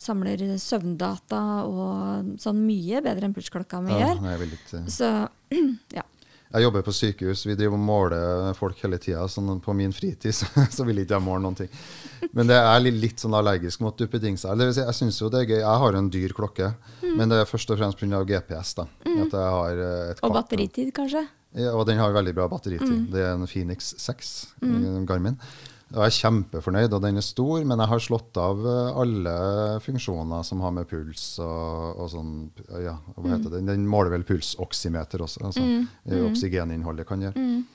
samler 0.01 0.45
søvndata 0.61 1.41
og 1.67 2.37
sånn 2.41 2.61
mye 2.65 3.01
bedre 3.05 3.27
enn 3.29 3.35
pulsklokka 3.35 3.81
mi 3.83 3.95
Ja, 3.95 4.13
gjør. 4.13 4.47
ikke, 4.47 4.83
Så 4.91 5.09
ja. 5.97 6.03
jeg 6.53 6.65
jobber 6.65 6.85
på 6.85 6.93
sykehus, 6.95 7.45
vi 7.49 7.55
driver 7.59 7.77
og 7.77 7.85
måler 7.87 8.53
folk 8.57 8.79
hele 8.85 8.99
tida. 9.01 9.25
Sånn 9.31 9.59
på 9.65 9.75
min 9.77 9.93
fritid 9.95 10.35
så, 10.35 10.49
så 10.75 10.85
vil 10.87 11.03
ikke 11.03 11.17
jeg 11.17 11.25
måle 11.25 11.43
noen 11.45 11.57
ting. 11.63 11.71
Men 12.35 12.51
det 12.51 12.59
er 12.59 12.83
litt, 12.83 12.99
litt 13.01 13.23
sånn 13.25 13.37
allergisk 13.37 13.81
mot 13.85 13.97
duppedingser. 13.97 14.63
Si, 14.73 14.83
jeg 14.83 14.97
syns 15.01 15.19
jo 15.21 15.31
det 15.33 15.43
er 15.43 15.49
gøy. 15.53 15.59
Jeg 15.63 15.81
har 15.83 15.97
en 15.99 16.11
dyr 16.13 16.35
klokke, 16.37 16.73
men 17.05 17.31
det 17.31 17.41
er 17.41 17.49
først 17.49 17.73
og 17.73 17.81
fremst 17.81 17.99
pga. 18.01 18.23
GPS. 18.29 18.75
da. 18.77 18.87
Et 19.09 20.23
Og 20.23 20.33
batteritid, 20.33 20.93
kanskje. 20.95 21.25
Ja, 21.57 21.73
og 21.73 21.87
den 21.89 21.97
har 21.97 22.13
veldig 22.13 22.35
bra 22.37 22.45
batteritid. 22.51 22.91
Mm. 22.93 23.05
Det 23.09 23.23
er 23.25 23.33
en 23.33 23.47
Phoenix 23.49 23.93
6, 23.97 24.33
en 24.61 25.05
Garmin. 25.09 25.39
Og 25.89 26.03
jeg 26.03 26.11
er 26.11 26.17
kjempefornøyd, 26.19 26.93
og 26.93 27.01
den 27.01 27.17
er 27.17 27.25
stor, 27.25 27.63
men 27.65 27.79
jeg 27.81 27.89
har 27.89 27.99
slått 28.05 28.37
av 28.37 28.59
eh, 28.61 28.99
alle 29.01 29.33
funksjoner 29.81 30.43
som 30.45 30.61
har 30.61 30.71
med 30.75 30.85
puls 30.91 31.23
og, 31.41 31.97
og 32.03 32.11
sånn 32.13 32.35
Ja, 32.83 32.93
hva 33.15 33.23
Mm. 33.25 33.31
heter 33.33 33.49
det? 33.55 33.65
Den 33.65 33.87
måler 33.89 34.11
vel 34.13 34.23
pulsoksymeter 34.23 35.19
også. 35.25 35.41
Altså 35.49 35.61
mm. 35.65 35.87
oksygeninnholdet 36.29 37.07
kan 37.09 37.21
gjøre. 37.25 37.35
Mm. 37.41 37.65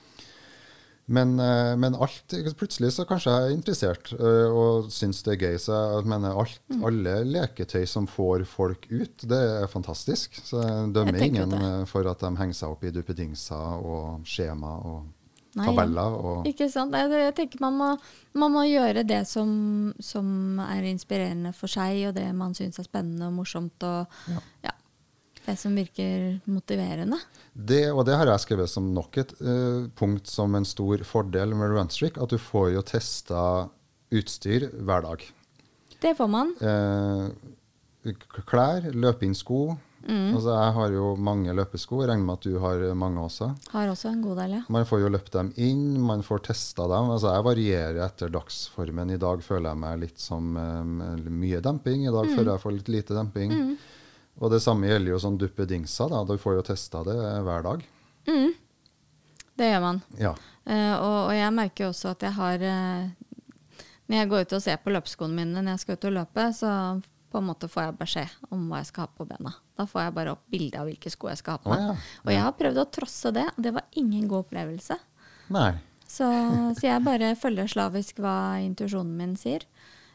Men, 1.07 1.35
eh, 1.39 1.75
men 1.77 1.93
alt 2.01 2.33
Plutselig 2.57 2.89
så 2.95 3.03
kanskje 3.05 3.29
jeg 3.35 3.49
er 3.51 3.53
interessert 3.53 4.07
eh, 4.15 4.47
og 4.49 4.87
syns 4.95 5.19
det 5.27 5.35
er 5.35 5.43
gøy. 5.51 5.57
Så 5.61 5.75
jeg 5.75 6.07
mener 6.09 6.39
alt, 6.39 6.55
Mm. 6.71 6.81
alle 6.87 7.13
leketøy 7.29 7.85
som 7.87 8.07
får 8.09 8.45
folk 8.49 8.87
ut, 8.89 9.27
det 9.27 9.37
er 9.61 9.67
fantastisk. 9.69 10.39
Så 10.41 10.63
jeg 10.63 10.93
dømmer 10.95 11.19
Jeg 11.19 11.29
ingen 11.35 11.49
det. 11.51 11.87
for 11.91 12.07
at 12.09 12.19
de 12.23 12.31
henger 12.39 12.53
seg 12.57 12.69
opp 12.71 12.83
i 12.83 12.91
duppedingser 12.95 13.85
og 13.85 14.23
skjema 14.25 14.79
og 14.83 15.03
Nei, 15.55 15.65
tabeller. 15.69 16.15
Og, 16.19 16.47
Ikke 16.49 16.67
sant? 16.71 16.91
Nei, 16.91 17.05
Jeg 17.07 17.35
tenker 17.37 17.61
man 17.63 17.77
må, 17.79 17.89
man 18.35 18.51
må 18.51 18.65
gjøre 18.67 19.05
det 19.07 19.21
som, 19.29 19.93
som 20.03 20.59
er 20.59 20.83
inspirerende 20.89 21.53
for 21.55 21.71
seg, 21.71 22.01
og 22.09 22.17
det 22.17 22.25
man 22.35 22.55
syns 22.57 22.79
er 22.81 22.87
spennende 22.89 23.29
og 23.29 23.37
morsomt. 23.37 23.85
Og 23.87 24.33
Ja. 24.33 24.41
ja, 24.67 24.73
det 25.45 25.55
som 25.61 25.75
virker 25.77 26.41
motiverende. 26.49 27.19
det, 27.53 27.91
og 27.93 28.05
det 28.05 28.17
har 28.17 28.27
jeg 28.27 28.43
skrevet 28.43 28.69
som 28.69 28.91
nok 28.93 29.17
et 29.21 29.31
uh, 29.41 29.87
punkt 29.95 30.27
som 30.27 30.55
en 30.55 30.65
stor 30.65 30.97
fordel 31.07 31.55
med 31.55 31.71
Runstreak, 31.71 32.17
at 32.17 32.29
du 32.29 32.37
får 32.37 32.73
jo 32.73 32.81
testa 32.81 33.69
utstyr 34.11 34.69
hver 34.83 35.01
dag. 35.07 35.23
Det 36.01 36.17
får 36.17 36.27
man. 36.29 36.51
Uh, 36.59 37.29
klær, 38.45 38.91
løpeinnsko. 38.93 39.77
Mm. 40.05 40.35
Altså, 40.35 40.51
jeg 40.53 40.73
har 40.75 40.91
jo 40.93 41.05
mange 41.17 41.53
løpesko, 41.57 42.01
jeg 42.03 42.11
regner 42.11 42.27
med 42.27 42.37
at 42.37 42.45
du 42.45 42.59
har 42.61 42.83
mange 42.99 43.23
også. 43.23 43.47
Har 43.71 43.89
også 43.89 44.11
en 44.11 44.21
god 44.21 44.37
del, 44.43 44.53
ja. 44.59 44.61
Man 44.75 44.85
får 44.85 45.01
jo 45.01 45.09
løpt 45.15 45.33
dem 45.33 45.49
inn, 45.55 45.85
man 46.05 46.21
får 46.25 46.43
testa 46.51 46.85
dem. 46.91 47.09
Altså, 47.15 47.31
jeg 47.33 47.47
varierer 47.47 48.01
etter 48.05 48.33
dagsformen. 48.35 49.15
I 49.15 49.21
dag 49.21 49.41
føler 49.45 49.71
jeg 49.71 49.81
meg 49.81 50.03
litt 50.03 50.21
som 50.21 50.53
um, 50.53 51.01
mye 51.41 51.63
demping, 51.65 52.05
i 52.05 52.13
dag 52.13 52.29
føler 52.35 52.51
jeg 52.53 52.63
for 52.67 52.77
litt 52.77 52.91
lite 52.93 53.17
demping. 53.17 53.55
Og 54.43 54.51
det 54.51 54.61
samme 54.61 54.91
gjelder 54.91 55.15
jo 55.15 55.23
sånn 55.23 55.39
duppedingser. 55.41 56.11
Da. 56.11 56.21
Du 56.27 56.37
får 56.37 56.59
jo 56.59 56.69
testa 56.69 57.01
det 57.07 57.17
hver 57.47 57.65
dag. 57.65 57.85
Det 59.55 59.71
gjør 59.71 59.81
man. 59.81 60.01
Ja. 60.19 60.33
Uh, 60.67 60.95
og, 60.99 61.19
og 61.29 61.33
jeg 61.35 61.55
merker 61.55 61.85
jo 61.85 61.91
også 61.93 62.11
at 62.15 62.23
jeg 62.25 62.33
har 62.33 62.63
uh, 62.65 63.83
Når 64.09 64.17
jeg 64.17 64.29
går 64.31 64.45
ut 64.45 64.55
og 64.57 64.63
ser 64.63 64.79
på 64.81 64.93
løpeskoene 64.95 65.37
mine 65.37 65.61
når 65.61 65.75
jeg 65.75 65.83
skal 65.83 65.99
ut 65.99 66.07
og 66.09 66.15
løpe, 66.17 66.45
så 66.57 66.71
på 67.35 67.41
en 67.43 67.49
måte 67.49 67.67
får 67.71 67.89
jeg 67.89 67.97
beskjed 67.99 68.35
om 68.55 68.69
hva 68.71 68.79
jeg 68.79 68.87
skal 68.93 69.05
ha 69.09 69.11
på 69.19 69.27
bena. 69.27 69.51
Da 69.75 69.83
får 69.91 70.05
jeg 70.07 70.15
bare 70.15 70.35
opp 70.37 70.45
bilde 70.53 70.79
av 70.79 70.87
hvilke 70.87 71.11
sko 71.11 71.27
jeg 71.33 71.41
skal 71.43 71.57
ha 71.57 71.63
på 71.65 71.73
meg. 71.73 71.83
ja. 71.89 71.95
Og 72.23 72.31
jeg 72.31 72.43
har 72.45 72.55
prøvd 72.61 72.79
å 72.79 72.87
trosse 72.95 73.31
det, 73.35 73.43
og 73.51 73.59
det 73.67 73.75
var 73.75 73.89
ingen 73.99 74.29
god 74.31 74.45
opplevelse. 74.45 74.97
Så, 76.07 76.29
så 76.79 76.85
jeg 76.85 77.03
bare 77.03 77.33
følger 77.35 77.67
slavisk 77.67 78.21
hva 78.23 78.35
intuisjonen 78.63 79.15
min 79.19 79.33
sier, 79.41 79.65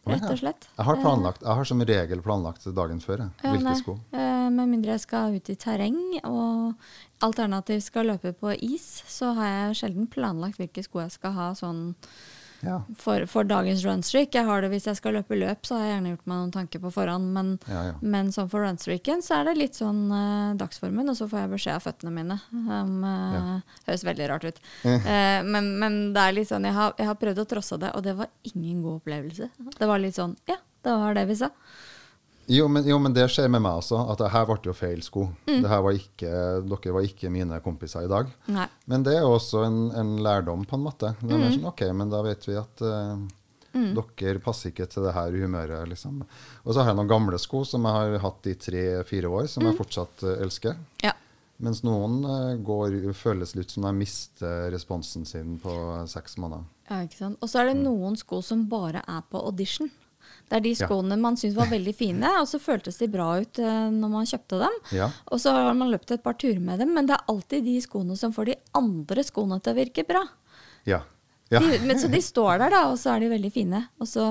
rett 0.09 0.25
og 0.31 0.39
slett. 0.41 0.69
Jeg 0.79 0.87
har, 0.87 0.99
planlagt, 1.03 1.43
jeg 1.45 1.59
har 1.61 1.69
som 1.69 1.83
regel 1.85 2.23
planlagt 2.25 2.65
dagen 2.75 3.03
før 3.05 3.27
jeg, 3.27 3.33
hvilke 3.43 3.67
nei. 3.67 3.77
sko. 3.83 3.97
Eh, 4.17 4.47
Med 4.55 4.71
mindre 4.73 4.95
jeg 4.97 5.05
skal 5.05 5.37
ut 5.37 5.51
i 5.53 5.59
terreng 5.61 5.99
og 6.25 6.73
alternativt 7.27 7.85
skal 7.91 8.09
løpe 8.15 8.33
på 8.39 8.55
is, 8.65 8.87
så 9.11 9.35
har 9.37 9.51
jeg 9.53 9.81
sjelden 9.83 10.09
planlagt 10.11 10.63
hvilke 10.63 10.87
sko 10.87 11.03
jeg 11.05 11.19
skal 11.19 11.37
ha 11.37 11.51
sånn 11.59 11.91
Ja. 12.61 12.81
for, 12.99 13.25
for 13.31 13.47
dagens 13.49 13.85
runstreak. 13.87 14.35
Jeg 14.37 14.45
har 14.45 14.61
det 14.63 14.71
hvis 14.75 14.87
jeg 14.91 14.99
skal 14.99 15.15
løpe 15.17 15.39
løp, 15.39 15.65
så 15.67 15.79
har 15.79 15.85
jeg 15.87 15.93
gjerne 15.95 16.13
gjort 16.15 16.27
meg 16.31 16.41
noen 16.43 16.53
tanker 16.55 16.83
på 16.83 16.93
forhånd. 16.95 17.31
Men, 17.37 17.53
Ja, 17.71 17.83
ja. 17.91 17.95
men 18.03 18.33
sånn 18.35 18.51
for 18.53 18.67
runstreaken 18.67 19.23
så 19.25 19.39
er 19.41 19.51
det 19.51 19.57
litt 19.59 19.79
sånn 19.81 20.03
uh, 20.13 20.53
dagsformen, 20.61 21.09
og 21.09 21.17
så 21.19 21.29
får 21.31 21.45
jeg 21.45 21.53
beskjed 21.55 21.79
av 21.79 21.85
føttene 21.87 22.13
mine. 22.15 22.39
Um, 22.53 23.05
eh, 23.05 23.77
Høres 23.89 24.05
veldig 24.09 24.31
rart 24.33 24.49
ut. 24.51 24.61
Uh, 25.11 25.41
men, 25.47 25.71
men 25.81 25.95
det 26.15 26.23
er 26.23 26.35
litt 26.37 26.51
sånn, 26.51 26.65
jeg 26.69 26.77
har, 26.77 26.93
jeg 26.99 27.09
har 27.09 27.17
prøvd 27.19 27.41
å 27.43 27.47
trosse 27.49 27.79
det, 27.81 27.91
og 27.97 28.05
det 28.05 28.13
var 28.19 28.29
ingen 28.51 28.83
god 28.85 29.01
opplevelse. 29.01 29.49
Det 29.79 29.89
var 29.89 30.03
litt 30.03 30.19
sånn 30.19 30.37
Ja, 30.51 30.57
det 30.85 30.95
var 31.03 31.17
det 31.17 31.25
vi 31.31 31.37
sa. 31.41 31.49
Jo 32.51 32.65
men, 32.69 32.83
jo, 32.89 32.97
men 32.99 33.13
det 33.15 33.29
skjer 33.31 33.47
med 33.53 33.63
meg 33.63 33.79
også. 33.79 34.01
At 34.11 34.19
det 34.19 34.31
her 34.35 34.47
ble 34.49 34.57
jo 34.67 34.73
feil 34.75 35.03
sko. 35.07 35.29
Mm. 35.47 35.61
Det 35.63 35.69
her 35.71 35.83
var 35.87 35.95
ikke, 35.95 36.31
dere 36.67 36.95
var 36.97 37.05
ikke 37.07 37.31
mine 37.31 37.61
kompiser 37.63 38.07
i 38.07 38.11
dag. 38.11 38.31
Nei. 38.51 38.65
Men 38.91 39.05
det 39.07 39.13
er 39.15 39.23
jo 39.23 39.37
også 39.37 39.63
en, 39.69 39.77
en 39.95 40.17
lærdom, 40.25 40.65
på 40.67 40.75
en 40.79 40.83
måte. 40.89 41.13
Det 41.21 41.31
er 41.31 41.39
Mm. 41.39 41.45
mer 41.45 41.55
sånn, 41.55 41.69
ok, 41.71 41.85
men 41.95 42.11
da 42.11 42.23
vet 42.27 42.49
vi 42.49 42.57
at 42.59 42.83
eh, 42.83 43.23
dere 44.19 44.41
passer 44.43 44.73
ikke 44.73 44.89
til 44.91 45.05
det 45.07 45.13
her 45.15 45.31
humøret. 45.31 45.87
liksom. 45.89 46.25
Og 46.65 46.75
så 46.75 46.83
har 46.83 46.91
jeg 46.91 46.99
noen 46.99 47.13
gamle 47.13 47.39
sko 47.39 47.63
som 47.65 47.87
jeg 47.87 47.93
har 48.01 48.19
hatt 48.27 48.47
i 48.51 48.55
tre-fire 48.59 49.31
år, 49.31 49.47
som 49.47 49.63
Mm. 49.63 49.71
jeg 49.71 49.79
fortsatt 49.79 50.23
uh, 50.27 50.35
elsker. 50.43 50.75
Ja. 51.05 51.13
Mens 51.61 51.83
noen 51.85 52.25
uh, 52.25 52.57
går, 52.57 53.13
føles 53.15 53.55
litt 53.55 53.71
som 53.71 53.85
de 53.85 53.93
mister 53.93 54.71
responsen 54.73 55.25
sin 55.29 55.59
på 55.63 55.71
seks 56.09 56.35
måneder. 56.41 56.65
Ja, 56.91 57.03
ikke 57.07 57.19
sant? 57.21 57.39
Og 57.41 57.49
så 57.49 57.61
er 57.61 57.67
det 57.71 57.77
noen 57.85 58.17
sko 58.19 58.41
som 58.43 58.67
bare 58.67 59.05
er 59.07 59.23
på 59.31 59.39
audition. 59.39 59.91
Det 60.51 60.57
er 60.59 60.65
de 60.65 60.73
Ja. 60.75 60.87
skoene 60.89 61.17
man 61.21 61.37
syntes 61.39 61.55
var 61.57 61.71
veldig 61.71 61.95
fine, 61.95 62.27
og 62.41 62.49
så 62.51 62.59
føltes 62.59 62.99
de 62.99 63.07
bra 63.09 63.29
ut 63.39 63.61
uh, 63.63 63.87
når 63.95 64.11
man 64.11 64.27
kjøpte 64.27 64.59
dem. 64.65 64.81
Ja. 64.97 65.07
Og 65.31 65.39
så 65.39 65.53
har 65.55 65.75
man 65.79 65.93
løpt 65.93 66.11
et 66.11 66.25
par 66.25 66.35
turer 66.35 66.59
med 66.61 66.83
dem, 66.83 66.91
men 66.97 67.07
det 67.07 67.15
er 67.15 67.31
alltid 67.31 67.65
de 67.65 67.77
skoene 67.85 68.17
som 68.19 68.35
får 68.35 68.51
de 68.51 68.57
andre 68.75 69.23
skoene 69.27 69.61
til 69.63 69.73
å 69.73 69.79
virke 69.79 70.05
bra. 70.09 70.25
Ja. 70.91 71.05
Ja. 71.51 71.61
De, 71.63 71.79
men, 71.87 71.99
så 71.99 72.11
de 72.11 72.19
står 72.23 72.59
der, 72.63 72.71
da, 72.71 72.83
og 72.91 72.99
så 72.99 73.15
er 73.15 73.25
de 73.25 73.31
veldig 73.33 73.51
fine. 73.55 73.85
Og 73.99 74.07
så 74.07 74.29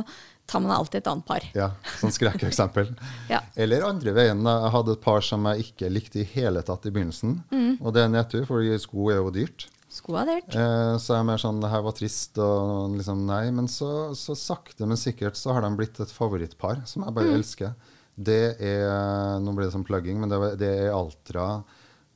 tar 0.50 0.62
man 0.64 0.72
alltid 0.72 1.02
et 1.02 1.10
annet 1.12 1.26
par. 1.28 1.44
ja. 1.56 1.72
Sånn 2.00 2.14
skrekkeksempel. 2.16 2.94
Ja. 3.30 3.42
Eller 3.60 3.84
andre 3.88 4.14
veien. 4.16 4.40
Jeg 4.48 4.72
hadde 4.76 4.96
et 4.96 5.04
par 5.04 5.22
som 5.24 5.44
jeg 5.52 5.68
ikke 5.70 5.90
likte 5.92 6.22
i 6.24 6.30
hele 6.36 6.64
tatt 6.64 6.88
i 6.88 6.94
begynnelsen. 6.96 7.42
Mm. 7.52 7.76
Og 7.84 7.94
det 7.96 8.06
er 8.06 8.14
nedtur, 8.14 8.48
for 8.48 8.64
sko 8.80 9.10
er 9.12 9.20
jo 9.20 9.34
dyrt. 9.36 9.68
Sko 9.90 10.14
dyrt. 10.22 10.54
Eh, 10.54 10.96
så 11.02 11.16
jeg 11.16 11.20
er 11.24 11.26
mer 11.26 11.40
sånn 11.42 11.60
Det 11.64 11.70
her 11.72 11.82
var 11.82 11.96
trist, 11.98 12.38
og 12.38 12.94
liksom 13.00 13.24
nei. 13.26 13.50
Men 13.56 13.68
så, 13.72 14.12
så 14.16 14.36
sakte, 14.38 14.86
men 14.86 15.00
sikkert 15.02 15.36
så 15.40 15.56
har 15.56 15.66
de 15.66 15.72
blitt 15.80 15.98
et 16.04 16.12
favorittpar 16.14 16.84
som 16.86 17.04
jeg 17.04 17.10
Mm. 17.12 17.16
bare 17.18 17.34
elsker. 17.40 17.74
Det 18.20 18.58
er 18.62 19.40
Nå 19.42 19.54
blir 19.56 19.66
det 19.66 19.74
sånn 19.74 19.86
plugging, 19.88 20.20
men 20.20 20.30
det, 20.30 20.58
det 20.60 20.70
er 20.86 20.94
Altra 20.94 21.64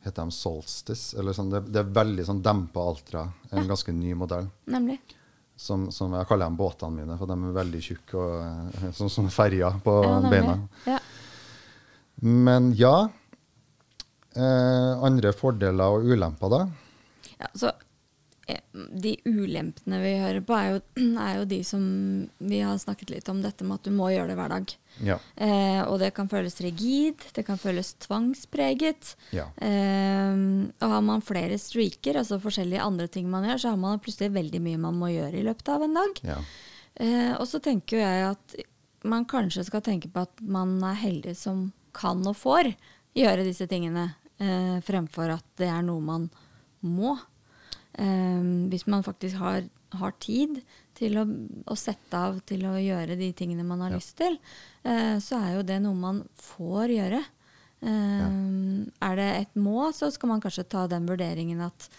Heter 0.04 0.26
de 0.28 0.32
Solstice? 0.36 1.16
Eller 1.18 1.32
sånn, 1.34 1.50
det, 1.50 1.62
det 1.72 1.80
er 1.80 1.92
veldig 1.96 2.26
sånn 2.28 2.42
dempa 2.44 2.82
Altra. 2.92 3.22
En 3.56 3.68
ganske 3.70 3.94
ny 3.96 4.14
modell. 4.20 4.50
Nemlig. 4.68 5.00
Som, 5.56 5.88
som 5.96 6.12
jeg 6.18 6.28
kaller 6.28 6.50
dem 6.50 6.58
båtene 6.60 6.98
mine, 6.98 7.16
for 7.18 7.30
de 7.30 7.38
er 7.40 7.54
veldig 7.56 7.82
tjukke 7.86 8.20
og 8.20 8.38
eh, 8.84 8.92
sånn 8.98 9.10
som 9.14 9.30
ferjer 9.32 9.80
på 9.86 9.94
Ja, 10.04 10.20
beina. 10.30 10.56
Ja. 10.90 11.00
Men 12.22 12.74
ja. 12.78 13.08
Eh, 14.36 14.94
andre 15.06 15.32
fordeler 15.38 15.98
og 16.00 16.08
ulemper, 16.10 16.50
da? 16.52 16.62
Ja, 17.44 17.50
så 17.54 17.72
eh, 18.48 18.62
De 18.74 19.14
ulempene 19.28 20.00
vi 20.02 20.14
hører 20.22 20.42
på, 20.46 20.56
er 20.58 20.72
jo, 20.74 20.82
er 21.28 21.38
jo 21.42 21.46
de 21.52 21.60
som 21.68 21.84
vi 22.40 22.64
har 22.64 22.80
snakket 22.82 23.14
litt 23.14 23.30
om, 23.32 23.44
dette 23.44 23.68
med 23.68 23.82
at 23.82 23.88
du 23.90 23.94
må 23.96 24.10
gjøre 24.14 24.32
det 24.32 24.40
hver 24.40 24.54
dag. 24.56 24.76
Ja. 25.04 25.20
Eh, 25.36 25.82
og 25.84 25.98
det 26.02 26.14
kan 26.18 26.32
føles 26.32 26.60
rigid, 26.64 27.24
det 27.36 27.46
kan 27.48 27.62
føles 27.62 27.94
tvangspreget. 28.08 29.16
Ja. 29.36 29.50
Eh, 29.58 30.44
og 30.80 30.98
har 30.98 31.06
man 31.06 31.26
flere 31.26 31.60
streaker, 31.62 32.22
altså 32.24 32.42
forskjellige 32.44 32.84
andre 32.84 33.10
ting 33.12 33.30
man 33.32 33.50
gjør, 33.50 33.64
så 33.66 33.74
har 33.76 33.82
man 33.82 34.02
plutselig 34.04 34.34
veldig 34.36 34.64
mye 34.66 34.86
man 34.90 35.02
må 35.02 35.14
gjøre 35.14 35.40
i 35.40 35.48
løpet 35.50 35.76
av 35.76 35.88
en 35.90 36.00
dag. 36.02 36.24
ja. 36.36 36.44
Eh, 37.02 37.34
og 37.40 37.48
så 37.50 37.58
tenker 37.64 37.98
jo 37.98 38.04
jeg 38.04 38.26
at 38.28 38.56
man 39.10 39.26
kanskje 39.26 39.66
skal 39.68 39.84
tenke 39.86 40.12
på 40.14 40.24
at 40.28 40.42
man 40.42 40.76
er 40.86 41.00
heldig 41.00 41.36
som 41.38 41.68
kan 41.96 42.22
og 42.30 42.38
får 42.38 42.72
gjøre 43.18 43.46
disse 43.46 43.68
tingene, 43.70 44.12
eh, 44.42 44.78
fremfor 44.86 45.34
at 45.36 45.46
det 45.60 45.70
er 45.70 45.84
noe 45.86 46.02
man 46.04 46.30
må. 46.82 47.16
Eh, 48.00 48.42
hvis 48.72 48.88
man 48.88 49.04
faktisk 49.06 49.38
har, 49.38 49.64
har 49.94 50.14
tid 50.20 50.62
til 50.98 51.18
å, 51.22 51.26
å 51.70 51.76
sette 51.78 52.14
av 52.18 52.40
til 52.46 52.66
å 52.66 52.74
gjøre 52.82 53.18
de 53.18 53.32
tingene 53.34 53.64
man 53.66 53.82
har 53.82 53.92
Ja. 53.92 53.98
lyst 53.98 54.16
til, 54.18 54.38
eh, 54.84 55.18
så 55.22 55.38
er 55.42 55.56
jo 55.58 55.64
det 55.64 55.82
noe 55.82 55.94
man 55.96 56.24
får 56.42 56.88
gjøre. 56.98 57.24
Eh, 57.84 58.86
Er 59.02 59.16
det 59.16 59.30
et 59.42 59.56
må, 59.56 59.92
så 59.94 60.12
skal 60.12 60.30
man 60.30 60.42
kanskje 60.42 60.64
ta 60.70 60.88
den 60.88 61.06
vurderingen 61.06 61.62
at 61.62 61.90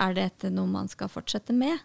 er 0.00 0.14
dette 0.14 0.50
noe 0.50 0.66
man 0.66 0.88
skal 0.88 1.08
fortsette 1.08 1.52
med? 1.54 1.78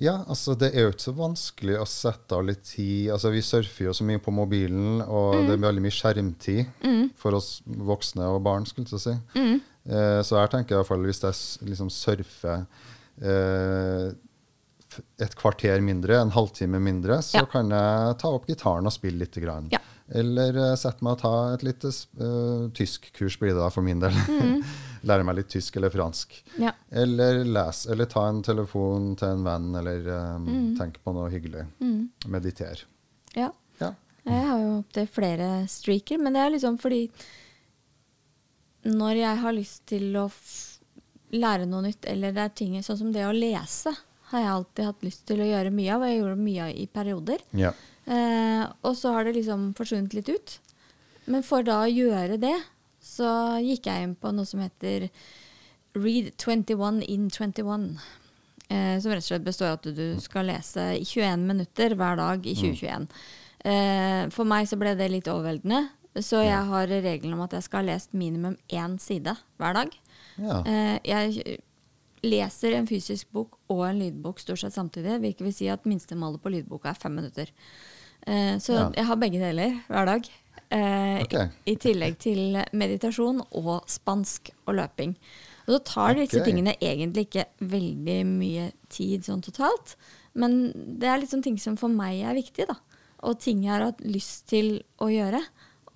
Ja, 0.00 0.12
altså 0.30 0.54
det 0.54 0.68
er 0.76 0.84
jo 0.86 0.90
ikke 0.92 1.02
så 1.08 1.12
vanskelig 1.18 1.74
å 1.82 1.86
sette 1.90 2.36
av 2.36 2.44
litt 2.46 2.62
tid. 2.70 3.08
Altså 3.10 3.32
Vi 3.34 3.40
surfer 3.42 3.88
jo 3.88 3.94
så 3.98 4.04
mye 4.06 4.20
på 4.22 4.30
mobilen, 4.30 5.00
og 5.02 5.32
det 5.48 5.56
er 5.56 5.64
veldig 5.64 5.82
mye 5.82 5.96
skjermtid 5.96 6.68
for 7.18 7.34
oss 7.34 7.62
voksne 7.66 8.22
og 8.30 8.44
barn. 8.46 8.64
skulle 8.64 8.86
jeg 8.86 9.00
si. 9.02 9.16
si. 9.34 9.60
Eh, 9.88 10.20
så 10.22 10.36
jeg 10.42 10.50
tenker 10.52 10.74
i 10.74 10.78
hvert 10.82 10.90
fall 10.90 11.04
hvis 11.08 11.22
jeg 11.24 11.68
liksom 11.70 11.88
surfer 11.90 12.66
eh, 13.22 14.10
et 15.22 15.34
kvarter 15.38 15.80
mindre, 15.84 16.16
en 16.20 16.32
halvtime 16.34 16.80
mindre, 16.82 17.20
så 17.22 17.38
Ja. 17.42 17.44
kan 17.46 17.68
jeg 17.70 18.18
ta 18.18 18.28
opp 18.34 18.46
gitaren 18.48 18.86
og 18.86 18.92
spille 18.92 19.18
litt. 19.18 19.34
grann. 19.38 19.68
Ja. 19.70 19.78
Eller 20.10 20.56
eh, 20.56 20.74
sette 20.76 21.02
meg 21.04 21.12
og 21.12 21.20
ta 21.20 21.32
et 21.54 21.62
lite 21.62 21.88
uh, 22.18 22.68
tyskkurs, 22.72 23.36
blir 23.38 23.52
det 23.52 23.60
da 23.60 23.68
for 23.70 23.82
min 23.84 24.00
del. 24.00 24.12
Lære 25.08 25.22
meg 25.24 25.36
litt 25.36 25.50
tysk 25.52 25.76
eller 25.76 25.90
fransk. 25.92 26.32
Ja. 26.58 26.72
Eller 26.90 27.44
lese, 27.44 27.90
eller 27.92 28.06
ta 28.10 28.24
en 28.28 28.40
telefon 28.42 29.12
til 29.20 29.28
en 29.36 29.44
venn, 29.44 29.68
eller 29.76 30.08
um, 30.36 30.46
Mm. 30.48 30.76
tenke 30.78 30.98
på 31.04 31.12
noe 31.14 31.28
hyggelig. 31.30 31.66
Meditere. 32.26 32.84
ja. 33.36 33.52
Ja. 33.80 33.92
Jeg 34.26 34.44
har 34.48 34.58
jo 34.60 34.72
opptil 34.80 35.06
flere 35.08 35.66
streaker, 35.68 36.18
men 36.20 36.32
det 36.34 36.40
er 36.42 36.50
liksom 36.50 36.74
fordi 36.80 37.04
når 38.88 39.20
jeg 39.20 39.40
har 39.42 39.56
lyst 39.56 39.84
til 39.90 40.16
å 40.16 40.26
lære 41.36 41.68
noe 41.68 41.84
nytt, 41.84 42.06
eller 42.08 42.32
det 42.32 42.44
er 42.44 42.54
ting 42.56 42.76
sånn 42.82 43.00
som 43.02 43.12
det 43.12 43.26
å 43.28 43.34
lese, 43.36 43.92
har 44.30 44.42
jeg 44.44 44.52
alltid 44.52 44.88
hatt 44.88 45.04
lyst 45.06 45.24
til 45.28 45.40
å 45.40 45.48
gjøre 45.48 45.72
mye 45.72 45.92
av, 45.94 46.04
og 46.04 46.10
jeg 46.10 46.20
gjorde 46.20 46.46
mye 46.46 46.64
av 46.66 46.72
i 46.72 46.88
perioder. 46.92 47.44
ja. 47.56 47.74
Eh, 48.08 48.64
og 48.88 48.94
så 48.96 49.12
har 49.12 49.26
det 49.26 49.34
liksom 49.36 49.74
forsvunnet 49.76 50.14
litt 50.16 50.30
ut. 50.32 50.54
Men 51.28 51.42
for 51.44 51.64
da 51.66 51.82
å 51.84 51.90
gjøre 51.92 52.38
det, 52.40 52.54
så 53.04 53.58
gikk 53.60 53.88
jeg 53.90 54.06
inn 54.06 54.14
på 54.16 54.32
noe 54.32 54.48
som 54.48 54.62
heter 54.64 55.10
Read 55.98 56.30
21 56.40 57.02
in 57.04 57.28
21. 57.28 57.90
Eh, 58.68 58.96
som 59.00 59.12
rett 59.12 59.24
og 59.24 59.28
slett 59.28 59.44
består 59.44 59.72
av 59.72 59.78
at 59.78 59.90
du 59.96 60.16
skal 60.24 60.48
lese 60.48 60.86
i 60.96 61.04
21 61.04 61.44
minutter 61.48 61.96
hver 61.96 62.16
dag 62.20 62.48
i 62.48 62.56
2021. 62.56 63.08
Eh, 63.68 64.24
for 64.32 64.48
meg 64.48 64.68
så 64.70 64.78
ble 64.80 64.94
det 64.96 65.10
litt 65.12 65.28
overveldende, 65.28 65.88
så 66.24 66.42
jeg 66.44 66.66
har 66.70 66.90
regelen 66.90 67.34
om 67.34 67.44
at 67.44 67.52
jeg 67.56 67.66
skal 67.66 67.82
ha 67.82 67.92
lest 67.94 68.14
minimum 68.16 68.56
én 68.68 68.98
side 69.02 69.36
hver 69.58 69.74
dag. 69.74 69.96
ja. 70.38 70.62
Eh, 70.66 70.98
jeg 71.04 71.58
leser 72.24 72.74
en 72.74 72.86
fysisk 72.86 73.28
bok 73.30 73.58
og 73.70 73.84
en 73.86 74.00
lydbok 74.00 74.40
stort 74.42 74.58
sett 74.58 74.74
samtidig, 74.74 75.20
hvilket 75.22 75.44
vil 75.46 75.54
si 75.54 75.68
at 75.70 75.84
minstemålet 75.86 76.42
på 76.42 76.50
lydboka 76.50 76.90
er 76.90 76.98
fem 76.98 77.14
minutter. 77.14 77.50
Eh, 78.26 78.58
så 78.58 78.74
Ja. 78.74 78.90
jeg 78.96 79.06
har 79.06 79.16
begge 79.16 79.38
deler 79.38 79.82
hver 79.88 80.06
dag. 80.06 80.28
Okay. 80.70 81.48
I, 81.64 81.76
tillegg 81.76 82.18
til 82.18 82.58
meditasjon 82.72 83.40
og 83.52 83.86
spansk 83.88 84.50
og 84.66 84.74
løping. 84.74 85.14
Og 85.66 85.78
så 85.78 85.84
tar 85.84 86.14
disse 86.14 86.42
tingene 86.44 86.74
egentlig 86.80 87.28
ikke 87.28 87.46
veldig 87.60 88.26
mye 88.26 88.72
tid 88.90 89.24
sånn 89.24 89.40
totalt, 89.44 89.96
men 90.34 90.72
det 90.98 91.08
er 91.08 91.20
liksom 91.20 91.42
ting 91.42 91.56
som 91.58 91.76
for 91.76 91.88
meg 91.88 92.20
er 92.20 92.34
viktig, 92.34 92.66
da. 92.68 92.76
Og 93.22 93.38
ting 93.40 93.62
jeg 93.64 93.72
har 93.72 93.86
hatt 93.86 94.00
lyst 94.04 94.46
til 94.48 94.82
å 95.00 95.08
gjøre. 95.10 95.40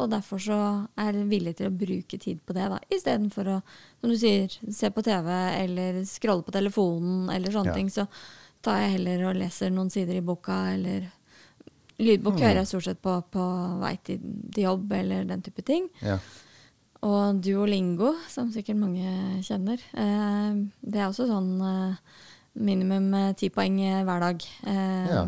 Og 0.00 0.08
derfor 0.10 0.38
så 0.40 0.56
er 0.98 1.12
jeg 1.12 1.28
villig 1.28 1.56
til 1.56 1.68
å 1.68 1.76
bruke 1.76 2.18
tid 2.18 2.40
på 2.46 2.54
det, 2.56 2.68
da. 2.72 2.78
Istedenfor 2.90 3.44
å, 3.52 3.62
som 4.00 4.10
du 4.10 4.16
sier, 4.16 4.48
se 4.72 4.88
på 4.90 5.02
TV 5.04 5.28
eller 5.62 6.02
scrolle 6.08 6.42
på 6.46 6.52
telefonen 6.54 7.28
eller 7.30 7.50
sånne 7.52 7.66
Ja. 7.66 7.74
ting. 7.74 7.90
Så 7.90 8.06
tar 8.62 8.78
jeg 8.80 8.92
heller 8.98 9.26
og 9.30 9.36
leser 9.36 9.70
noen 9.70 9.90
sider 9.90 10.14
i 10.16 10.20
boka, 10.20 10.72
eller 10.74 11.10
Lydbok 12.02 12.34
Mm. 12.34 12.40
hører 12.40 12.54
jeg 12.56 12.66
stort 12.66 12.84
sett 12.84 13.02
på 13.02 13.22
på 13.30 13.80
vei 13.80 13.96
til, 14.02 14.18
til 14.54 14.64
jobb 14.64 14.92
eller 14.92 15.24
den 15.24 15.42
type 15.42 15.62
ting. 15.64 15.88
ja. 16.00 16.18
Og 17.02 17.40
Duolingo, 17.42 18.14
som 18.28 18.50
sikkert 18.52 18.76
mange 18.78 19.42
kjenner. 19.42 19.78
Eh, 19.92 20.54
det 20.82 21.00
er 21.00 21.08
også 21.10 21.26
sånn 21.26 21.60
eh, 21.60 21.96
minimum 22.54 23.12
eh, 23.14 23.32
ti 23.34 23.48
poeng 23.50 23.80
eh, 23.80 24.04
hver 24.04 24.20
dag. 24.20 24.42
Eh, 24.64 25.08
Ja. 25.10 25.26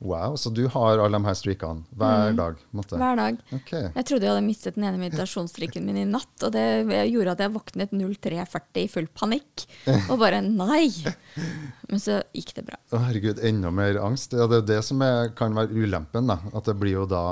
Wow, 0.00 0.36
så 0.40 0.48
du 0.50 0.62
har 0.72 0.96
alle 0.98 1.18
de 1.18 1.28
her 1.28 1.36
streakene 1.36 1.84
hver 1.92 2.32
dag? 2.32 2.56
på 2.56 2.64
en 2.72 2.80
Måte. 2.80 2.96
Mm. 2.96 3.02
Hver 3.02 3.18
dag. 3.20 3.40
Okay. 3.58 3.88
Jeg 3.98 4.06
trodde 4.08 4.24
jeg 4.24 4.32
hadde 4.32 4.46
mistet 4.46 4.78
den 4.78 4.86
ene 4.88 5.00
meditasjonsstrikken 5.02 5.84
min 5.84 5.98
i 6.00 6.06
natt, 6.08 6.32
og 6.46 6.54
det 6.54 6.64
gjorde 7.10 7.34
at 7.34 7.42
jeg 7.44 7.52
våknet 7.52 7.92
03.40 7.92 8.80
i 8.80 8.86
full 8.88 9.10
panikk. 9.12 9.66
Og 10.08 10.16
bare 10.22 10.40
nei! 10.46 10.88
Men 11.90 12.00
så 12.00 12.20
gikk 12.32 12.54
det 12.56 12.64
bra. 12.70 12.78
Å, 12.94 13.02
herregud, 13.08 13.42
enda 13.44 13.72
mer 13.74 13.98
angst. 14.00 14.32
Ja, 14.38 14.46
det 14.48 14.62
er 14.62 14.66
det 14.70 14.78
som 14.86 15.02
er, 15.04 15.32
kan 15.36 15.56
være 15.58 15.74
ulempen. 15.74 16.30
da. 16.30 16.38
At 16.54 16.70
det 16.70 16.76
blir 16.80 17.00
jo 17.00 17.06
da 17.10 17.24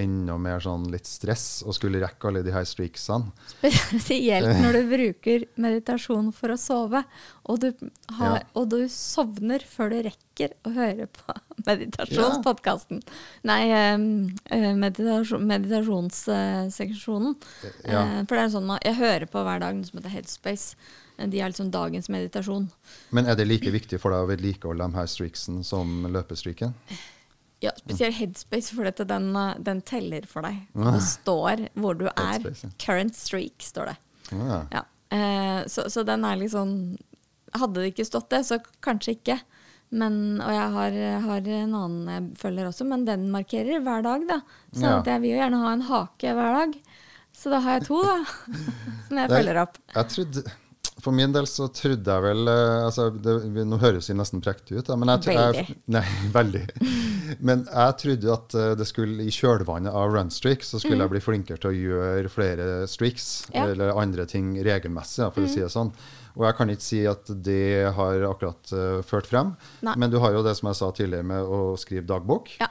enda 0.00 0.38
mer 0.40 0.62
sånn 0.64 0.88
litt 0.90 1.06
stress 1.06 1.60
å 1.62 1.74
skulle 1.76 2.00
rekke 2.02 2.30
alle 2.30 2.42
de 2.46 2.54
her 2.54 2.66
streaksene. 2.66 3.30
Spesielt 3.60 4.50
når 4.58 4.80
du 4.80 4.94
bruker 4.96 5.46
meditasjon 5.60 6.32
for 6.34 6.56
å 6.56 6.58
sove, 6.58 7.04
og 7.50 7.58
du, 7.62 7.68
har, 8.16 8.36
Ja. 8.38 8.42
og 8.54 8.68
du 8.72 8.78
sovner 8.92 9.62
før 9.66 9.90
du 9.92 9.98
rekker 10.06 10.54
å 10.64 10.72
høre 10.76 11.06
på 11.12 11.34
meditasjonspodkasten. 11.68 13.02
Nei, 13.50 13.60
um, 13.94 14.06
eh, 14.50 14.70
meditasjon, 14.78 15.44
meditasjonsseksjonen. 15.50 17.34
Ja. 17.84 18.02
Eh, 18.02 18.24
for 18.24 18.36
det 18.36 18.44
er 18.46 18.52
sånn 18.54 18.70
Jeg 18.84 18.96
hører 19.00 19.26
på 19.30 19.42
hver 19.46 19.60
dag 19.62 19.76
noe 19.76 19.88
som 19.88 19.98
heter 20.00 20.14
Headspace. 20.14 20.76
Eh, 21.18 21.26
De 21.28 21.40
er 21.40 21.50
liksom 21.52 21.70
dagens 21.74 22.08
meditasjon. 22.12 22.68
Men 23.10 23.26
er 23.28 23.36
det 23.36 23.48
like 23.48 23.70
viktig 23.74 24.00
for 24.00 24.14
deg 24.14 24.24
å 24.24 24.30
vedlikeholde 24.30 24.86
de 24.90 24.96
her 25.00 25.08
streaksene 25.10 25.64
som 25.66 26.06
løpestreaken? 26.10 26.74
Ja, 27.60 27.74
spesielt 27.76 28.16
Headspace, 28.16 28.72
for 28.72 28.88
dette, 28.88 29.04
den, 29.04 29.34
den 29.60 29.82
teller 29.84 30.24
for 30.28 30.46
deg. 30.46 30.62
Det 30.94 31.02
står 31.04 31.66
hvor 31.76 31.98
du 31.98 32.06
er. 32.08 32.38
Headspace, 32.38 32.64
ja. 32.70 32.72
Current 32.86 33.18
streak, 33.18 33.60
står 33.66 33.92
det. 33.92 33.96
Ja. 34.32 34.62
Ja. 34.72 34.84
Eh, 35.10 35.66
så, 35.68 35.88
så 35.90 36.04
den 36.06 36.22
er 36.24 36.36
litt 36.38 36.52
sånn 36.54 36.96
Hadde 37.58 37.80
det 37.82 37.92
ikke 37.94 38.06
stått 38.06 38.28
det, 38.30 38.44
så 38.46 38.58
kanskje 38.82 39.16
ikke. 39.18 39.40
Men, 39.90 40.40
og 40.40 40.52
jeg 40.54 40.70
har, 40.76 40.96
har 41.26 41.48
en 41.50 41.74
annen 41.74 42.06
jeg 42.14 42.26
følger 42.38 42.68
også, 42.70 42.86
men 42.86 43.04
den 43.08 43.24
markerer 43.32 43.80
hver 43.82 44.02
dag. 44.06 44.26
da. 44.28 44.40
Så 44.72 44.84
Ja. 44.86 45.02
jeg 45.02 45.20
vil 45.24 45.30
jo 45.34 45.40
gjerne 45.42 45.58
ha 45.64 45.72
en 45.72 45.82
hake 45.88 46.34
hver 46.38 46.52
dag. 46.60 46.80
Så 47.34 47.50
da 47.50 47.58
har 47.60 47.78
jeg 47.80 47.86
to, 47.88 48.02
da. 48.02 48.24
som 49.08 49.16
jeg 49.18 49.28
Det- 49.28 49.36
følger 49.38 49.62
opp. 49.62 49.78
Jeg 49.94 50.08
trodde, 50.08 50.44
For 51.00 51.12
min 51.16 51.32
del 51.32 51.46
så 51.48 51.64
trodde 51.72 52.04
jeg 52.04 52.22
vel 52.22 52.46
eh, 52.46 52.84
altså 52.84 53.06
det, 53.10 53.64
Nå 53.66 53.78
høres 53.80 54.10
vi 54.10 54.14
nesten 54.18 54.42
prektige 54.44 54.78
ut, 54.82 54.86
da, 54.86 54.96
men 54.96 55.08
jeg, 55.08 55.22
veldig. 55.32 55.54
jeg, 55.56 55.76
nei, 55.96 56.02
veldig. 56.30 56.62
Men 57.40 57.62
jeg 57.64 57.94
trodde 58.02 58.32
at 58.34 58.54
eh, 58.54 58.74
det 58.76 58.86
skulle 58.86 59.24
i 59.24 59.30
kjølvannet 59.32 59.94
av 59.96 60.12
runstreak 60.12 60.60
så 60.62 60.78
skulle 60.78 61.00
jeg 61.00 61.10
bli 61.14 61.20
flinkere 61.24 61.56
til 61.58 61.70
å 61.70 61.78
gjøre 61.78 62.28
flere 62.28 62.66
streaks 62.86 63.46
Mm. 63.48 63.54
Ja. 63.56 63.64
Mm. 63.64 63.70
eller 63.72 63.96
andre 64.02 64.26
ting 64.26 64.52
regelmessig, 64.62 65.24
for 65.24 65.30
for 65.32 65.40
å 65.48 65.48
si 65.48 65.60
det 65.64 65.70
sånn. 65.72 65.90
Og 66.36 66.46
jeg 66.46 66.56
kan 66.58 66.72
ikke 66.72 66.86
si 66.86 67.02
at 67.10 67.30
det 67.44 67.90
har 67.96 68.24
akkurat 68.28 68.72
uh, 68.76 69.02
ført 69.06 69.28
frem, 69.30 69.54
Nei. 69.86 69.96
men 69.98 70.12
du 70.12 70.18
har 70.22 70.34
jo 70.36 70.44
det 70.46 70.54
som 70.58 70.70
jeg 70.70 70.78
sa 70.78 70.90
tidligere 70.94 71.26
med 71.26 71.52
å 71.58 71.60
skrive 71.80 72.06
dagbok. 72.08 72.52
Ja. 72.62 72.70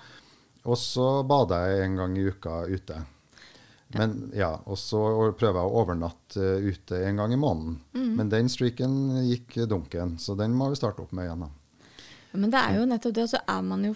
Og 0.69 0.77
så 0.79 1.07
bader 1.27 1.69
jeg 1.71 1.87
en 1.87 1.97
gang 1.99 2.17
i 2.19 2.27
uka 2.29 2.61
ute. 2.69 2.99
Men 3.95 4.31
ja, 4.37 4.51
Og 4.69 4.77
så 4.77 4.99
prøver 5.33 5.57
jeg 5.57 5.69
å 5.69 5.77
overnatte 5.81 6.43
eh, 6.43 6.67
ute 6.69 6.99
en 7.07 7.21
gang 7.23 7.31
i 7.33 7.39
måneden. 7.41 7.79
Mm. 7.97 8.09
Men 8.19 8.29
den 8.29 8.51
streaken 8.51 8.91
gikk 9.25 9.55
dunken, 9.71 10.17
så 10.21 10.35
den 10.37 10.53
må 10.53 10.69
vi 10.69 10.77
starte 10.77 11.01
opp 11.01 11.15
med 11.15 11.25
igjen. 11.25 11.47
da. 11.47 11.87
Men 12.37 12.53
det 12.53 12.59
er 12.61 12.77
jo 12.77 12.89
nettopp 12.89 13.15
det, 13.17 13.25
og 13.25 13.31
så 13.31 13.39
er 13.49 13.63
man 13.65 13.87
jo 13.87 13.95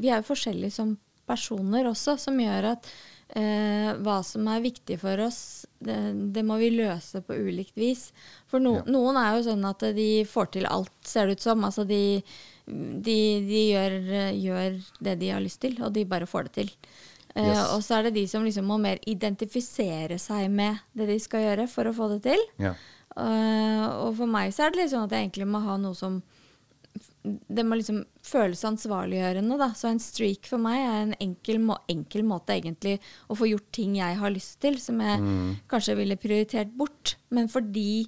vi 0.00 0.08
er 0.08 0.22
jo 0.22 0.28
forskjellige 0.30 0.76
som 0.78 0.94
personer 1.28 1.88
også, 1.90 2.16
som 2.20 2.40
gjør 2.40 2.70
at 2.74 2.88
Eh, 3.34 3.90
hva 4.04 4.18
som 4.22 4.46
er 4.52 4.60
viktig 4.62 4.98
for 5.00 5.18
oss, 5.24 5.64
det, 5.82 5.96
det, 6.34 6.42
må 6.46 6.58
vi 6.60 6.68
løse 6.74 7.22
på 7.24 7.34
ulikt 7.34 7.78
vis. 7.80 8.10
For 8.50 8.62
no, 8.62 8.76
ja. 8.78 8.84
noen 8.94 9.18
er 9.18 9.32
jo 9.34 9.46
sånn 9.48 9.64
at 9.66 9.86
de 9.96 10.08
får 10.28 10.52
til 10.54 10.68
alt, 10.70 10.92
ser 11.08 11.26
det 11.26 11.38
ut 11.38 11.46
som. 11.46 11.64
Altså 11.66 11.86
de, 11.88 12.20
de, 12.66 13.18
de 13.48 13.64
gjør, 13.72 13.98
gjør, 14.38 14.78
det 15.08 15.16
de 15.24 15.32
har 15.34 15.42
lyst 15.42 15.62
til, 15.64 15.80
og 15.82 15.94
de 15.96 16.06
bare 16.08 16.28
får 16.30 16.50
det 16.50 16.54
til. 16.60 16.72
Eh, 17.34 17.48
yes. 17.48 17.64
og 17.74 17.82
så 17.82 17.98
er 17.98 18.08
det 18.08 18.16
de 18.20 18.28
som 18.30 18.44
liksom 18.46 18.68
må 18.70 18.78
mer 18.78 19.00
identifisere 19.10 20.20
seg 20.22 20.46
med 20.54 20.78
det 20.94 21.08
de 21.10 21.18
skal 21.22 21.48
gjøre 21.48 21.66
for 21.72 21.90
å 21.90 21.96
få 21.96 22.12
det 22.12 22.20
til. 22.28 22.44
Ja. 22.62 22.76
Eh, 23.18 23.86
og 24.04 24.14
for 24.20 24.30
meg 24.30 24.54
så 24.54 24.66
er 24.66 24.74
det 24.74 24.84
litt 24.84 24.94
sånn 24.94 25.08
at 25.08 25.16
jeg 25.16 25.26
egentlig 25.26 25.48
må 25.50 25.64
ha 25.64 25.78
noe 25.80 25.98
som 25.98 26.20
det 27.24 27.64
må 27.64 27.78
liksom 27.78 28.02
føles 28.24 28.60
ansvarliggjørende. 28.68 29.56
Da. 29.60 29.70
Så 29.76 29.88
en 29.88 30.02
streak 30.02 30.48
for 30.48 30.60
meg 30.60 30.82
er 30.82 30.98
en 30.98 31.14
enkel, 31.24 31.60
må, 31.62 31.78
enkel, 31.88 32.24
måte 32.28 32.56
egentlig 32.56 32.98
å 33.32 33.36
få 33.38 33.48
gjort 33.48 33.70
ting 33.74 33.96
jeg 33.96 34.18
har 34.20 34.34
lyst 34.34 34.58
til, 34.64 34.76
som 34.82 35.00
jeg 35.00 35.22
mm. 35.22 35.50
kanskje 35.72 35.96
ville 36.00 36.20
prioritert 36.20 36.74
bort. 36.76 37.16
Men 37.32 37.48
fordi 37.52 38.04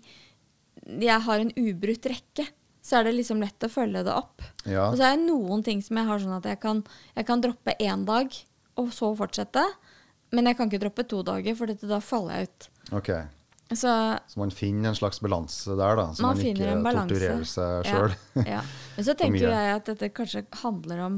jeg 0.85 1.25
har 1.27 1.43
en 1.43 1.55
ubrutt 1.57 2.11
rekke, 2.13 2.45
så 2.87 3.01
er 3.01 3.09
det 3.09 3.17
liksom 3.17 3.41
lett 3.43 3.67
å 3.67 3.73
følge 3.73 4.05
det 4.07 4.13
opp. 4.15 4.45
Ja. 4.69 4.91
Og 4.91 5.01
så 5.01 5.09
er 5.09 5.17
det 5.17 5.25
noen 5.25 5.65
ting 5.67 5.81
som 5.83 5.99
jeg 5.99 6.07
har 6.11 6.21
sånn 6.23 6.37
at 6.37 6.47
jeg 6.53 6.61
kan, 6.63 6.85
jeg 7.17 7.27
kan 7.27 7.43
droppe 7.43 7.75
én 7.83 8.05
dag, 8.07 8.37
og 8.77 8.93
så 8.95 9.11
fortsette. 9.17 9.65
Men 10.37 10.51
jeg 10.51 10.59
kan 10.59 10.69
ikke 10.69 10.83
droppe 10.85 11.07
to 11.09 11.23
dager, 11.27 11.57
for 11.57 11.73
da 11.73 12.03
faller 12.05 12.37
jeg 12.37 12.51
ut. 12.51 12.69
Okay. 13.01 13.25
Så, 13.71 14.19
så, 14.27 14.39
man 14.39 14.51
finner 14.55 14.93
en 14.93 14.97
slags 14.97 15.19
balanse 15.21 15.75
der, 15.75 15.97
da, 15.99 16.07
så 16.15 16.23
man, 16.23 16.39
man 16.39 16.47
ikke 16.47 16.83
torturerer 16.95 17.49
seg 17.51 17.89
sjøl. 17.89 18.13
Ja, 18.39 18.45
ja. 18.47 18.61
Men 18.95 19.07
så 19.09 19.15
tenker 19.19 19.49
jeg 19.51 19.73
at 19.75 19.89
dette 19.91 20.11
kanskje 20.15 20.45
handler 20.63 21.03
om 21.09 21.17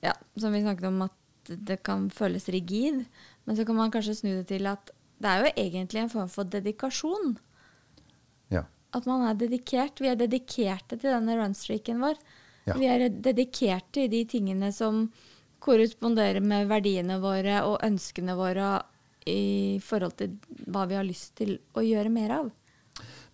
ja, 0.00 0.14
Som 0.40 0.56
vi 0.56 0.62
snakket 0.64 0.88
om, 0.88 1.02
at 1.04 1.50
det 1.68 1.78
kan 1.86 2.08
føles 2.12 2.48
rigid. 2.52 3.04
Men 3.44 3.58
så 3.58 3.64
kan 3.68 3.76
man 3.76 3.92
kanskje 3.92 4.16
snu 4.18 4.30
det 4.38 4.46
til 4.48 4.68
at 4.70 4.92
det 5.20 5.30
er 5.30 5.44
jo 5.44 5.52
egentlig 5.56 6.02
en 6.02 6.12
form 6.12 6.32
for 6.32 6.48
dedikasjon. 6.48 7.36
Ja. 8.52 8.66
At 8.96 9.08
man 9.08 9.24
er 9.28 9.38
dedikert. 9.40 10.00
Vi 10.00 10.10
er 10.10 10.18
dedikerte 10.20 10.98
til 10.98 11.12
denne 11.12 11.38
runstreaken 11.40 12.02
vår. 12.04 12.20
Ja. 12.66 12.76
Vi 12.76 12.88
er 12.90 13.08
dedikerte 13.08 14.04
i 14.04 14.12
de 14.12 14.24
tingene 14.28 14.72
som 14.74 15.06
korresponderer 15.64 16.44
med 16.44 16.68
verdiene 16.70 17.18
våre 17.22 17.62
og 17.68 17.80
ønskene 17.86 18.36
våre 18.38 18.76
i 19.26 19.78
forhold 19.82 20.16
til 20.20 20.36
hva 20.70 20.86
vi 20.88 20.96
har 20.98 21.06
lyst 21.06 21.34
til 21.40 21.58
å 21.76 21.84
gjøre 21.84 22.12
mer 22.12 22.38
av. 22.40 22.50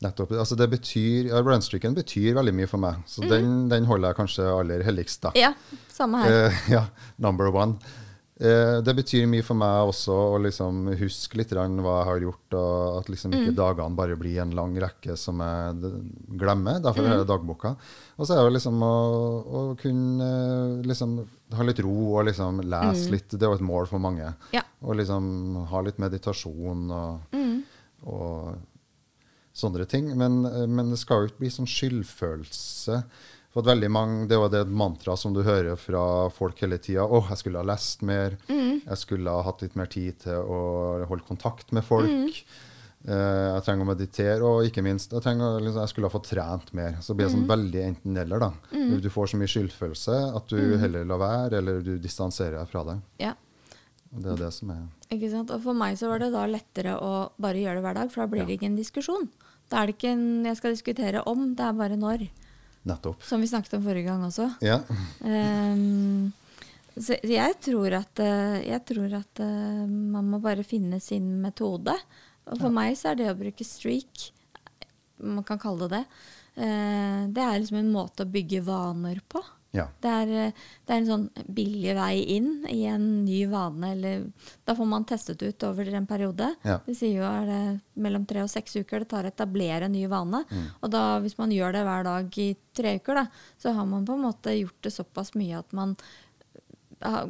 Nettopp. 0.03 0.35
Altså 0.35 0.59
det 0.59 0.69
betyr, 0.73 1.31
ja, 1.31 1.41
Runstreaken 1.45 1.95
betyr 1.95 2.35
veldig 2.39 2.55
mye 2.59 2.71
for 2.71 2.83
meg, 2.83 3.03
så 3.07 3.23
mm. 3.23 3.29
den, 3.31 3.51
den, 3.71 3.89
holder 3.91 4.11
jeg 4.11 4.19
kanskje 4.19 4.47
aller 4.51 4.87
helligst. 4.87 5.23
da. 5.29 5.35
Ja, 5.39 5.53
samme 5.93 6.25
her. 6.25 6.49
Uh, 6.49 6.63
ja, 6.77 6.87
number 7.23 7.53
one. 7.55 7.79
Uh, 8.43 8.81
det 8.83 8.97
betyr 8.99 9.29
mye 9.31 9.45
for 9.47 9.59
meg 9.61 9.93
også 9.93 10.17
å 10.33 10.41
liksom 10.43 10.89
huske 10.99 11.39
litt 11.39 11.53
hva 11.55 11.69
jeg 11.69 12.09
har 12.09 12.25
gjort, 12.27 12.57
og 12.59 12.99
at 13.03 13.13
liksom 13.13 13.37
ikke 13.39 13.53
mm. 13.53 13.59
dagene 13.61 13.99
bare 14.01 14.19
blir 14.19 14.41
en 14.43 14.57
lang 14.59 14.75
rekke 14.83 15.15
som 15.21 15.45
jeg 15.45 15.93
glemmer. 16.41 16.83
Derfor 16.83 17.07
mm. 17.07 17.13
er 17.13 17.23
det 17.23 17.31
dagboka. 17.31 17.77
Og 18.19 18.27
så 18.27 18.35
er 18.35 18.49
det 18.49 18.57
liksom 18.59 18.83
å, 18.83 18.97
å 19.45 19.63
kunne 19.79 20.33
liksom 20.89 21.21
ha 21.59 21.67
litt 21.67 21.83
ro 21.85 21.97
og 22.17 22.27
liksom 22.29 22.63
lese 22.65 23.09
mm. 23.09 23.13
litt. 23.15 23.31
Det 23.35 23.43
er 23.43 23.53
jo 23.53 23.59
et 23.61 23.67
mål 23.67 23.89
for 23.91 24.03
mange. 24.03 24.33
Ja. 24.55 24.65
Og 24.83 24.99
liksom 24.99 25.27
ha 25.71 25.83
litt 25.85 26.01
meditasjon 26.03 26.89
og, 26.97 27.37
mm. 27.37 27.59
og 28.11 28.57
sånne 29.57 29.87
ting. 29.91 30.11
Men, 30.19 30.43
men, 30.45 30.91
det 30.93 31.01
skal 31.03 31.23
jo 31.23 31.31
ikke 31.31 31.45
bli 31.45 31.53
sånn 31.55 31.71
skyldfølelse. 31.71 33.03
For 33.53 33.69
veldig 33.69 33.91
mange, 33.93 34.27
Det 34.27 34.37
er 34.37 34.41
jo 34.41 34.51
det 34.53 34.65
mantraet 34.73 35.21
som 35.21 35.35
du 35.37 35.43
hører 35.45 35.77
fra 35.77 36.31
folk 36.33 36.61
hele 36.65 36.81
tida. 36.81 37.05
'Å, 37.05 37.27
jeg 37.29 37.43
skulle 37.43 37.61
ha 37.61 37.69
lest 37.69 38.03
mer. 38.03 38.39
Mm. 38.49 38.83
Jeg 38.87 39.01
skulle 39.01 39.31
ha 39.31 39.45
hatt 39.45 39.65
litt 39.65 39.77
mer 39.77 39.91
tid 39.93 40.23
til 40.25 40.41
å 40.41 40.61
holde 41.11 41.29
kontakt 41.29 41.73
med 41.73 41.85
folk.' 41.85 42.45
Uh, 43.03 43.57
jeg 43.57 43.63
trenger 43.67 43.83
å 43.83 43.89
meditere, 43.89 44.41
og 44.47 44.67
ikke 44.69 44.85
minst 44.87 45.11
jeg, 45.11 45.25
trenger, 45.25 45.57
liksom, 45.59 45.81
jeg 45.83 45.91
skulle 45.91 46.11
ha 46.11 46.15
fått 46.15 46.29
trent 46.31 46.69
mer. 46.79 46.99
Så 47.03 47.17
blir 47.19 47.27
det 47.27 47.35
sånn 47.35 47.47
mm. 47.47 47.53
veldig 47.53 47.87
enten-eller. 47.89 48.45
da. 48.45 48.51
Mm. 48.75 48.93
Du 49.03 49.09
får 49.11 49.33
så 49.33 49.41
mye 49.41 49.51
skyldfølelse 49.51 50.19
at 50.39 50.53
du 50.53 50.61
mm. 50.61 50.77
heller 50.85 51.09
lar 51.11 51.23
være, 51.23 51.63
eller 51.63 51.81
du 51.87 51.97
distanserer 52.03 52.61
deg 52.61 52.71
fra 52.71 52.85
det. 52.91 52.99
Ja. 53.25 53.33
Det 54.13 54.29
er 54.29 54.43
det 54.43 54.51
som 54.53 54.69
er 54.75 54.83
Ikke 55.15 55.31
sant? 55.33 55.51
Og 55.55 55.63
For 55.65 55.77
meg 55.77 55.97
så 55.97 56.11
var 56.11 56.21
det 56.21 56.35
da 56.35 56.45
lettere 56.45 56.99
å 57.01 57.13
bare 57.41 57.63
gjøre 57.63 57.81
det 57.81 57.87
hver 57.87 57.97
dag, 57.97 58.13
for 58.13 58.23
da 58.23 58.33
blir 58.35 58.47
det 58.47 58.59
ikke 58.59 58.69
en 58.69 58.77
diskusjon. 58.77 59.27
Da 59.73 59.81
er 59.81 59.89
det 59.89 59.97
ikke 59.97 60.13
en 60.13 60.47
jeg 60.51 60.59
skal 60.59 60.75
diskutere 60.77 61.23
om, 61.31 61.47
det 61.57 61.65
er 61.65 61.79
bare 61.79 61.97
når. 61.97 62.27
Nettopp. 62.89 63.23
Som 63.25 63.41
vi 63.43 63.49
snakket 63.49 63.79
om 63.79 63.85
forrige 63.87 64.11
gang 64.11 64.25
også. 64.27 64.51
Ja. 64.65 64.81
Um, 65.25 66.33
så 66.93 67.17
jeg 67.25 67.57
tror 67.65 67.95
at, 67.97 68.21
eh, 68.21 68.59
jeg 68.69 68.83
tror 68.85 69.15
at 69.17 69.41
uh, 69.41 69.87
man 69.89 70.29
må 70.29 70.43
bare 70.45 70.67
finne 70.67 70.99
sin 71.01 71.39
metode. 71.41 71.95
Og 72.51 72.59
for 72.59 72.69
ja. 72.69 72.77
meg 72.77 72.99
så 72.99 73.13
er 73.13 73.21
det 73.21 73.31
å 73.31 73.39
bruke 73.39 73.67
streak, 73.67 74.29
man 75.23 75.47
kan 75.47 75.61
kalle 75.63 75.87
det 75.87 76.03
det, 76.03 76.05
uh, 76.59 77.21
det 77.33 77.43
er 77.43 77.59
liksom 77.61 77.79
en 77.81 77.93
måte 77.95 78.27
å 78.27 78.33
bygge 78.33 78.65
vaner 78.67 79.21
på. 79.31 79.45
Ja. 79.73 79.87
Det, 80.01 80.09
er, 80.09 80.31
eh, 80.37 80.65
det, 80.85 80.93
er, 80.93 80.99
en 80.99 81.07
sånn 81.09 81.47
billig 81.57 81.95
vei 81.97 82.21
inn 82.35 82.51
i 82.69 82.83
en 82.93 83.07
ny 83.25 83.39
vane. 83.49 83.95
Eller, 83.95 84.27
da 84.69 84.75
får 84.77 84.89
man 84.89 85.07
testet 85.09 85.43
ut 85.43 85.65
over 85.65 85.89
en 85.89 86.09
periode. 86.09 86.51
Ja. 86.61 86.77
De 86.85 86.95
sier 86.97 87.23
jo 87.23 87.25
er 87.25 87.49
det 87.49 87.61
mellom 88.05 88.27
tre 88.29 88.45
og 88.45 88.51
seks 88.53 88.77
uker 88.77 89.01
det 89.03 89.09
tar 89.15 89.25
å 89.25 89.33
etablere 89.33 89.89
en 89.89 89.97
ny 89.97 90.05
vane. 90.13 90.43
Mm. 90.51 90.67
Og 90.77 90.93
da, 90.93 91.07
hvis 91.25 91.39
man 91.41 91.55
gjør 91.57 91.73
det 91.79 91.87
hver 91.89 92.05
dag 92.05 92.39
i 92.45 92.51
tre 92.77 92.99
uker, 93.01 93.23
da, 93.23 93.25
så 93.65 93.73
har 93.73 93.89
man 93.89 94.05
på 94.09 94.19
en 94.19 94.27
måte 94.29 94.59
gjort 94.59 94.85
det 94.85 94.93
såpass 94.93 95.33
mye 95.41 95.63
at 95.65 95.73
man 95.77 95.97
eh, 95.97 96.32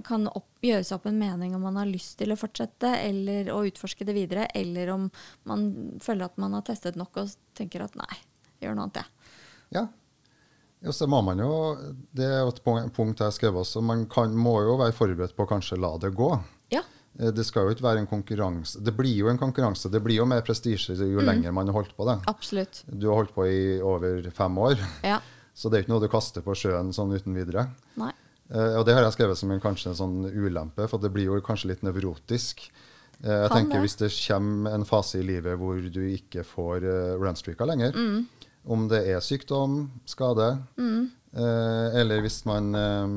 kan 0.07 0.29
opp, 0.29 0.51
gjøre 0.63 0.85
seg 0.85 0.99
opp 0.99 1.09
en 1.11 1.19
mening 1.19 1.57
om 1.57 1.65
man 1.67 1.81
har 1.81 1.89
lyst 1.89 2.19
til 2.21 2.35
å 2.35 2.39
fortsette 2.39 2.91
eller 3.01 3.51
å 3.55 3.63
utforske 3.69 4.07
det 4.09 4.15
videre, 4.17 4.47
eller 4.59 4.93
om 4.95 5.09
man 5.49 5.67
føler 6.03 6.29
at 6.29 6.39
man 6.43 6.55
har 6.59 6.67
testet 6.67 6.99
nok 7.01 7.23
og 7.23 7.35
tenker 7.59 7.85
at 7.87 7.97
nei, 7.99 8.23
gjør 8.63 8.79
noe 8.79 8.89
annet, 8.89 9.03
jeg. 9.03 9.35
Ja. 9.79 9.89
Ja, 10.83 10.93
så 10.93 11.07
må 11.07 11.21
man 11.23 11.39
jo, 11.39 11.53
Det 12.11 12.27
er 12.27 12.43
et 12.43 12.59
punkt 12.65 13.21
jeg 13.21 13.29
har 13.29 13.35
skrevet 13.35 13.63
også. 13.63 13.85
Man 13.87 14.09
kan, 14.11 14.35
må 14.35 14.57
jo 14.67 14.75
være 14.81 14.95
forberedt 14.97 15.37
på 15.37 15.47
å 15.47 15.51
kanskje 15.53 15.79
la 15.79 15.93
det 16.03 16.11
gå. 16.19 16.31
Ja. 16.75 16.83
Eh, 17.21 17.31
det 17.35 17.45
skal 17.47 17.69
jo 17.69 17.77
ikke 17.77 17.87
være 17.87 18.03
en 18.03 18.11
konkurranse. 18.11 18.81
Det 18.83 18.95
blir 18.97 19.15
jo 19.15 19.31
en 19.31 19.39
konkurranse. 19.41 19.91
Det 19.93 20.03
blir 20.03 20.19
jo 20.19 20.27
mer 20.29 20.43
prestisje 20.47 20.97
jo 20.99 21.21
mm. 21.21 21.27
lenger 21.29 21.55
man 21.55 21.71
har 21.71 21.79
holdt 21.79 21.95
på 21.97 22.09
det. 22.09 22.19
Absolutt. 22.31 22.83
Du 22.89 23.09
har 23.11 23.23
holdt 23.23 23.35
på 23.37 23.47
i 23.47 23.63
over 23.79 24.27
fem 24.35 24.59
år, 24.59 24.83
ja. 25.07 25.21
så 25.55 25.71
det 25.71 25.79
er 25.79 25.87
ikke 25.87 25.95
noe 25.95 26.05
du 26.05 26.11
kaster 26.13 26.45
på 26.45 26.57
sjøen 26.59 26.91
sånn 26.97 27.15
uten 27.15 27.39
videre. 27.39 27.69
Nei. 28.01 28.13
Eh, 28.53 28.79
og 28.79 28.87
det 28.87 28.95
har 28.97 29.07
jeg 29.07 29.17
skrevet 29.17 29.41
som 29.41 29.51
en, 29.51 29.63
kanskje 29.63 29.93
en 29.93 29.99
sånn 29.99 30.19
ulempe, 30.29 30.87
for 30.91 31.03
det 31.03 31.13
blir 31.15 31.31
jo 31.31 31.41
kanskje 31.45 31.73
litt 31.73 31.85
nevrotisk. 31.87 32.67
Eh, 33.23 33.33
jeg 33.33 33.49
kan 33.49 33.57
tenker 33.57 33.81
det. 33.81 33.87
Hvis 33.87 33.99
det 34.03 34.13
kommer 34.27 34.77
en 34.77 34.87
fase 34.89 35.23
i 35.23 35.27
livet 35.27 35.59
hvor 35.61 35.81
du 35.81 36.03
ikke 36.11 36.47
får 36.47 36.87
uh, 36.87 37.19
runstreaka 37.23 37.69
lenger, 37.69 37.97
mm 37.97 38.43
om 38.65 38.87
det 38.91 39.03
er 39.11 39.23
sykdom, 39.25 39.87
skade, 40.07 40.55
mm. 40.79 41.03
eh, 41.35 41.99
eller 42.01 42.23
hvis 42.25 42.43
man 42.49 42.75
eh, 42.75 43.17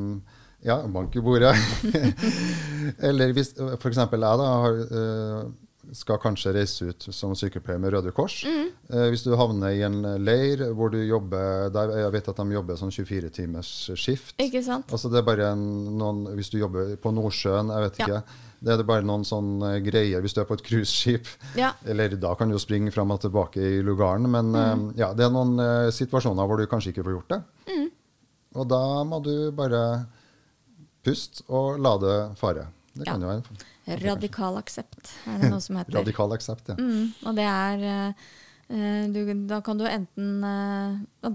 Ja, 0.66 0.80
bank 0.90 1.14
i 1.14 1.22
bordet. 1.22 1.54
eller 3.08 3.34
hvis 3.38 3.52
f.eks. 3.54 4.00
jeg 4.00 4.22
da 4.22 4.48
har, 4.64 4.80
eh, 4.82 5.44
skal 5.94 6.20
kanskje 6.22 6.54
reise 6.56 6.88
ut 6.90 7.08
som 7.14 7.36
sykepleier 7.38 7.82
med 7.82 7.94
Røde 7.94 8.14
Kors. 8.16 8.40
Mm. 8.48 8.70
Eh, 8.90 9.06
hvis 9.14 9.26
du 9.26 9.36
havner 9.38 9.76
i 9.76 9.84
en 9.86 10.00
leir 10.24 10.64
hvor 10.78 10.92
du 10.94 11.00
jobber 11.02 11.70
der 11.74 11.94
Jeg 12.00 12.14
vet 12.14 12.30
at 12.32 12.42
de 12.42 12.56
jobber 12.56 12.80
sånn 12.80 12.94
24 12.94 13.32
timers 13.36 13.72
skift. 13.94 14.34
Ikke 14.42 14.64
sant? 14.66 14.92
Altså 14.92 15.12
det 15.14 15.22
er 15.22 15.28
bare 15.28 15.52
en, 15.54 15.66
noen, 16.00 16.26
Hvis 16.38 16.52
du 16.54 16.60
jobber 16.60 16.96
på 17.02 17.14
Nordsjøen, 17.16 17.72
jeg 17.74 17.86
vet 17.88 18.02
ikke. 18.02 18.20
Ja. 18.22 18.44
Det 18.66 18.74
er 18.74 18.80
det 18.82 18.88
bare 18.88 19.06
noen 19.06 19.26
sånne 19.28 19.76
greier 19.86 20.24
hvis 20.24 20.34
du 20.34 20.42
er 20.42 20.48
på 20.50 20.58
et 20.58 20.66
cruiseskip. 20.66 21.30
Ja. 21.60 21.74
Eller 21.86 22.16
da 22.18 22.34
kan 22.40 22.50
du 22.50 22.56
jo 22.56 22.64
springe 22.64 22.94
fram 22.96 23.14
og 23.14 23.22
tilbake 23.22 23.62
i 23.62 23.84
lugaren. 23.86 24.26
Men 24.32 24.52
mm. 24.56 24.62
eh, 24.62 24.86
ja, 25.04 25.12
det 25.18 25.28
er 25.28 25.34
noen 25.36 25.60
eh, 25.62 25.92
situasjoner 25.94 26.50
hvor 26.50 26.62
du 26.62 26.70
kanskje 26.72 26.96
ikke 26.96 27.06
får 27.06 27.18
gjort 27.20 27.36
det. 27.36 27.42
Mm. 27.70 27.88
Og 28.56 28.70
da 28.72 28.82
må 29.06 29.20
du 29.24 29.36
bare 29.56 29.84
puste 31.06 31.46
og 31.54 31.78
la 31.84 31.96
det 32.02 32.18
fare. 32.40 32.70
Det 32.96 33.06
kan 33.06 33.22
jo 33.22 33.30
være. 33.30 33.72
Radikal 33.86 34.58
aksept 34.58 35.12
er 35.30 35.44
det 35.44 35.52
noe 35.52 35.62
som 35.62 35.78
heter. 35.78 36.00
Radikal 36.00 36.34
aksept, 36.34 36.72
ja. 36.74 36.76
Mm, 36.80 37.14
og 37.26 37.38
det 37.38 37.46
er 37.46 37.86
uh, 37.86 39.06
du, 39.14 39.20
Da 39.46 39.62
kan 39.66 39.78
du 39.78 39.86
enten 39.86 40.46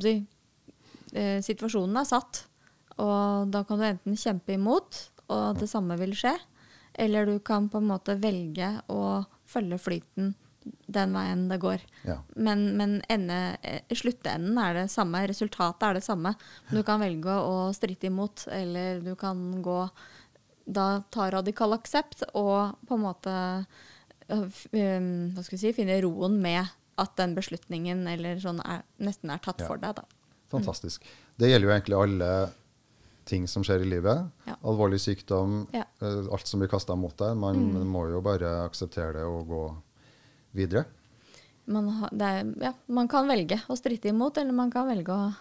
si, 0.03 0.17
Situasjonen 1.47 2.01
er 2.01 2.07
satt, 2.07 2.45
og 2.99 3.51
da 3.55 3.63
kan 3.67 3.81
du 3.81 3.87
enten 3.87 4.19
kjempe 4.19 4.55
imot, 4.55 4.99
og 5.31 5.59
det 5.59 5.71
samme 5.71 5.97
vil 5.99 6.15
skje. 6.19 6.35
Eller 7.01 7.27
du 7.27 7.39
kan 7.43 7.69
på 7.71 7.79
en 7.79 7.91
måte 7.91 8.19
velge 8.19 8.73
å 8.91 9.23
følge 9.51 9.79
flyten 9.79 10.35
den 10.91 11.15
veien 11.17 11.47
det 11.49 11.59
går. 11.63 11.83
Ja. 12.05 12.19
Men, 12.37 12.65
men 12.77 12.99
ende, 13.09 13.39
eh, 13.63 13.95
sluttenden 13.97 14.59
er 14.61 14.77
det 14.77 14.87
samme, 14.93 15.23
resultatet 15.31 15.87
er 15.87 15.99
det 15.99 16.05
samme. 16.05 16.35
Du 16.71 16.83
kan 16.87 17.01
velge 17.03 17.33
å 17.33 17.71
stritte 17.77 18.11
imot, 18.11 18.47
eller 18.53 19.01
du 19.05 19.15
kan 19.19 19.41
gå 19.65 19.81
da 20.71 21.03
ta 21.11 21.29
radikal 21.35 21.75
aksept 21.77 22.23
og 22.35 22.77
på 22.87 22.97
en 22.97 23.03
måte 23.05 23.33
øh, 24.31 24.47
hva 24.71 25.43
skal 25.45 25.57
vi 25.57 25.61
si, 25.65 25.73
finne 25.77 25.97
roen 26.05 26.39
med 26.43 26.69
at 27.01 27.15
den 27.19 27.35
beslutningen 27.35 28.05
eller 28.13 28.39
sånn 28.43 28.61
er, 28.63 28.83
nesten 29.03 29.33
er 29.33 29.41
tatt 29.43 29.63
ja. 29.65 29.69
for 29.71 29.81
deg. 29.81 29.97
Da. 29.97 30.05
Fantastisk. 30.53 31.05
Det 31.41 31.49
gjelder 31.51 31.69
jo 31.71 31.75
egentlig 31.75 31.99
alle 32.01 32.31
ting 33.31 33.47
som 33.49 33.63
skjer 33.67 33.85
i 33.85 33.89
livet. 33.89 34.27
Ja. 34.49 34.57
Alvorlig 34.67 34.99
sykdom, 35.01 35.63
Ja. 35.73 35.85
eh, 36.03 36.23
alt 36.35 36.47
som 36.51 36.61
blir 36.61 36.69
kasta 36.73 36.97
mot 36.99 37.17
deg. 37.17 37.37
Man 37.39 37.61
Mm. 37.73 37.87
må 37.89 38.07
jo 38.11 38.21
bare 38.21 38.65
akseptere 38.67 39.13
det 39.21 39.25
og 39.25 39.47
gå 39.49 39.63
videre. 40.55 40.85
Man, 41.71 41.89
har, 41.89 42.11
det 42.13 42.27
er, 42.27 42.55
ja, 42.61 42.73
man 42.89 43.07
kan 43.09 43.29
velge 43.29 43.61
å 43.71 43.77
stritte 43.79 44.09
imot, 44.11 44.37
eller 44.39 44.53
man 44.53 44.71
kan 44.73 44.89
velge 44.89 45.13
å 45.15 45.33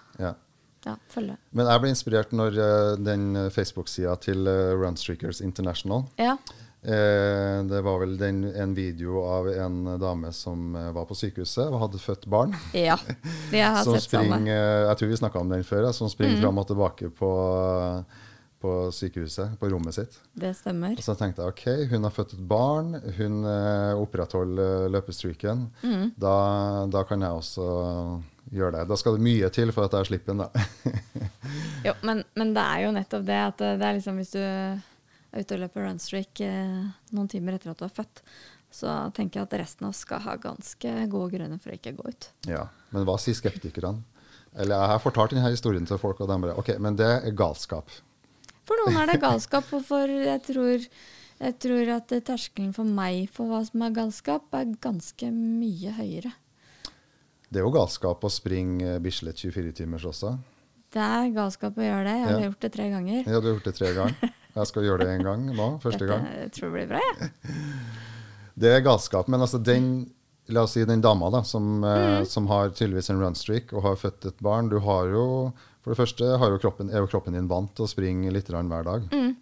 Ja. 0.85 0.95
følge. 1.11 1.35
Men 1.51 1.67
jeg 1.67 1.81
ble 1.83 1.89
inspirert 1.91 2.31
når 2.31 2.55
uh, 2.59 2.95
den 3.03 3.33
Facebook-sida 3.51 4.13
til 4.23 4.47
uh, 4.47 4.73
Runstreakers 4.79 5.41
International 5.43 6.05
Ja. 6.17 6.37
eh, 6.83 7.59
Det 7.67 7.81
var 7.83 7.99
vel 7.99 8.17
den, 8.17 8.45
en 8.55 8.73
video 8.77 9.19
av 9.27 9.49
en 9.51 9.99
dame 9.99 10.31
som 10.33 10.75
uh, 10.75 10.91
var 10.95 11.05
på 11.09 11.17
sykehuset 11.19 11.67
og 11.67 11.81
hadde 11.83 11.99
født 11.99 12.25
barn. 12.31 12.55
ja. 12.73 12.95
Jeg 13.51 13.65
har 13.67 13.83
som 13.83 13.97
sett 13.97 14.07
samme. 14.09 14.29
springer, 14.31 14.87
jeg 14.87 14.97
tror 15.01 15.09
vi 15.11 15.19
snakka 15.19 15.39
om 15.43 15.49
den 15.51 15.63
før, 15.67 15.91
som 15.91 16.07
springer 16.09 16.37
Mm. 16.37 16.41
fram 16.45 16.57
og 16.63 16.67
tilbake 16.67 17.09
på, 17.19 17.29
på 18.61 18.73
sykehuset, 18.95 19.53
på 19.59 19.69
rommet 19.71 19.95
sitt. 19.95 20.17
Det 20.35 20.53
stemmer. 20.55 20.95
Og 20.99 21.03
så 21.03 21.15
tenkte 21.19 21.43
jeg 21.43 21.53
ok, 21.53 21.91
hun 21.93 22.03
har 22.07 22.11
født 22.15 22.33
et 22.35 22.47
barn, 22.47 22.93
hun 23.17 23.43
eh, 23.47 23.93
opprettholder 23.99 24.89
løpestreaken. 24.95 25.67
Mm. 25.83 26.11
Da, 26.19 26.33
da 26.91 27.03
kan 27.07 27.21
jeg 27.23 27.31
også 27.43 27.67
gjøre 28.53 28.77
det. 28.77 28.85
Da 28.89 28.97
skal 28.99 29.17
det 29.17 29.25
mye 29.25 29.49
til 29.53 29.71
for 29.75 29.87
at 29.87 29.95
jeg 29.97 30.09
slipper 30.11 30.33
den, 30.33 30.45
da. 30.45 30.49
Jo, 31.87 31.93
men, 32.05 32.23
men 32.35 32.53
det 32.53 32.63
er 32.63 32.81
jo 32.83 32.93
nettopp 32.95 33.25
det 33.25 33.39
at 33.39 33.61
det 33.79 33.85
er 33.87 33.95
liksom 33.97 34.17
hvis 34.19 34.33
du 34.33 34.39
er 34.43 34.79
ute 35.31 35.55
og 35.55 35.61
løper 35.63 35.85
runstreak 35.85 36.41
eh, 36.43 36.89
noen 37.15 37.29
timer 37.31 37.55
etter 37.55 37.71
at 37.71 37.79
du 37.79 37.85
er 37.87 37.93
født, 37.93 38.21
så 38.73 38.95
tenker 39.15 39.39
jeg 39.39 39.47
at 39.47 39.55
resten 39.63 39.87
av 39.87 39.93
oss 39.93 40.03
skal 40.05 40.21
ha 40.25 40.35
ganske 40.41 40.93
gode 41.09 41.31
grunner 41.33 41.61
for 41.61 41.71
å 41.71 41.77
ikke 41.77 41.95
gå 41.97 42.11
ut. 42.11 42.29
Ja, 42.49 42.67
Men 42.93 43.07
hva 43.07 43.15
sier 43.21 43.37
skeptikerne? 43.37 44.03
Eller 44.57 44.75
Jeg 44.75 44.91
har 44.91 45.01
fortalt 45.03 45.33
denne 45.33 45.53
historien 45.53 45.85
til 45.85 46.01
folk, 46.01 46.19
og 46.21 46.29
de 46.29 46.37
bare 46.43 46.57
OK, 46.57 46.73
men 46.81 46.97
det 46.97 47.09
er 47.19 47.37
galskap. 47.37 47.89
For 48.67 48.81
noen 48.83 48.99
er 49.01 49.13
det 49.13 49.21
galskap, 49.25 49.69
og 49.73 49.85
for 49.85 50.09
jeg 50.09 50.41
tror, 50.45 50.85
jeg 51.39 51.57
tror 51.63 51.95
at 51.95 52.13
terskelen 52.27 52.73
for 52.75 52.85
meg 52.85 53.29
for 53.33 53.49
hva 53.49 53.63
som 53.65 53.85
er 53.85 53.95
galskap, 53.95 54.49
er 54.57 54.73
ganske 54.81 55.31
mye 55.33 55.93
høyere. 55.97 56.33
Det 57.51 57.59
er 57.59 57.65
jo 57.65 57.71
galskap 57.73 58.21
å 58.23 58.29
springe 58.29 58.99
Bislett 59.01 59.35
24-timers 59.41 60.05
også. 60.05 60.35
Det 60.93 61.01
er 61.01 61.31
galskap 61.33 61.77
å 61.77 61.81
gjøre 61.85 62.03
det. 62.05 62.15
Jeg 62.17 62.25
har 62.27 62.39
Ja. 62.39 62.45
gjort 62.49 62.59
det 62.65 62.71
tre 62.73 62.89
ganger. 62.89 63.23
Ja, 63.25 63.39
du 63.39 63.47
har 63.47 63.55
gjort 63.59 63.63
det 63.69 63.75
tre 63.75 63.93
ganger. 63.93 64.31
Jeg 64.55 64.67
skal 64.67 64.83
gjøre 64.83 64.99
det 65.05 65.09
en 65.19 65.23
gang 65.23 65.45
nå, 65.55 65.67
første 65.83 65.99
Dette, 65.99 66.07
gang. 66.13 66.25
jeg 66.43 66.51
tror 66.51 66.69
det 66.69 66.73
blir 66.77 66.87
bra, 66.87 67.01
jeg. 67.19 67.31
Det 68.59 68.71
er 68.75 68.81
galskap. 68.83 69.27
Men 69.31 69.39
altså 69.45 69.61
den 69.63 69.91
La 70.49 70.63
oss 70.65 70.71
si 70.73 70.81
den 70.83 70.99
dama 70.99 71.27
da, 71.29 71.43
som, 71.45 71.83
eh, 71.83 72.21
Mm. 72.21 72.25
som 72.25 72.47
har 72.47 72.71
tydeligvis 72.71 73.11
en 73.11 73.19
runstreak 73.21 73.71
og 73.71 73.83
har 73.83 73.95
født 73.95 74.25
et 74.25 74.39
barn. 74.41 74.67
Du 74.67 74.79
har 74.79 75.05
jo, 75.07 75.53
For 75.83 75.93
det 75.93 75.97
første 75.99 76.37
har 76.39 76.49
jo 76.49 76.57
kroppen, 76.57 76.89
er 76.89 76.97
jo 76.99 77.07
kroppen 77.07 77.33
din 77.33 77.47
vant 77.47 77.69
til 77.75 77.85
å 77.85 77.87
springe 77.87 78.31
litt 78.33 78.47
hver 78.49 78.83
dag. 78.83 79.05
Mm. 79.11 79.35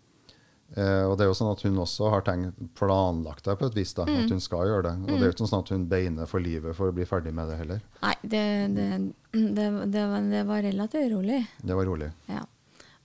Eh, 0.76 1.04
og 1.08 1.14
det 1.18 1.24
er 1.24 1.30
jo 1.32 1.36
sånn 1.38 1.52
at 1.54 1.62
hun 1.64 1.78
også 1.80 2.10
har 2.12 2.22
tenkt, 2.28 2.58
planlagt 2.76 3.46
det 3.48 3.56
på 3.58 3.66
et 3.70 3.76
vis, 3.78 3.94
da, 3.96 4.04
Mm. 4.06 4.24
at 4.26 4.30
hun 4.36 4.40
skal 4.44 4.68
gjøre 4.68 4.84
det. 4.84 4.92
Og 5.00 5.08
det 5.08 5.22
er 5.22 5.30
jo 5.32 5.36
ikke 5.38 5.48
sånn 5.48 5.64
at 5.64 5.70
hun 5.70 5.86
beiner 5.88 6.28
for 6.28 6.40
livet 6.44 6.76
for 6.76 6.92
å 6.92 6.94
bli 6.94 7.06
ferdig 7.08 7.34
med 7.34 7.48
det 7.48 7.58
heller. 7.58 7.80
Nei, 8.04 8.16
det, 8.22 8.44
det, 8.76 8.88
det, 9.32 9.68
det, 9.94 10.04
var, 10.12 10.22
det 10.34 10.44
var 10.46 10.62
relativt 10.62 11.12
rolig. 11.14 11.40
Det 11.64 11.76
var 11.76 11.86
rolig. 11.86 12.12
Ja. 12.28 12.44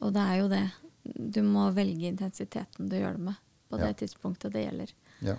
Og 0.02 0.12
det 0.12 0.20
er 0.26 0.36
jo 0.40 0.48
det. 0.50 0.64
Du 1.36 1.40
må 1.42 1.68
velge 1.74 2.08
intensiteten 2.10 2.88
du 2.90 2.96
gjør 2.98 3.12
det 3.16 3.24
med 3.30 3.38
på 3.70 3.78
det 3.78 3.88
Ja. 3.92 3.98
tidspunktet 4.02 4.52
det 4.52 4.66
gjelder. 4.66 4.90
Ja. 5.22 5.36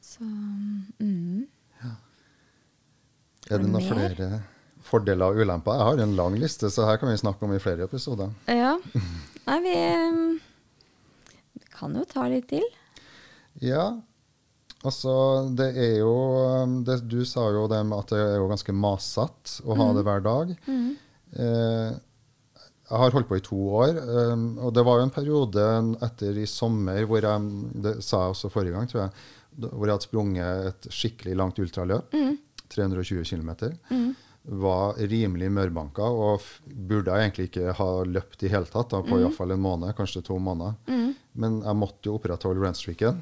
Så 0.00 0.22
mm. 0.22 1.46
Er 3.50 3.58
det 3.62 3.68
noen 3.70 3.82
mer? 3.82 3.92
flere 3.92 4.42
fordeler 4.86 5.30
og 5.30 5.38
ulemper? 5.42 5.76
Jeg 5.78 5.86
har 5.86 6.00
en 6.02 6.16
lang 6.18 6.34
liste, 6.40 6.70
så 6.70 6.86
her 6.88 6.96
kan 6.98 7.10
vi 7.10 7.16
snakke 7.20 7.42
om 7.46 7.52
i 7.54 7.60
flere 7.62 7.84
episoder. 7.86 8.30
Ja. 8.50 8.72
Nei, 9.46 9.58
vi, 9.62 9.74
mm, 9.76 10.40
vi 10.40 10.45
kan 11.76 11.96
jo 11.96 12.04
ta 12.08 12.26
litt 12.32 12.48
til. 12.50 12.64
Ja, 13.64 13.88
altså 14.84 15.12
det 15.56 15.70
er 15.80 15.94
jo 16.02 16.14
um, 16.62 16.80
det, 16.84 16.98
Du 17.08 17.22
sa 17.28 17.46
jo 17.54 17.66
det 17.70 17.80
med 17.88 17.98
at 18.02 18.12
det 18.12 18.20
er 18.24 18.34
jo 18.40 18.50
ganske 18.50 18.74
masete 18.76 19.62
å 19.64 19.78
ha 19.78 19.92
det 19.96 20.04
hver 20.06 20.26
dag. 20.26 20.52
Eh, 21.36 21.94
jeg 22.86 23.00
har 23.02 23.14
holdt 23.16 23.28
på 23.28 23.38
i 23.40 23.42
to 23.44 23.56
år, 23.80 23.96
um, 24.32 24.44
og 24.62 24.74
det 24.76 24.84
var 24.86 25.00
jo 25.00 25.06
en 25.08 25.14
periode 25.14 25.64
etter 26.06 26.38
i 26.38 26.46
sommer 26.46 27.02
hvor 27.08 27.24
jeg 27.24 27.48
Det 27.82 27.96
sa 28.04 28.26
jeg 28.26 28.36
også 28.36 28.52
forrige 28.52 28.76
gang, 28.76 28.86
tror 28.90 29.06
jeg. 29.06 29.26
Hvor 29.66 29.88
jeg 29.88 29.96
hadde 29.96 30.06
sprunget 30.06 30.70
et 30.70 30.90
skikkelig 30.92 31.38
langt 31.40 31.58
ultraløp. 31.62 32.14
320 32.68 33.24
km. 33.24 33.50
Var 34.46 34.94
rimelig 35.10 35.48
mørbanka 35.50 36.06
og 36.06 36.42
burde 36.66 37.10
jeg 37.10 37.24
egentlig 37.30 37.46
ikke 37.50 37.72
ha 37.74 37.88
løpt 38.06 38.44
i 38.46 38.50
hele 38.52 38.68
tatt. 38.70 38.92
Da, 38.92 39.00
på 39.02 39.18
i 39.18 39.24
hvert 39.24 39.34
fall 39.34 39.50
en 39.56 39.60
måned, 39.64 39.94
kanskje 39.98 40.22
to 40.28 40.36
måneder. 40.38 40.76
Men 41.34 41.56
jeg 41.64 41.76
måtte 41.76 42.06
jo 42.06 42.14
opprettholde 42.20 42.62
runstreaken. 42.62 43.18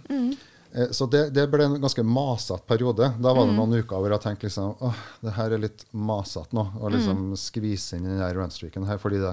Eh, 0.74 0.90
Så 0.92 1.06
det, 1.10 1.30
det 1.34 1.46
ble 1.50 1.64
en 1.64 1.80
ganske 1.80 2.02
masete 2.04 2.60
periode. 2.68 3.08
Da 3.22 3.32
var 3.32 3.46
det 3.48 3.54
noen 3.56 3.72
uker 3.80 3.96
hvor 4.02 4.10
jeg 4.12 4.20
tenkte 4.26 4.50
liksom, 4.50 4.74
åh, 4.84 5.00
det 5.22 5.32
her 5.38 5.54
er 5.56 5.62
litt 5.64 5.86
masete 5.92 6.52
nå. 6.52 6.66
Å 6.82 6.90
liksom 6.92 7.32
skvise 7.40 7.96
inn 7.96 8.04
den 8.10 8.18
der 8.20 8.34
runstreaken 8.36 8.84
her. 8.90 8.98
fordi 8.98 9.22
det, 9.24 9.32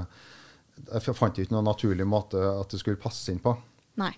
jeg 0.93 1.15
fant 1.17 1.37
ikke 1.43 1.51
noen 1.53 1.67
naturlig 1.67 2.07
måte 2.07 2.39
at 2.39 2.69
det 2.71 2.79
skulle 2.79 3.01
passe 3.01 3.31
inn 3.33 3.39
på. 3.43 3.57
Nei. 3.99 4.13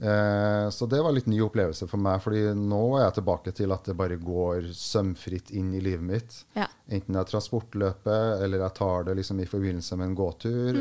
Eh, 0.00 0.70
så 0.70 0.86
det 0.86 1.02
var 1.02 1.10
en 1.10 1.14
litt 1.18 1.28
ny 1.28 1.42
opplevelse 1.44 1.84
for 1.90 2.00
meg, 2.00 2.22
fordi 2.24 2.54
nå 2.56 2.80
er 2.96 3.04
jeg 3.04 3.18
tilbake 3.18 3.52
til 3.56 3.74
at 3.74 3.90
det 3.90 3.96
bare 3.98 4.16
går 4.16 4.70
sømfritt 4.76 5.52
inn 5.52 5.74
i 5.76 5.82
livet 5.84 6.06
mitt. 6.06 6.38
Ja. 6.56 6.70
Enten 6.88 7.18
jeg 7.18 7.28
transportløper, 7.28 8.40
eller 8.40 8.64
jeg 8.64 8.76
tar 8.80 9.08
det 9.10 9.18
liksom 9.20 9.42
i 9.44 9.48
forbindelse 9.50 9.98
med 10.00 10.08
en 10.10 10.18
gåtur, 10.18 10.80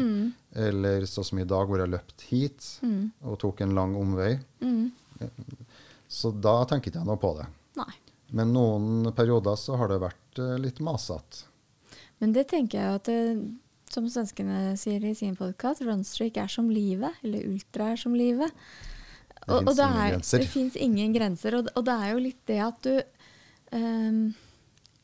eller 0.67 1.07
sånn 1.09 1.27
som 1.27 1.41
i 1.43 1.47
dag, 1.49 1.67
hvor 1.67 1.83
jeg 1.83 1.91
løpt 1.91 2.27
hit 2.29 2.69
og 3.21 3.35
tok 3.43 3.65
en 3.65 3.75
lang 3.75 3.97
omvei. 3.99 4.37
Så 6.07 6.31
da 6.31 6.61
tenker 6.65 6.89
ikke 6.89 7.03
jeg 7.03 7.09
noe 7.09 7.19
på 7.21 7.35
det. 7.37 7.45
Nei. 7.77 7.91
Men 8.33 8.53
noen 8.53 9.09
perioder 9.17 9.57
så 9.59 9.77
har 9.77 9.91
det 9.91 9.99
vært 10.01 10.39
eh, 10.41 10.55
litt 10.61 10.79
masete. 10.85 11.45
Men 12.21 12.33
det 12.35 12.47
tenker 12.51 12.79
jeg 12.79 12.99
at 12.99 13.09
det, 13.09 13.19
som 13.89 14.07
svenskene 14.09 14.77
sier 14.77 15.03
i 15.05 15.15
sin 15.17 15.37
podkast, 15.37 15.83
runstreak 15.85 16.37
er 16.37 16.49
som 16.51 16.69
livet, 16.71 17.19
eller 17.25 17.47
ultra 17.49 17.91
er 17.93 18.01
som 18.01 18.15
livet. 18.17 18.53
Det 19.39 19.55
Og, 19.55 19.71
og 19.71 19.75
det, 19.77 19.87
er, 19.87 20.19
det 20.19 20.49
fins 20.51 20.75
ingen 20.75 21.15
grenser. 21.15 21.57
Og, 21.59 21.71
og 21.75 21.85
det 21.87 21.95
er 21.95 22.13
jo 22.13 22.21
litt 22.23 22.41
det 22.49 22.59
at 22.65 22.85
du 22.85 22.93
um, 23.73 24.21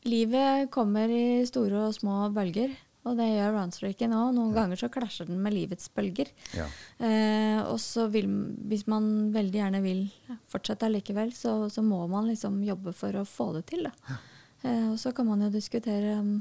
Livet 0.06 0.68
kommer 0.70 1.10
i 1.10 1.42
store 1.48 1.88
og 1.88 1.94
små 1.96 2.28
bølger, 2.34 2.70
og 3.06 3.16
det 3.18 3.26
gjør 3.26 3.56
runstreaken 3.56 4.14
òg. 4.14 4.32
Noen 4.36 4.54
ganger 4.54 4.78
så 4.78 4.90
klasjer 4.92 5.28
den 5.28 5.40
med 5.42 5.54
livets 5.54 5.88
bølger. 5.94 6.30
Ja. 6.54 6.66
Eh, 6.98 7.60
og 7.62 7.78
så 7.82 8.08
vil, 8.10 8.26
hvis 8.70 8.86
man 8.90 9.30
veldig 9.34 9.60
gjerne 9.60 9.82
vil 9.84 10.04
fortsette 10.50 10.88
allikevel, 10.88 11.30
så, 11.34 11.56
så 11.70 11.84
må 11.86 12.00
man 12.10 12.26
liksom 12.30 12.58
jobbe 12.66 12.94
for 12.96 13.18
å 13.18 13.26
få 13.26 13.52
det 13.58 13.64
til. 13.70 13.86
Da. 13.86 14.18
Eh, 14.62 14.88
og 14.90 14.98
så 15.02 15.14
kan 15.14 15.30
man 15.30 15.46
jo 15.46 15.52
diskutere 15.54 16.16
om, 16.18 16.32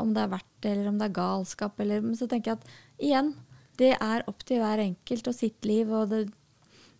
om 0.00 0.16
det 0.16 0.24
er 0.24 0.34
verdt 0.36 0.52
det, 0.64 0.72
eller 0.72 0.92
om 0.92 1.00
det 1.00 1.10
er 1.10 1.18
galskap. 1.20 1.80
Eller, 1.84 2.04
men 2.04 2.16
så 2.16 2.28
tenker 2.30 2.54
jeg 2.54 2.60
at 2.60 3.04
igjen, 3.10 3.34
det 3.80 3.94
er 3.96 4.28
opp 4.28 4.44
til 4.48 4.60
hver 4.60 4.84
enkelt 4.84 5.32
og 5.32 5.36
sitt 5.36 5.68
liv. 5.68 5.88
og 5.88 6.12
det, 6.12 6.26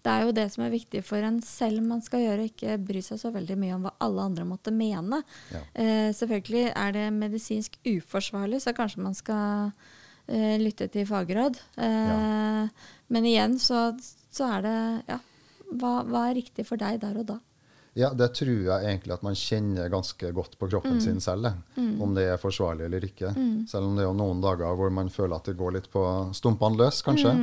det 0.00 0.12
er 0.12 0.24
jo 0.24 0.34
det 0.36 0.46
som 0.54 0.64
er 0.64 0.72
viktig 0.72 1.02
for 1.04 1.24
en 1.24 1.40
selv 1.44 1.84
man 1.84 2.00
skal 2.04 2.22
gjøre, 2.24 2.48
ikke 2.48 2.78
bry 2.88 3.02
seg 3.04 3.20
så 3.20 3.32
veldig 3.34 3.56
mye 3.60 3.76
om 3.76 3.84
hva 3.84 3.94
alle 4.06 4.28
andre 4.30 4.46
måtte 4.48 4.72
mene. 4.72 5.20
Ja. 5.52 5.60
Eh, 5.74 6.08
selvfølgelig 6.16 6.70
er 6.72 6.94
det 6.96 7.06
medisinsk 7.16 7.76
uforsvarlig, 7.84 8.62
så 8.64 8.72
kanskje 8.76 9.04
man 9.04 9.18
skal 9.18 9.74
eh, 10.26 10.56
lytte 10.62 10.88
til 10.92 11.04
fagråd. 11.08 11.60
Eh, 11.76 12.88
Men 13.10 13.26
igjen 13.26 13.58
så, 13.58 13.90
så 14.30 14.48
er 14.56 14.66
det 14.66 14.80
ja, 15.10 15.20
hva, 15.74 15.94
hva 16.06 16.28
er 16.30 16.38
riktig 16.38 16.64
for 16.68 16.80
deg 16.80 17.00
der 17.02 17.20
og 17.20 17.28
da? 17.34 17.40
Ja, 17.98 18.12
det 18.14 18.30
tror 18.38 18.52
jeg 18.54 18.86
egentlig 18.86 19.16
at 19.16 19.24
man 19.26 19.34
kjenner 19.34 19.90
ganske 19.90 20.28
godt 20.32 20.54
på 20.60 20.68
kroppen 20.70 21.00
sin 21.02 21.18
selv, 21.20 21.48
mm. 21.74 21.96
om 22.00 22.12
det 22.14 22.28
er 22.30 22.38
forsvarlig 22.38 22.86
eller 22.86 23.04
ikke. 23.04 23.32
Selv 23.68 23.88
om 23.88 23.96
det 23.98 24.04
er 24.04 24.08
jo 24.08 24.14
noen 24.14 24.40
dager 24.40 24.78
hvor 24.78 24.92
man 24.94 25.10
føler 25.10 25.34
at 25.36 25.50
det 25.50 25.56
går 25.58 25.74
litt 25.74 25.88
på 25.90 26.04
stumpene 26.38 26.78
løs, 26.78 27.02
kanskje. 27.02 27.34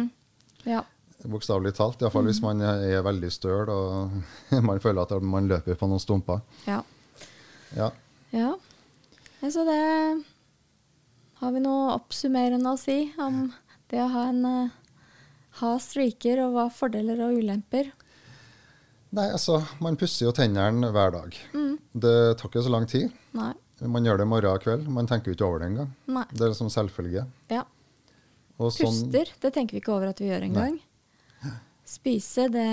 Ja. 0.64 0.86
Bokstavelig 1.28 1.74
talt. 1.76 2.00
Iallfall 2.02 2.28
hvis 2.30 2.42
man 2.44 2.62
er 2.64 3.02
veldig 3.04 3.30
støl 3.34 3.70
og 3.74 4.12
man 4.70 4.80
føler 4.84 5.02
at 5.04 5.24
man 5.24 5.48
løper 5.52 5.76
på 5.80 5.90
noen 5.92 6.00
stumper. 6.04 6.42
ja. 6.68 6.82
Ja. 7.76 7.90
ja. 8.32 8.54
Så 9.52 9.66
det 9.68 10.24
Har 11.42 11.52
vi 11.52 11.60
noe 11.60 11.92
oppsummerende 11.98 12.72
å 12.72 12.80
si 12.80 13.12
om 13.22 13.50
det 13.92 14.00
å 14.02 14.08
ha 14.14 14.24
en 14.32 14.40
eh, 14.48 14.70
ha 15.60 15.74
streaker, 15.82 16.40
og 16.46 16.54
hva 16.56 16.66
fordeler 16.74 17.20
og 17.28 17.38
ulemper? 17.42 17.92
Nei, 19.18 19.28
altså, 19.34 19.60
man 19.84 19.96
pusser 20.00 20.28
jo 20.28 20.34
tennene 20.36 20.90
hver 20.94 21.12
dag. 21.16 21.36
Det 21.94 22.16
tar 22.40 22.50
ikke 22.52 22.64
så 22.66 22.72
lang 22.74 22.88
tid. 22.90 23.12
Nei. 23.38 23.54
Man 23.86 24.06
gjør 24.08 24.18
det 24.24 24.28
morgen 24.32 24.52
og 24.58 24.64
kveld. 24.64 24.88
Man 24.92 25.08
tenker 25.10 25.32
jo 25.32 25.38
ikke 25.38 25.48
over 25.48 25.62
det 25.64 25.70
engang. 25.72 25.92
Det 26.34 26.44
er 26.48 26.52
liksom 26.54 26.70
selvfølge. 26.74 27.24
Ja. 27.54 27.64
Og 28.58 28.72
sånn- 28.74 29.04
Puster, 29.06 29.32
det 29.44 29.54
tenker 29.54 29.78
vi 29.78 29.82
ikke 29.84 29.94
over 29.96 30.10
at 30.12 30.20
vi 30.24 30.32
gjør 30.32 30.48
engang. 30.50 30.80
Spise, 31.88 32.50
det 32.52 32.66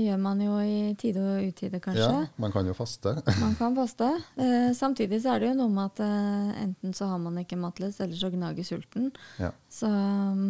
gjør 0.00 0.20
man 0.24 0.38
jo 0.40 0.54
i 0.64 0.94
tide 0.96 1.20
og 1.20 1.42
utide, 1.50 1.80
kanskje. 1.84 2.06
Ja, 2.06 2.22
man 2.40 2.52
kan 2.54 2.64
jo 2.64 2.72
faste. 2.76 3.12
Man 3.42 3.52
kan 3.58 3.74
faste. 3.76 4.06
Eh, 4.40 4.70
samtidig 4.72 5.18
så 5.20 5.34
er 5.34 5.42
det 5.42 5.50
jo 5.50 5.56
noe 5.58 5.68
med 5.74 5.90
at 5.92 6.00
eh, 6.06 6.62
enten 6.62 6.94
så 6.96 7.10
har 7.10 7.20
man 7.20 7.36
ikke 7.42 7.58
matlyst, 7.60 8.00
eller 8.00 8.16
så 8.16 8.30
gnager 8.32 8.64
sulten. 8.64 9.10
ja. 9.42 9.50
Så 9.68 9.90
um, 9.90 10.46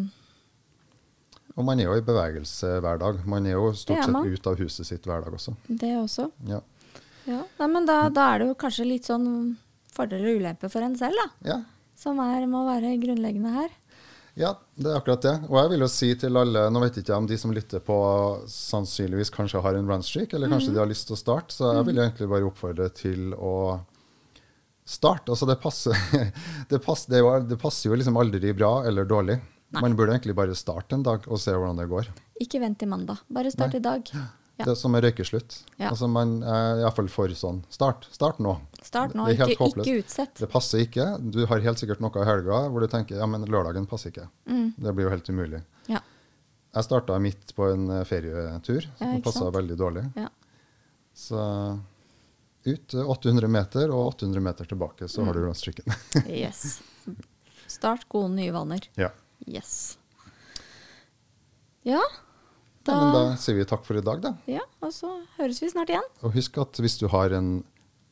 Og 1.56 1.66
man 1.66 1.82
er 1.82 1.90
jo 1.90 1.98
i 1.98 2.06
bevegelse 2.06 2.76
hver 2.84 3.02
dag. 3.02 3.18
Man 3.26 3.46
er 3.50 3.58
jo 3.58 3.72
stort 3.74 3.98
er 3.98 4.06
sett 4.06 4.14
ut 4.30 4.38
ute 4.38 4.52
av 4.54 4.62
huset 4.62 4.86
sitt 4.92 5.04
hver 5.10 5.26
dag 5.26 5.34
også. 5.34 5.56
Det 5.68 5.92
også. 5.98 6.30
Ja. 6.50 6.62
Ja. 7.26 7.42
Nei, 7.58 7.68
men 7.72 7.86
da, 7.88 8.04
da 8.14 8.30
er 8.34 8.42
det 8.44 8.48
jo 8.52 8.56
kanskje 8.62 8.86
litt 8.88 9.06
sånn 9.10 9.56
fordeler 9.94 10.34
og 10.36 10.42
ulemper 10.42 10.70
for 10.70 10.86
en 10.86 10.94
selv, 10.98 11.18
da. 11.18 11.30
ja. 11.54 11.60
Som 11.98 12.18
er, 12.18 12.42
må 12.50 12.64
være 12.66 12.96
grunnleggende 12.98 13.52
her. 13.54 13.70
Ja, 14.34 14.56
det 14.74 14.90
er 14.90 14.98
akkurat 14.98 15.22
det. 15.22 15.34
Og 15.46 15.56
jeg 15.60 15.70
vil 15.70 15.84
jo 15.84 15.88
si 15.90 16.08
til 16.18 16.38
alle, 16.40 16.66
nå 16.74 16.80
vet 16.82 16.96
jeg 16.98 17.04
ikke 17.06 17.18
om 17.22 17.26
de 17.30 17.38
som 17.38 17.52
lytter 17.54 17.82
på 17.86 17.96
sannsynligvis 18.50 19.30
kanskje 19.34 19.62
har 19.62 19.78
en 19.78 19.90
runstreak, 19.90 20.34
eller 20.34 20.50
kanskje 20.50 20.74
de 20.74 20.80
har 20.82 20.90
lyst 20.90 21.06
til 21.06 21.14
å 21.14 21.20
starte, 21.20 21.54
så 21.54 21.70
jeg 21.78 21.88
vil 21.90 22.02
egentlig 22.02 22.30
bare 22.32 22.48
oppfordre 22.48 22.88
til 22.98 23.34
å 23.38 23.54
starte. 24.84 25.30
Altså 25.30 25.46
det 25.46 25.60
passer, 25.62 25.98
det 26.70 26.82
passer, 26.82 27.14
det 27.14 27.22
jo, 27.22 27.32
det 27.46 27.60
passer 27.62 27.90
jo 27.90 27.98
liksom 28.00 28.18
aldri 28.20 28.52
bra 28.58 28.76
eller 28.88 29.06
dårlig. 29.08 29.38
Nei. 29.74 29.82
Man 29.82 29.94
burde 29.98 30.14
egentlig 30.14 30.36
bare 30.38 30.54
starte 30.58 30.98
en 30.98 31.06
dag 31.06 31.24
og 31.26 31.40
se 31.40 31.54
hvordan 31.54 31.78
det 31.80 31.90
går. 31.90 32.10
Ikke 32.42 32.60
vent 32.62 32.78
til 32.82 32.90
mandag. 32.90 33.22
Bare 33.30 33.50
start 33.54 33.74
Nei. 33.74 33.82
i 33.82 33.86
dag. 33.86 34.10
Ja. 34.56 34.64
Det 34.68 34.70
er 34.70 34.78
som 34.78 34.94
en 34.94 35.02
røykeslutt. 35.02 35.54
Ja. 35.80 35.88
Altså 35.90 36.06
man 36.06 36.36
er 36.46 36.84
iallfall 36.84 37.08
for 37.10 37.32
sånn. 37.34 37.62
Start. 37.74 38.04
Start 38.14 38.38
nå. 38.38 38.52
Start 38.86 39.14
nå, 39.18 39.24
er 39.26 39.34
ikke, 39.34 39.66
ikke 39.66 39.96
utsett. 40.04 40.34
Det 40.38 40.46
passer 40.52 40.84
ikke. 40.84 41.06
Du 41.34 41.40
har 41.50 41.58
helt 41.64 41.80
sikkert 41.82 41.98
noe 42.04 42.22
i 42.22 42.28
helga 42.28 42.60
hvor 42.70 42.84
du 42.84 42.86
tenker 42.92 43.18
ja, 43.18 43.26
men 43.26 43.42
lørdagen 43.50 43.88
passer 43.90 44.12
ikke. 44.12 44.28
Mm. 44.46 44.68
Det 44.76 44.92
blir 44.94 45.08
jo 45.08 45.10
helt 45.16 45.28
umulig. 45.32 45.62
Ja. 45.90 45.98
Jeg 46.74 46.86
starta 46.86 47.18
midt 47.22 47.50
på 47.54 47.66
en 47.72 47.88
eh, 47.96 48.04
ferietur, 48.06 48.86
som 48.98 49.20
passa 49.26 49.50
veldig 49.54 49.76
dårlig. 49.78 50.04
ja. 50.18 50.28
Så 51.14 51.38
ut 52.66 52.94
eh, 52.94 53.10
800 53.10 53.48
meter 53.50 53.90
og 53.94 54.14
800 54.14 54.40
meter 54.42 54.64
tilbake, 54.70 55.08
så 55.08 55.20
Mm. 55.22 55.26
har 55.28 55.34
du 55.34 55.40
runstreaken. 55.48 55.92
Yes. 56.30 56.80
Start 57.66 58.06
gode 58.08 58.30
nye 58.38 58.52
vaner. 58.54 58.86
ja. 58.96 59.10
Yes. 59.46 59.98
Ja, 61.82 62.00
Da, 62.84 62.92
ja, 62.92 63.00
men 63.00 63.14
da 63.16 63.36
sier 63.40 63.56
vi 63.56 63.64
takk 63.68 63.84
for 63.86 63.96
i 63.96 64.04
dag, 64.04 64.20
da. 64.20 64.34
ja, 64.50 64.60
og 64.84 64.92
så 64.92 65.08
høres 65.38 65.62
vi 65.62 65.70
snart 65.72 65.88
igjen. 65.94 66.04
Og 66.20 66.34
husk 66.36 66.58
at 66.60 66.80
hvis 66.84 66.98
du 67.00 67.06
har 67.08 67.32
en 67.32 67.54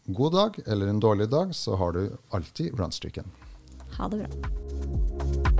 god 0.08 0.32
dag 0.38 0.60
eller 0.66 0.88
en 0.88 1.00
dårlig 1.02 1.28
dag, 1.32 1.52
så 1.54 1.76
har 1.76 1.92
du 1.92 2.06
alltid 2.32 2.72
runstreaken. 2.80 3.28
Ha 3.98 4.08
det 4.08 4.24
bra. 4.24 5.51